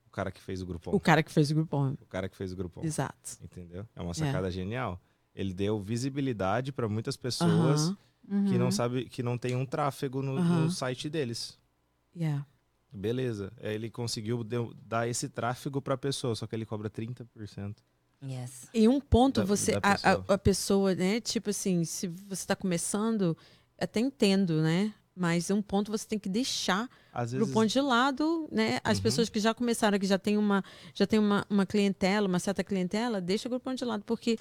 [0.07, 0.91] O cara que fez o Groupon.
[0.91, 1.93] O cara que fez o Groupon.
[2.01, 2.83] O cara que fez o Groupon.
[2.83, 3.39] Exato.
[3.43, 3.87] Entendeu?
[3.95, 5.01] É uma sacada genial.
[5.35, 7.89] Ele deu visibilidade para muitas pessoas
[8.31, 8.45] Aham.
[8.47, 8.71] que não Uhum.
[8.71, 10.65] sabe que não tem um tráfego no, Aham.
[10.65, 11.59] no site deles.
[12.17, 12.47] Yeah.
[12.93, 13.53] Beleza.
[13.61, 17.83] Aí ele conseguiu deu- dar esse tráfego para a pessoa, só que ele cobra 30%.
[18.25, 18.69] Yes.
[18.73, 20.25] Em um ponto, Da- você, da a, pessoa.
[20.29, 21.21] a, a pessoa, né?
[21.21, 23.37] Tipo assim, se você está começando,
[23.79, 24.95] até entendo, né?
[25.17, 28.81] Mas em um ponto você tem que deixar Às o vezes Groupon de lado, né?
[28.83, 29.03] As Uhum.
[29.03, 32.65] pessoas que já começaram, que já tem uma, já tem uma, uma clientela, uma certa
[32.65, 34.39] clientela, deixa o Groupon de lado, porque,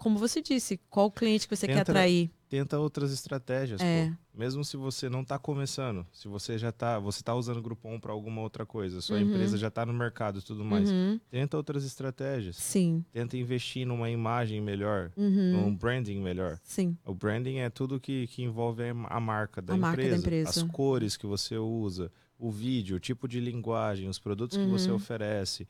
[0.00, 2.30] como você disse, qual cliente que você quer Entra- atrair?
[2.48, 4.10] tenta outras estratégias, É.
[4.34, 8.00] Mesmo se você não tá começando, se você já tá, você tá usando o Groupon
[8.00, 9.24] para alguma outra coisa, sua Uhum.
[9.24, 11.20] empresa já tá no mercado e tudo mais, Uhum.
[11.30, 12.56] tenta outras estratégias.
[12.56, 13.04] Sim.
[13.12, 15.52] Tenta investir numa imagem melhor, Uhum.
[15.52, 16.58] num branding melhor.
[16.64, 16.96] Sim.
[17.04, 20.48] O branding é tudo que, que envolve a marca da, A marca da empresa, empresa.
[20.50, 24.88] as cores que você usa, o vídeo, o tipo de linguagem, os produtos que você
[24.90, 24.96] Uhum.
[24.96, 25.68] oferece.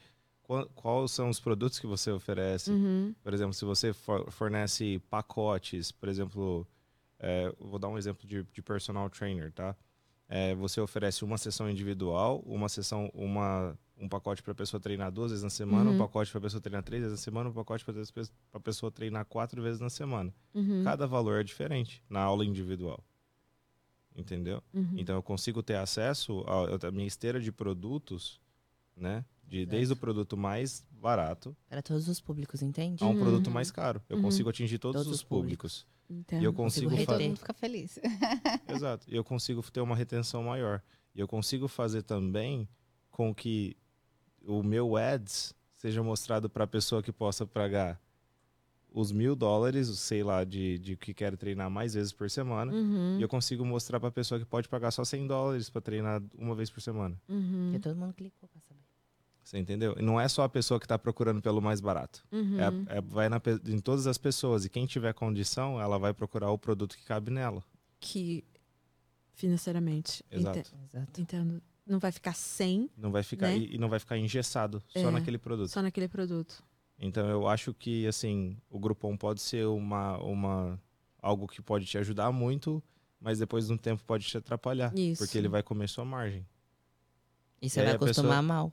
[0.51, 2.72] Qual, quais são os produtos que você oferece?
[2.72, 3.14] Uhum.
[3.22, 6.66] Por exemplo, se você for- fornece pacotes, por exemplo,
[7.20, 9.77] é, vou dar um exemplo de, de personal trainer, tá?
[10.28, 15.12] É, você oferece uma sessão individual, uma sessão, uma, um pacote para a pessoa treinar
[15.12, 15.94] duas vezes na semana, Uhum.
[15.94, 17.94] um pacote para a pessoa treinar três vezes na semana, um pacote para
[18.55, 20.35] a pessoa treinar quatro vezes na semana.
[20.52, 20.82] Uhum.
[20.82, 23.05] Cada valor é diferente na aula individual.
[24.16, 24.60] Entendeu?
[24.74, 24.94] Uhum.
[24.97, 26.44] Então eu consigo ter acesso
[26.85, 28.40] à minha esteira de produtos,
[28.97, 29.24] né?
[29.51, 29.70] De, Exato.
[29.77, 33.02] desde o produto mais barato Para todos os públicos, entende?
[33.02, 33.20] a um Uhum.
[33.20, 34.01] produto mais caro.
[34.09, 34.22] Eu Uhum.
[34.22, 35.82] consigo atingir todos, Todos os os públicos.
[35.82, 36.01] públicos.
[36.09, 36.43] Entendo.
[36.43, 37.36] E eu Consigo consigo fazer.
[37.36, 37.98] fica feliz.
[38.68, 39.06] Exato.
[39.10, 40.81] E eu consigo ter uma retenção maior.
[41.14, 42.68] E eu consigo fazer também
[43.10, 43.77] com que
[44.47, 48.01] o meu ads seja mostrado para a pessoa que possa pagar
[48.93, 52.72] os mil dólares, sei lá, de, de que quer treinar mais vezes por semana.
[52.72, 53.18] Uhum.
[53.18, 56.20] E eu consigo mostrar para a pessoa que pode pagar só 100 dólares para treinar
[56.36, 57.16] uma vez por semana.
[57.28, 57.70] Uhum.
[57.72, 58.70] Porque todo mundo clicou saber.
[59.51, 59.97] Você entendeu?
[59.98, 62.22] E não é só a pessoa que está procurando pelo mais barato.
[62.31, 62.56] Uhum.
[62.89, 64.64] É, é- vai na em todas as pessoas.
[64.64, 67.60] E quem tiver condição, ela vai procurar o produto que cabe nela.
[67.98, 68.44] Que
[69.35, 70.24] financeiramente.
[70.31, 70.59] Exato.
[70.60, 71.20] Ente- Exato.
[71.20, 71.62] Entendo.
[71.85, 73.59] Não vai ficar sem Não vai ficar Né?
[73.59, 75.02] e, e não vai ficar engessado É.
[75.02, 75.68] só naquele produto.
[75.68, 76.62] só naquele produto.
[76.97, 80.81] Então eu acho que assim o Groupon pode ser uma, uma
[81.20, 82.81] algo que pode te ajudar muito,
[83.20, 85.24] mas depois de um tempo pode te atrapalhar, Isso.
[85.24, 86.47] porque ele vai comer sua margem.
[87.60, 88.72] E E você aí vai a pessoa- acostumar mal.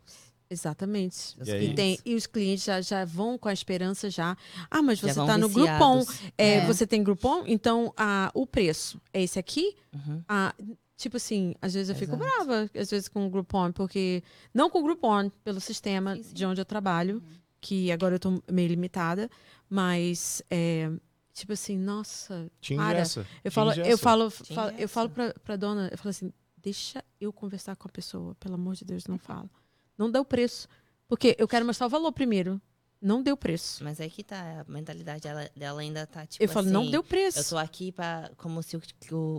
[0.50, 1.36] Exatamente.
[1.42, 1.76] E clientes.
[1.76, 4.36] tem, e os clientes já, já vão com a esperança já.
[4.72, 5.50] Ah, mas você está no.
[5.50, 6.06] Groupon.
[6.38, 6.66] É, É.
[6.66, 7.44] Você tem Groupon?
[7.48, 9.76] Então ah, o preço é esse aqui?
[9.94, 10.24] Uhum.
[10.28, 10.54] Ah,
[10.96, 12.46] tipo assim, às vezes eu fico Exato.
[12.46, 14.24] brava, às vezes com o Groupon, porque.
[14.54, 16.34] Não com o Groupon, pelo sistema Sim, sim.
[16.34, 17.22] de onde eu trabalho,
[17.60, 19.30] que agora eu tô meio limitada,
[19.70, 20.42] mas.
[20.50, 20.90] é,
[21.34, 22.50] tipo assim, nossa.
[22.62, 23.00] Te Para.
[23.00, 23.28] ingessa.
[23.44, 27.32] Eu falo, eu falo, falo- eu falo pra, pra dona, eu falo assim, deixa eu
[27.34, 29.50] conversar com a pessoa, pelo amor de Deus, não fala.
[29.98, 30.68] Não o preço.
[31.08, 32.62] Porque eu quero mostrar o valor primeiro.
[33.00, 33.84] Não deu preço.
[33.84, 36.90] Mas aí que tá, a mentalidade dela, dela ainda tá tipo eu falo, assim, não
[36.90, 37.40] deu preço.
[37.40, 38.82] Eu tô aqui pra, como se o-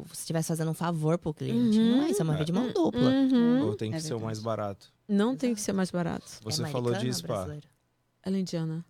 [0.06, 1.76] você estivesse fazendo um favor pro cliente.
[1.76, 1.96] Uhum.
[1.96, 3.00] Não é isso, é uma via de mão dupla.
[3.10, 3.66] Uhum.
[3.66, 4.92] Ou tem que É ser o mais barato.
[5.08, 5.64] Não tem que Exato.
[5.64, 6.26] ser mais barato.
[6.42, 7.26] Você é falou de spa.
[7.26, 7.66] brasileira?
[8.22, 8.84] Ela é indiana.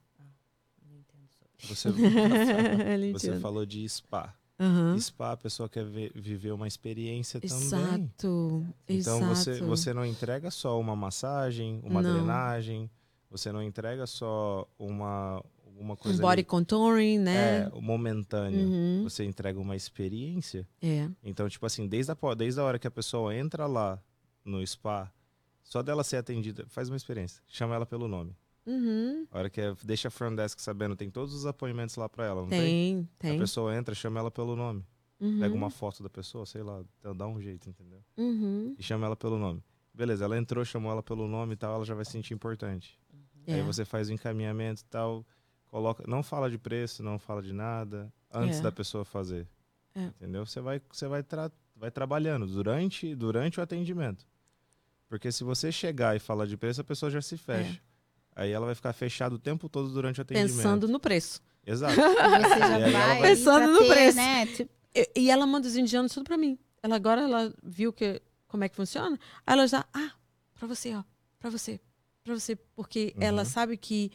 [0.87, 1.67] Não entendo sobre.
[1.75, 1.89] Você,
[3.09, 4.35] é você falou de spa.
[4.61, 4.99] Aham.
[4.99, 7.57] Spa, a pessoa quer ver- viver uma experiência também.
[7.57, 8.67] Exato.
[8.89, 12.15] Então você, você não entrega só uma massagem, uma Não.
[12.15, 12.91] drenagem,
[13.31, 15.41] você não entrega só uma,
[15.79, 17.71] uma Um coisa body ali, contouring, né?
[17.73, 18.67] é, momentâneo.
[18.69, 19.05] Uhum.
[19.05, 20.67] Você entrega uma experiência.
[20.83, 21.09] É.
[21.23, 24.03] Então, tipo assim, desde a, desde a hora que a pessoa entra lá
[24.45, 25.13] no spa,
[25.63, 27.41] só dela ser atendida, faz uma experiência.
[27.47, 28.35] Chama ela pelo nome.
[28.69, 29.27] Uhum.
[29.31, 32.27] A hora que é, deixa a front desk sabendo, tem todos os apoiamentos lá pra
[32.27, 33.09] ela, não tem?
[33.19, 33.39] Tem, A tem.
[33.41, 34.85] pessoa entra, chama ela pelo nome.
[35.21, 35.41] Uhum.
[35.41, 36.83] Pega uma foto da pessoa, sei lá,
[37.17, 38.01] dá um jeito, entendeu?
[38.17, 38.75] Uhum.
[38.79, 39.63] E chama ela pelo nome.
[39.93, 42.97] beleza, ela entrou, chamou ela pelo nome e tal, ela já vai se sentir importante.
[43.49, 43.63] Aí É.
[43.65, 45.27] você faz o encaminhamento e tal,
[45.67, 48.63] coloca, não fala de preço, não fala de nada antes É.
[48.63, 49.49] da pessoa fazer.
[49.97, 50.05] É.
[50.05, 50.47] Entendeu?
[50.47, 54.25] Você vai você vai tra vai trabalhando durante durante o atendimento.
[55.09, 57.81] Porque se você chegar e falar de preço, a pessoa já se fecha.
[58.39, 60.55] Aí ela vai ficar fechada o tempo todo durante o atendimento.
[60.57, 61.41] Pensando no preço.
[61.67, 61.95] Exato.
[61.99, 64.17] Você já vai vai- Pensando no ter, preço.
[64.17, 64.47] né?
[64.47, 66.59] Tipo, E, e ela manda os indianos tudo pra mim.
[66.83, 69.19] Ela agora ela viu que como é que funciona.
[69.47, 70.13] Aí ela já, ah,
[70.55, 71.03] pra você, ó,
[71.39, 71.81] pra você,
[72.23, 73.23] pra você, porque Uhum.
[73.23, 74.11] ela sabe que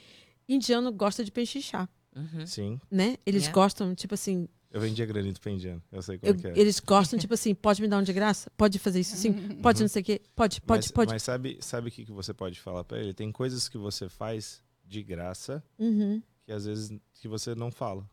[0.47, 2.47] indiano gosta de pechinchar, Uhum.
[2.47, 2.79] Sim.
[2.89, 3.17] né?
[3.25, 3.51] Eles É.
[3.51, 5.81] gostam, tipo assim, Eu vendia granito pra indiano.
[5.91, 6.53] Eu sei como eu- que é.
[6.59, 8.51] eles gostam, tipo assim, pode me dar um de graça?
[8.57, 9.31] Pode fazer isso sim?
[9.61, 10.21] Pode não sei o quê?
[10.35, 11.11] Pode, pode, mas, pode.
[11.13, 13.13] mas sabe, sabe o que, que você pode falar pra ele?
[13.13, 18.09] Tem coisas que você faz de graça Uhum, que às vezes que você não fala.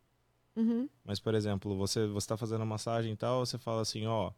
[0.54, 4.04] uhum, Mas, por exemplo, você você tá fazendo a massagem e tal, você fala assim,
[4.06, 4.30] ó,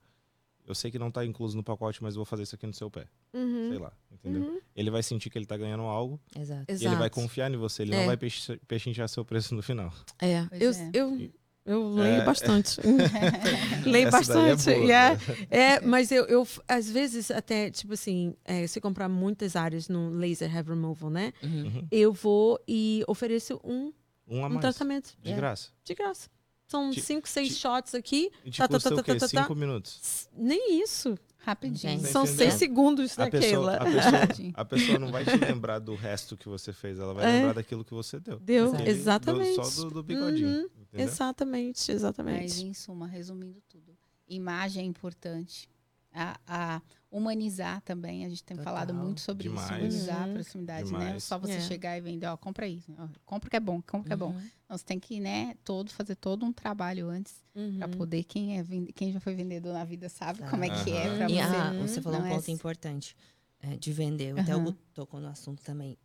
[0.65, 2.73] eu sei que não tá incluso no pacote, mas eu vou fazer isso aqui no
[2.73, 3.07] seu pé.
[3.35, 4.43] uhum, Sei lá, entendeu?
[4.43, 4.61] uhum.
[4.77, 6.67] Ele vai sentir que ele tá ganhando algo Exato.
[6.71, 7.15] e ele vai Exato.
[7.17, 7.99] confiar em você, ele É.
[7.99, 9.93] não vai pechin- pechinchar seu preço no final.
[10.21, 10.91] É, Pois eu, é.
[10.95, 11.31] eu,
[11.65, 12.25] eu leio É.
[12.25, 12.81] bastante.
[13.85, 14.71] leio Essa é bastante.
[14.71, 15.19] é- né?
[15.51, 20.11] É, mas eu, eu, às vezes, até, tipo assim, é, se comprar muitas áreas no
[20.11, 21.33] laser hair removal, né?
[21.43, 21.63] Uhum.
[21.67, 21.87] Uhum.
[21.91, 23.93] Eu vou e ofereço um,
[24.29, 25.37] Um um tratamento de É.
[25.37, 25.69] graça.
[25.85, 26.29] de graça.
[26.67, 28.31] São cinco, seis shots aqui.
[28.45, 29.15] E te Tá, tá, custa tá, o quê?
[29.15, 29.43] tá, tá, tá.
[29.43, 30.29] Cinco minutos.
[30.37, 31.19] Nem isso.
[31.45, 32.01] rapidinho.
[32.07, 33.77] São seis segundos A pessoa, daquela.
[33.77, 33.85] a,
[34.27, 37.33] pessoa, a pessoa não vai te lembrar do resto que você fez, ela vai É.
[37.39, 38.39] lembrar daquilo que você deu.
[38.39, 38.77] Deu, Exato.
[38.77, 39.55] Aquele do- exatamente.
[39.67, 40.49] só do, do bigodinho.
[40.49, 40.69] Uhum.
[40.93, 41.13] Entendeu?
[41.13, 42.63] Exatamente, Mas, exatamente.
[42.65, 43.97] em suma, resumindo tudo,
[44.29, 45.69] imagem é importante.
[46.15, 48.71] A, a humanizar também, a gente tem Total.
[48.75, 49.71] falado muito sobre isso, Demais.
[49.79, 50.31] humanizar Uhum.
[50.31, 50.99] a proximidade, né?
[50.99, 51.25] Demais.
[51.25, 51.61] Só você É.
[51.61, 54.33] chegar e vender, ó, compra isso, ó, compra que é bom, compra que é bom.
[54.33, 54.43] Uhum.
[54.67, 57.79] Então, você tem que, né, todo, fazer todo um trabalho antes Uhum.
[57.79, 58.65] pra poder, quem, é,
[58.95, 60.51] quem já foi vendedor na vida sabe Sabe.
[60.51, 61.41] como é que é pra E você.
[61.41, 62.53] ah, você falou Não um é ponto assim.
[62.53, 63.17] importante
[63.61, 64.39] é, de vender.
[64.39, 64.65] Até o Aham.
[64.65, 65.97] Gu tocou no assunto também.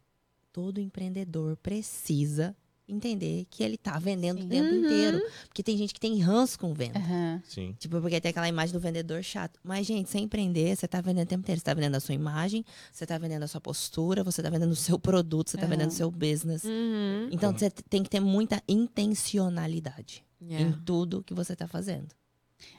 [0.53, 2.55] Todo empreendedor precisa
[2.87, 4.45] entender que ele tá vendendo Sim.
[4.45, 4.85] o tempo Uhum.
[4.85, 5.21] inteiro.
[5.47, 6.97] Porque tem gente que tem ranço com venda.
[6.99, 7.41] Aham.
[7.45, 7.75] Sim.
[7.77, 9.59] Tipo, porque tem aquela imagem do vendedor chato.
[9.63, 11.59] Mas, gente, sem empreender, você tá vendendo o tempo inteiro.
[11.59, 14.71] Você tá vendendo a sua imagem, você tá vendendo a sua postura, você tá vendendo
[14.71, 16.63] o seu produto, você tá vendendo o seu business.
[16.63, 17.29] Uhum.
[17.31, 20.69] Então, você tem que ter muita intencionalidade Yeah.
[20.69, 22.09] em tudo que você tá fazendo.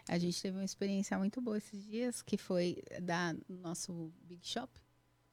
[0.08, 4.68] A gente teve uma experiência muito boa esses dias, que foi da nosso Big Shop,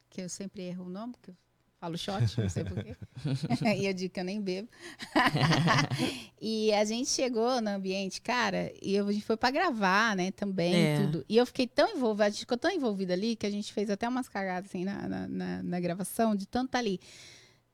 [0.10, 1.36] que eu sempre erro o nome, porque eu
[1.80, 2.96] falo shot, não sei porquê.
[3.78, 4.68] e eu digo que eu nem bebo.
[6.42, 10.76] e a gente chegou no ambiente, cara, e a gente foi pra gravar, né, também,
[10.76, 10.98] É.
[11.02, 11.26] tudo.
[11.30, 13.90] E eu fiquei tão envolvida, a gente ficou tão envolvida ali, que a gente fez
[13.90, 17.00] até umas cagadas, assim, na, na, na- na gravação, de tanto tá ali.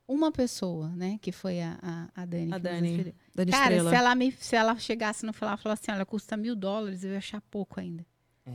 [0.07, 2.53] Uma pessoa, né, que foi a, a, a Dani.
[2.53, 3.15] A Dani.
[3.33, 3.89] Dani Cara, Estrela.
[3.89, 7.03] se ela, me, se ela chegasse no final e falasse assim, olha, custa mil dólares,
[7.05, 8.05] eu ia achar pouco ainda.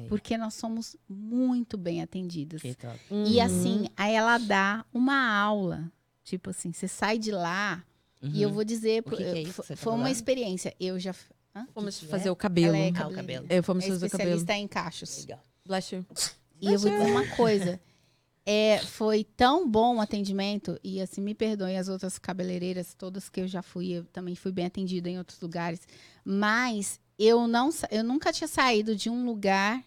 [0.05, 2.60] É, Porque nós somos muito bem atendidas.
[2.62, 2.98] que top.
[3.10, 3.43] E Uhum.
[3.44, 5.90] assim, aí ela dá uma aula.
[6.24, 7.85] Tipo assim, você sai de lá
[8.23, 8.55] e eu Uhum.
[8.56, 10.12] vou dizer, que que é isso que você tá foi uma falando?
[10.14, 10.74] experiência.
[10.81, 11.14] Eu já.
[11.55, 11.66] Hã?
[11.73, 12.32] Fomos que que fazer é?
[12.32, 12.74] o cabelo.
[12.74, 13.47] Ela é Ah, o cabelo.
[13.48, 14.31] É, fomos É fazer o cabelo.
[14.36, 15.18] especialista em cachos.
[15.20, 15.43] Legal.
[15.66, 16.05] Bless you.
[16.60, 17.81] E eu vou dizer uma coisa.
[18.48, 23.40] É, foi tão bom o atendimento, e assim, me perdoem as outras cabeleireiras, todas que
[23.40, 25.81] eu já fui, eu também fui bem atendida em outros lugares,
[26.24, 29.82] mas eu não eu nunca tinha saído de um lugar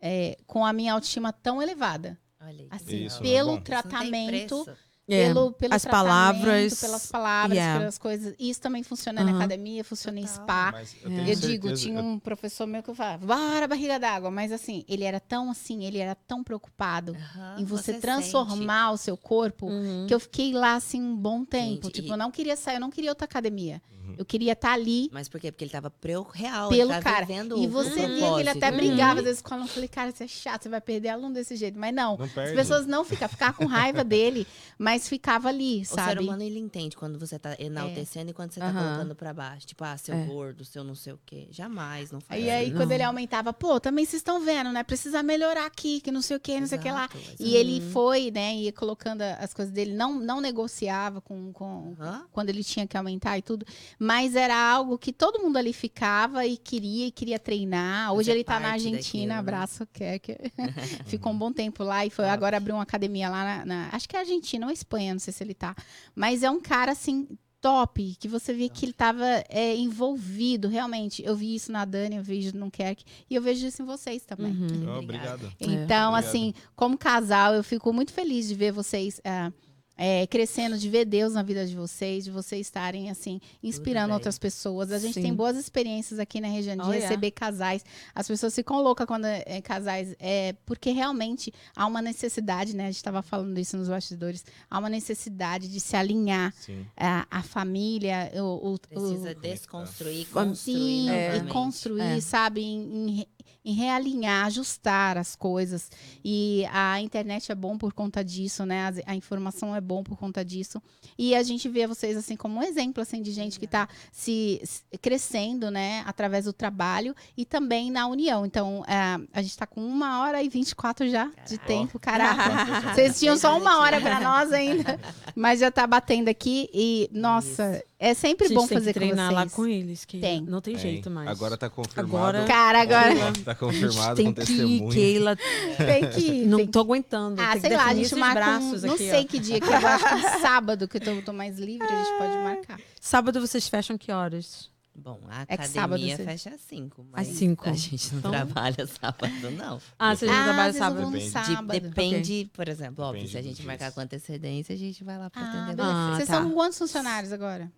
[0.00, 2.18] é, com a minha autoestima tão elevada.
[2.40, 2.68] Olha aí.
[2.70, 3.60] Assim, Isso, é pelo bom.
[3.60, 4.66] tratamento,
[5.08, 7.78] É, pelo, pelo as palavras, pelas palavras, yeah.
[7.80, 8.34] pelas coisas.
[8.38, 10.42] Isso também funciona na academia, funciona em Total.
[10.44, 10.70] spa.
[10.72, 11.08] Mas É.
[11.08, 14.84] tenho Eu digo, tinha um professor meu que eu falava, bora barriga d'água, mas assim,
[14.88, 17.16] ele era tão assim, ele era tão preocupado
[17.58, 18.00] em você, sente.
[18.00, 20.06] transformar o seu corpo, Uhum.
[20.06, 21.84] que eu fiquei lá assim um bom tempo.
[21.86, 23.82] Gente, tipo, e- eu não queria sair, eu não queria outra academia.
[24.04, 24.14] Uhum.
[24.18, 25.50] Eu queria estar ali Mas por quê?
[25.52, 26.68] Porque ele tava preo real.
[26.68, 27.24] pelo cara.
[27.24, 28.76] vivendo E o você via que ele até Uhum.
[28.76, 29.68] brigava às vezes com aluno.
[29.68, 31.78] Eu falei, cara, você é chato, você vai perder aluno desse jeito.
[31.78, 34.44] Mas não, Não as pessoas não ficam, ficava com raiva dele,
[34.76, 36.22] mas ficava ali, O ser sabe?
[36.24, 38.78] humano, ele entende quando você tá enaltecendo e quando você tá Aham.
[38.84, 39.66] colocando pra baixo.
[39.66, 40.24] Tipo, ah, seu É.
[40.24, 41.48] gordo, seu não sei o quê.
[41.50, 42.76] Jamais, não faz E aí, Não.
[42.76, 44.82] quando ele aumentava, pô, também vocês estão vendo, né?
[44.82, 47.04] Precisa melhorar aqui, que não sei o que, não sei o que lá.
[47.04, 47.36] Exato, exato.
[47.42, 52.26] E ele foi, né, ia colocando as coisas dele, não, não negociava com, com Aham.
[52.32, 53.64] quando ele tinha que aumentar e tudo,
[53.98, 58.12] mas era algo que todo mundo ali ficava e queria e queria treinar.
[58.12, 59.34] Hoje Fazer ele tá na Argentina, daquilo, né?
[59.38, 60.36] abraço, quer que
[61.06, 64.08] ficou um bom tempo lá e foi agora abriu uma academia lá na, na- acho
[64.08, 65.74] que é Argentina ou Espanha, não sei se ele tá,
[66.14, 67.26] mas é um cara assim
[67.62, 71.24] top, que você via que ele tava é, envolvido, realmente.
[71.24, 74.24] Eu vi isso na Dani, eu vejo no Kerk e eu vejo isso em vocês
[74.24, 74.52] também.
[74.52, 74.96] Uhum.
[74.96, 75.50] Oh, obrigado.
[75.60, 76.14] Então, Obrigado.
[76.16, 79.52] assim, como casal, eu fico muito feliz de ver vocês ah,
[79.96, 84.38] é, crescendo, de ver Deus na vida de vocês, de vocês estarem, assim, inspirando outras
[84.38, 84.90] pessoas.
[84.90, 85.22] A gente Sim.
[85.22, 87.84] tem boas experiências aqui na região de Oh, receber casais.
[88.14, 92.84] As pessoas ficam loucas quando é, é casais, é, porque realmente há uma necessidade, né?
[92.84, 96.54] A gente estava falando isso nos bastidores, há uma necessidade de se alinhar
[96.96, 102.20] a, a família, o, o- Precisa o, desconstruir, Sim, construir Sim, e construir, É.
[102.20, 103.26] sabe, em, em
[103.64, 105.90] em realinhar, ajustar as coisas.
[106.24, 108.92] E a internet é bom por conta disso, né?
[109.06, 110.82] A, informação é bom por conta disso.
[111.16, 114.60] E a gente vê vocês assim como um exemplo assim de gente que está se,
[114.64, 118.44] se crescendo, né, através do trabalho e também na união.
[118.44, 122.94] Então, é, a gente está com uma hora e 24 já de tempo, caraca.
[122.94, 124.98] Vocês tinham só uma hora para nós ainda,
[125.36, 128.98] mas já tá batendo aqui e nossa, é sempre A gente bom tem fazer que
[128.98, 130.04] treinar com lá com eles.
[130.04, 130.40] Que Tem.
[130.42, 130.82] Não tem Tem.
[130.82, 131.28] jeito mais.
[131.28, 132.16] Agora tá confirmado.
[132.16, 133.14] Agora- Cara, agora
[133.44, 134.90] Tá A confirmado gente com tem que ir, testemunho.
[134.92, 135.36] Keila.
[135.76, 136.46] tem que ir.
[136.46, 137.40] Não tem tô aguentando.
[137.40, 139.26] Ah, tem que sei lá, a gente marca um, braços não aqui, sei ó.
[139.26, 142.04] que dia que eu acho que é sábado que eu tô, tô mais livre, a
[142.04, 142.80] gente pode marcar.
[143.00, 144.70] Sábado vocês fecham que horas?
[144.94, 147.06] Bom, a É que sábado academia você- fecha às 5.
[147.10, 147.66] Mas cinco.
[147.66, 149.80] A gente não Então- trabalha sábado, não.
[149.98, 151.06] Ah, vocês não ah, trabalham sábado?
[151.06, 151.24] Depende.
[151.24, 151.80] De- sábado.
[151.80, 153.66] depende, por exemplo, óbvio, Depende se a gente dias.
[153.66, 155.82] marcar com antecedência, a gente vai lá pra Ah, atender.
[155.82, 156.42] Ah, Vocês tá.
[156.42, 157.72] são quantos funcionários agora?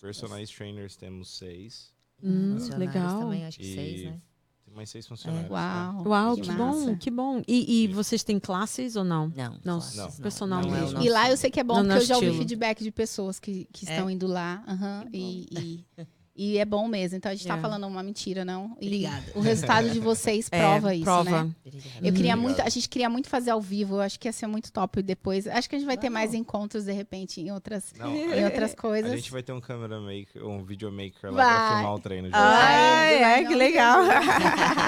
[0.00, 1.92] Personagens trainers temos seis.
[2.22, 3.20] Hum, legal.
[3.20, 4.20] também, acho que E- seis, né?
[4.64, 5.50] Tem mais seis funcionários.
[5.50, 6.04] Uau.
[6.08, 7.42] Uau, que que, bom, que bom.
[7.48, 9.28] E, e vocês têm classes ou não?
[9.34, 10.92] Não, Não, classes, personal não é mesmo.
[10.94, 12.42] nosso- E lá eu sei que é bom, porque eu já ouvi estilo.
[12.46, 13.92] feedback de pessoas que, que É?
[13.92, 14.62] estão indo lá.
[14.68, 15.84] aham, e, e,
[16.38, 17.16] e é bom mesmo.
[17.18, 17.60] Então a gente tá É.
[17.60, 18.76] falando uma mentira, não?
[18.80, 19.24] E Obrigada.
[19.34, 21.30] O resultado de vocês É, prova isso, prova.
[21.44, 21.50] né?
[21.66, 21.88] Obrigada.
[21.96, 22.38] Eu queria Obrigado.
[22.40, 25.02] muito, a gente queria muito fazer ao vivo, eu acho que ia ser muito top
[25.02, 25.46] depois.
[25.46, 26.14] Acho que a gente vai ter Vamos.
[26.14, 29.10] mais encontros de repente em outras, Não, em outras a coisas.
[29.12, 31.56] gente vai ter um camera maker, um videomaker lá Vai.
[31.56, 32.28] pra filmar o treino.
[32.28, 33.98] de Ai, Vai, ai, não que legal.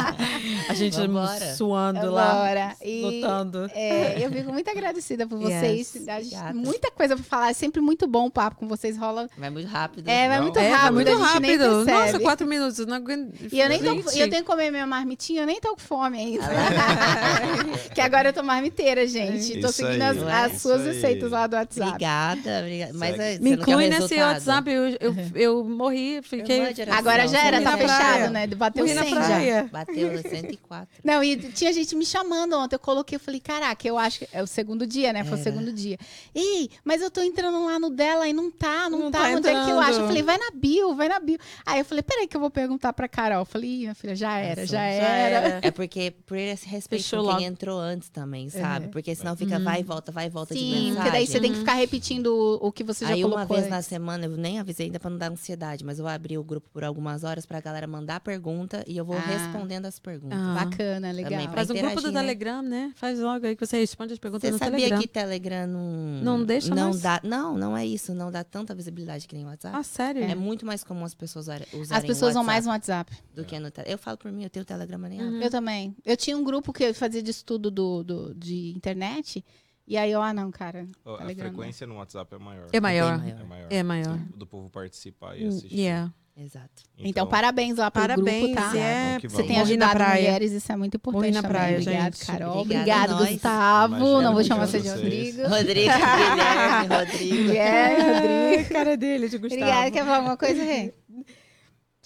[0.69, 1.55] A gente Vambora.
[1.55, 2.77] suando lá, Agora.
[2.83, 3.71] E, lutando.
[3.75, 5.95] é, eu fico muito agradecida por vocês.
[5.95, 6.09] Yes.
[6.09, 7.51] A gente- muita coisa pra falar.
[7.51, 8.97] É sempre muito bom o papo com vocês.
[8.97, 9.29] Rola.
[9.37, 10.09] Vai muito rápido.
[10.09, 10.45] É, vai Não.
[10.45, 10.95] muito É, rápido.
[10.95, 11.85] muito a nem rápido.
[11.85, 12.79] Nossa, quatro minutos.
[12.79, 13.33] eu Não aguento.
[13.53, 16.19] E eu nem tô, eu tenho que comer minha marmitinha, eu nem tô com fome
[16.19, 16.45] ainda.
[17.95, 19.61] que agora eu tô marmiteira, gente.
[19.61, 20.87] tô Isso seguindo aí, as, é as isso suas aí.
[20.95, 21.89] receitas lá do WhatsApp.
[21.89, 22.93] Obrigada, obrigada.
[22.95, 24.33] Mas é, você Me não quer inclui nesse resultado?
[24.33, 24.71] WhatsApp.
[24.71, 26.61] Eu, eu, eu morri, fiquei.
[26.61, 26.95] oração.
[26.97, 28.47] Agora já era, tá fechado, né?
[28.47, 29.63] Bateu Morri na 100 já.
[29.71, 30.89] Bateu 104.
[31.05, 32.77] Não, e tinha gente me chamando ontem.
[32.77, 35.25] Eu coloquei, eu falei, caraca, eu acho que é o segundo dia, né?
[35.25, 35.43] Foi o Era.
[35.45, 35.99] segundo dia.
[36.35, 39.21] Ei, mas eu tô entrando lá no dela e não tá, não, Não tá.
[39.21, 40.01] tá Onde é que eu acho?
[40.01, 41.30] Eu falei, vai na bio, vai na bio.
[41.67, 43.41] Aí eu falei, peraí que eu vou perguntar pra Carol.
[43.41, 45.61] Eu falei, Ih, minha filha, já era, já, Já era.
[45.63, 48.89] É porque por esse respeito Fechou com quem entrou antes também, sabe?
[48.89, 49.65] Porque senão fica Uhum.
[49.65, 50.95] vai e volta, vai e volta de Sim, mensagem.
[50.95, 53.57] porque daí você tem que ficar repetindo o, o que você já Aí uma colocou.
[53.57, 53.89] vez na antes.
[53.89, 56.83] semana, eu nem avisei ainda pra não dar ansiedade, mas eu abri o grupo por
[56.85, 59.21] algumas horas pra galera mandar pergunta e eu vou Ah.
[59.21, 60.39] respondendo as perguntas.
[60.39, 60.65] Ah.
[60.65, 61.31] Bacana, legal.
[61.33, 62.21] Também pra Faz um grupo do né?
[62.21, 62.93] Telegram, né?
[62.97, 65.01] Faz logo aí que você responde as perguntas Você no sabia Telegram.
[65.01, 67.03] que Telegram não Não deixa não mais?
[67.03, 69.77] dá, não, não é isso, não dá tanta visibilidade que nem o WhatsApp.
[69.77, 70.23] Ah, sério?
[70.25, 73.13] É muito mais comum as pessoas usarem, As pessoas o vão mais no WhatsApp.
[73.35, 73.93] do que no Telegram.
[73.93, 75.35] Eu falo por mim, eu tenho o Telegram nem abro.
[75.35, 75.43] Uhum.
[75.43, 75.95] Eu também.
[76.05, 79.45] Eu tinha um grupo que eu fazia de estudo do, do- de internet.
[79.87, 80.89] E aí eu, ah, não, cara.
[81.05, 82.67] Ó, A frequência no WhatsApp é maior.
[82.73, 83.13] É maior.
[83.27, 83.67] É maior.
[83.71, 84.19] É maior.
[84.37, 85.77] Do povo participar e assistir.
[85.79, 86.13] Yeah.
[86.37, 86.85] Exato.
[86.97, 88.45] Então, parabéns lá pro Parabéns.
[88.47, 88.75] grupo, tá?
[88.79, 89.49] É, que Você vamos.
[89.49, 90.23] tem ajudado praia.
[90.23, 91.51] mulheres, isso é muito importante Morri na também.
[91.59, 92.27] praia, Obrigada, gente.
[92.27, 92.59] Carol.
[92.61, 93.33] Obrigada Obrigado.
[93.35, 93.95] Gustavo.
[93.97, 94.89] Imagina, não vou muito chamar você de.
[94.89, 95.43] Rodrigo.
[95.49, 97.35] Rodrigo, Guilherme, Rodrigo.
[97.51, 98.71] Guilherme, Rodrigo.
[98.73, 99.63] cara dele, de Gustavo.
[99.63, 99.91] Obrigada.
[99.91, 100.95] Quer falar alguma coisa, Rê?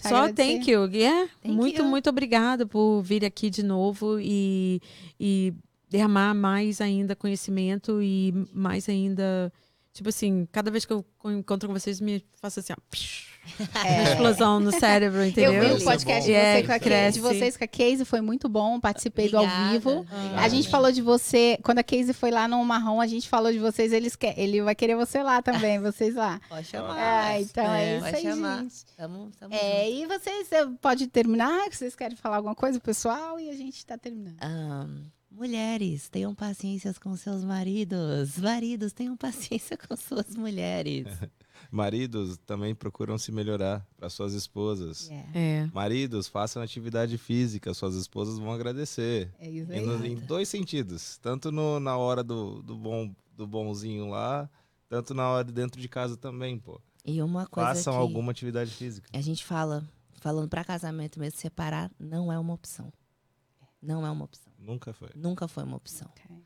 [0.08, 0.34] Só Agradecer?
[0.34, 0.84] thank you.
[0.92, 1.30] Yeah.
[1.42, 1.84] Thank muito, you.
[1.84, 4.80] muito obrigada por vir aqui de novo e,
[5.18, 5.54] e
[5.88, 9.52] derramar mais ainda conhecimento e mais ainda.
[9.92, 12.76] Tipo assim, cada vez que eu encontro com vocês, me faço assim, ó,
[13.58, 15.52] uma explosão no cérebro, entendeu?
[15.52, 15.56] É.
[15.56, 17.12] Eu vi o é podcast de, você É, com a, cresce.
[17.14, 18.80] de vocês com a Casey, foi muito bom.
[18.80, 19.70] Participei do ao Obrigada.
[19.72, 20.06] vivo.
[20.10, 20.42] Ah.
[20.44, 23.52] A gente falou de você, quando a Casey foi lá no Marrom, a gente falou
[23.52, 26.40] de vocês, eles quer, ele vai querer você lá também, vocês lá.
[26.48, 26.96] Pode chamar.
[26.98, 27.96] Ah, então é, É.
[27.96, 28.58] isso Pode aí, chamar.
[28.62, 28.84] gente.
[28.96, 29.96] Tamo, tamo É, junto.
[29.96, 33.84] e vocês eh, pode terminar, que vocês querem falar alguma coisa, pessoal, e a gente
[33.86, 34.36] tá terminando.
[34.42, 38.38] Ahn, mulheres, tenham paciência com seus maridos.
[38.38, 41.06] Maridos, tenham paciência com suas mulheres.
[41.74, 45.10] Maridos também procuram se melhorar para suas esposas.
[45.34, 45.68] É.
[45.74, 49.34] Maridos, façam atividade física, suas esposas vão agradecer.
[49.40, 49.84] É isso Em, aí.
[49.86, 51.18] no- em dois sentidos.
[51.18, 54.48] Tanto no- na hora do, do, bom, do bonzinho lá,
[54.88, 56.80] tanto na hora de dentro de casa também, pô.
[57.04, 59.08] E uma coisa Façam que alguma atividade física.
[59.12, 59.84] a gente fala,
[60.20, 62.92] falando pra casamento mesmo, separar não é uma opção.
[63.82, 64.52] Não é uma opção.
[64.58, 65.10] Nunca foi.
[65.16, 66.08] Nunca foi uma opção.
[66.08, 66.36] Ok.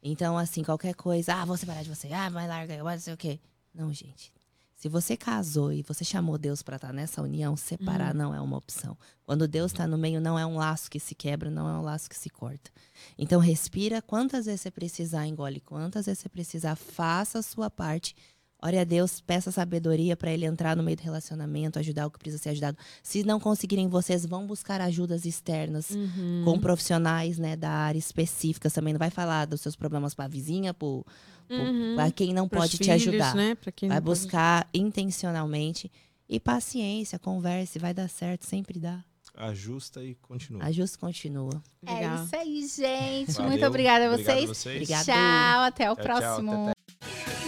[0.00, 3.12] Então, assim, qualquer coisa, ah, vou separar de você, ah, vai larga, eu não sei
[3.14, 3.40] o quê.
[3.74, 4.32] Não, gente.
[4.76, 8.18] Se você casou e você chamou Deus para estar nessa união, separar Uhum.
[8.18, 8.96] não é uma opção.
[9.24, 11.80] Quando Deus está no meio, não é um laço que se quebra, não é um
[11.80, 12.70] laço que se corta.
[13.16, 18.14] Então respira, quantas vezes você precisar, engole, quantas vezes você precisar, faça a sua parte.
[18.62, 22.18] Ore a Deus, peça sabedoria para ele entrar no meio do relacionamento, ajudar o que
[22.18, 22.78] precisa ser ajudado.
[23.02, 26.42] Se não conseguirem, vocês vão buscar ajudas externas Uhum.
[26.44, 28.94] com profissionais, né, da área específica também.
[28.94, 31.94] Não vai falar dos seus problemas para a vizinha, Uhum.
[31.94, 33.34] para quem não Pros pode te filhos, ajudar.
[33.34, 33.56] Né?
[33.82, 35.92] Vai não pode- buscar intencionalmente
[36.28, 39.04] e paciência, converse, vai dar certo, sempre dá.
[39.34, 40.64] Ajusta e continua.
[40.64, 41.62] A Jus continua.
[41.84, 42.24] É Legal.
[42.24, 43.32] isso aí, gente.
[43.32, 43.50] Valeu.
[43.50, 44.48] Muito obrigada a Obrigado vocês.
[44.48, 44.76] vocês.
[44.76, 45.04] Obrigada.
[45.04, 46.52] Tchau, até o Tchau, tchau, próximo.
[46.70, 47.45] até, até.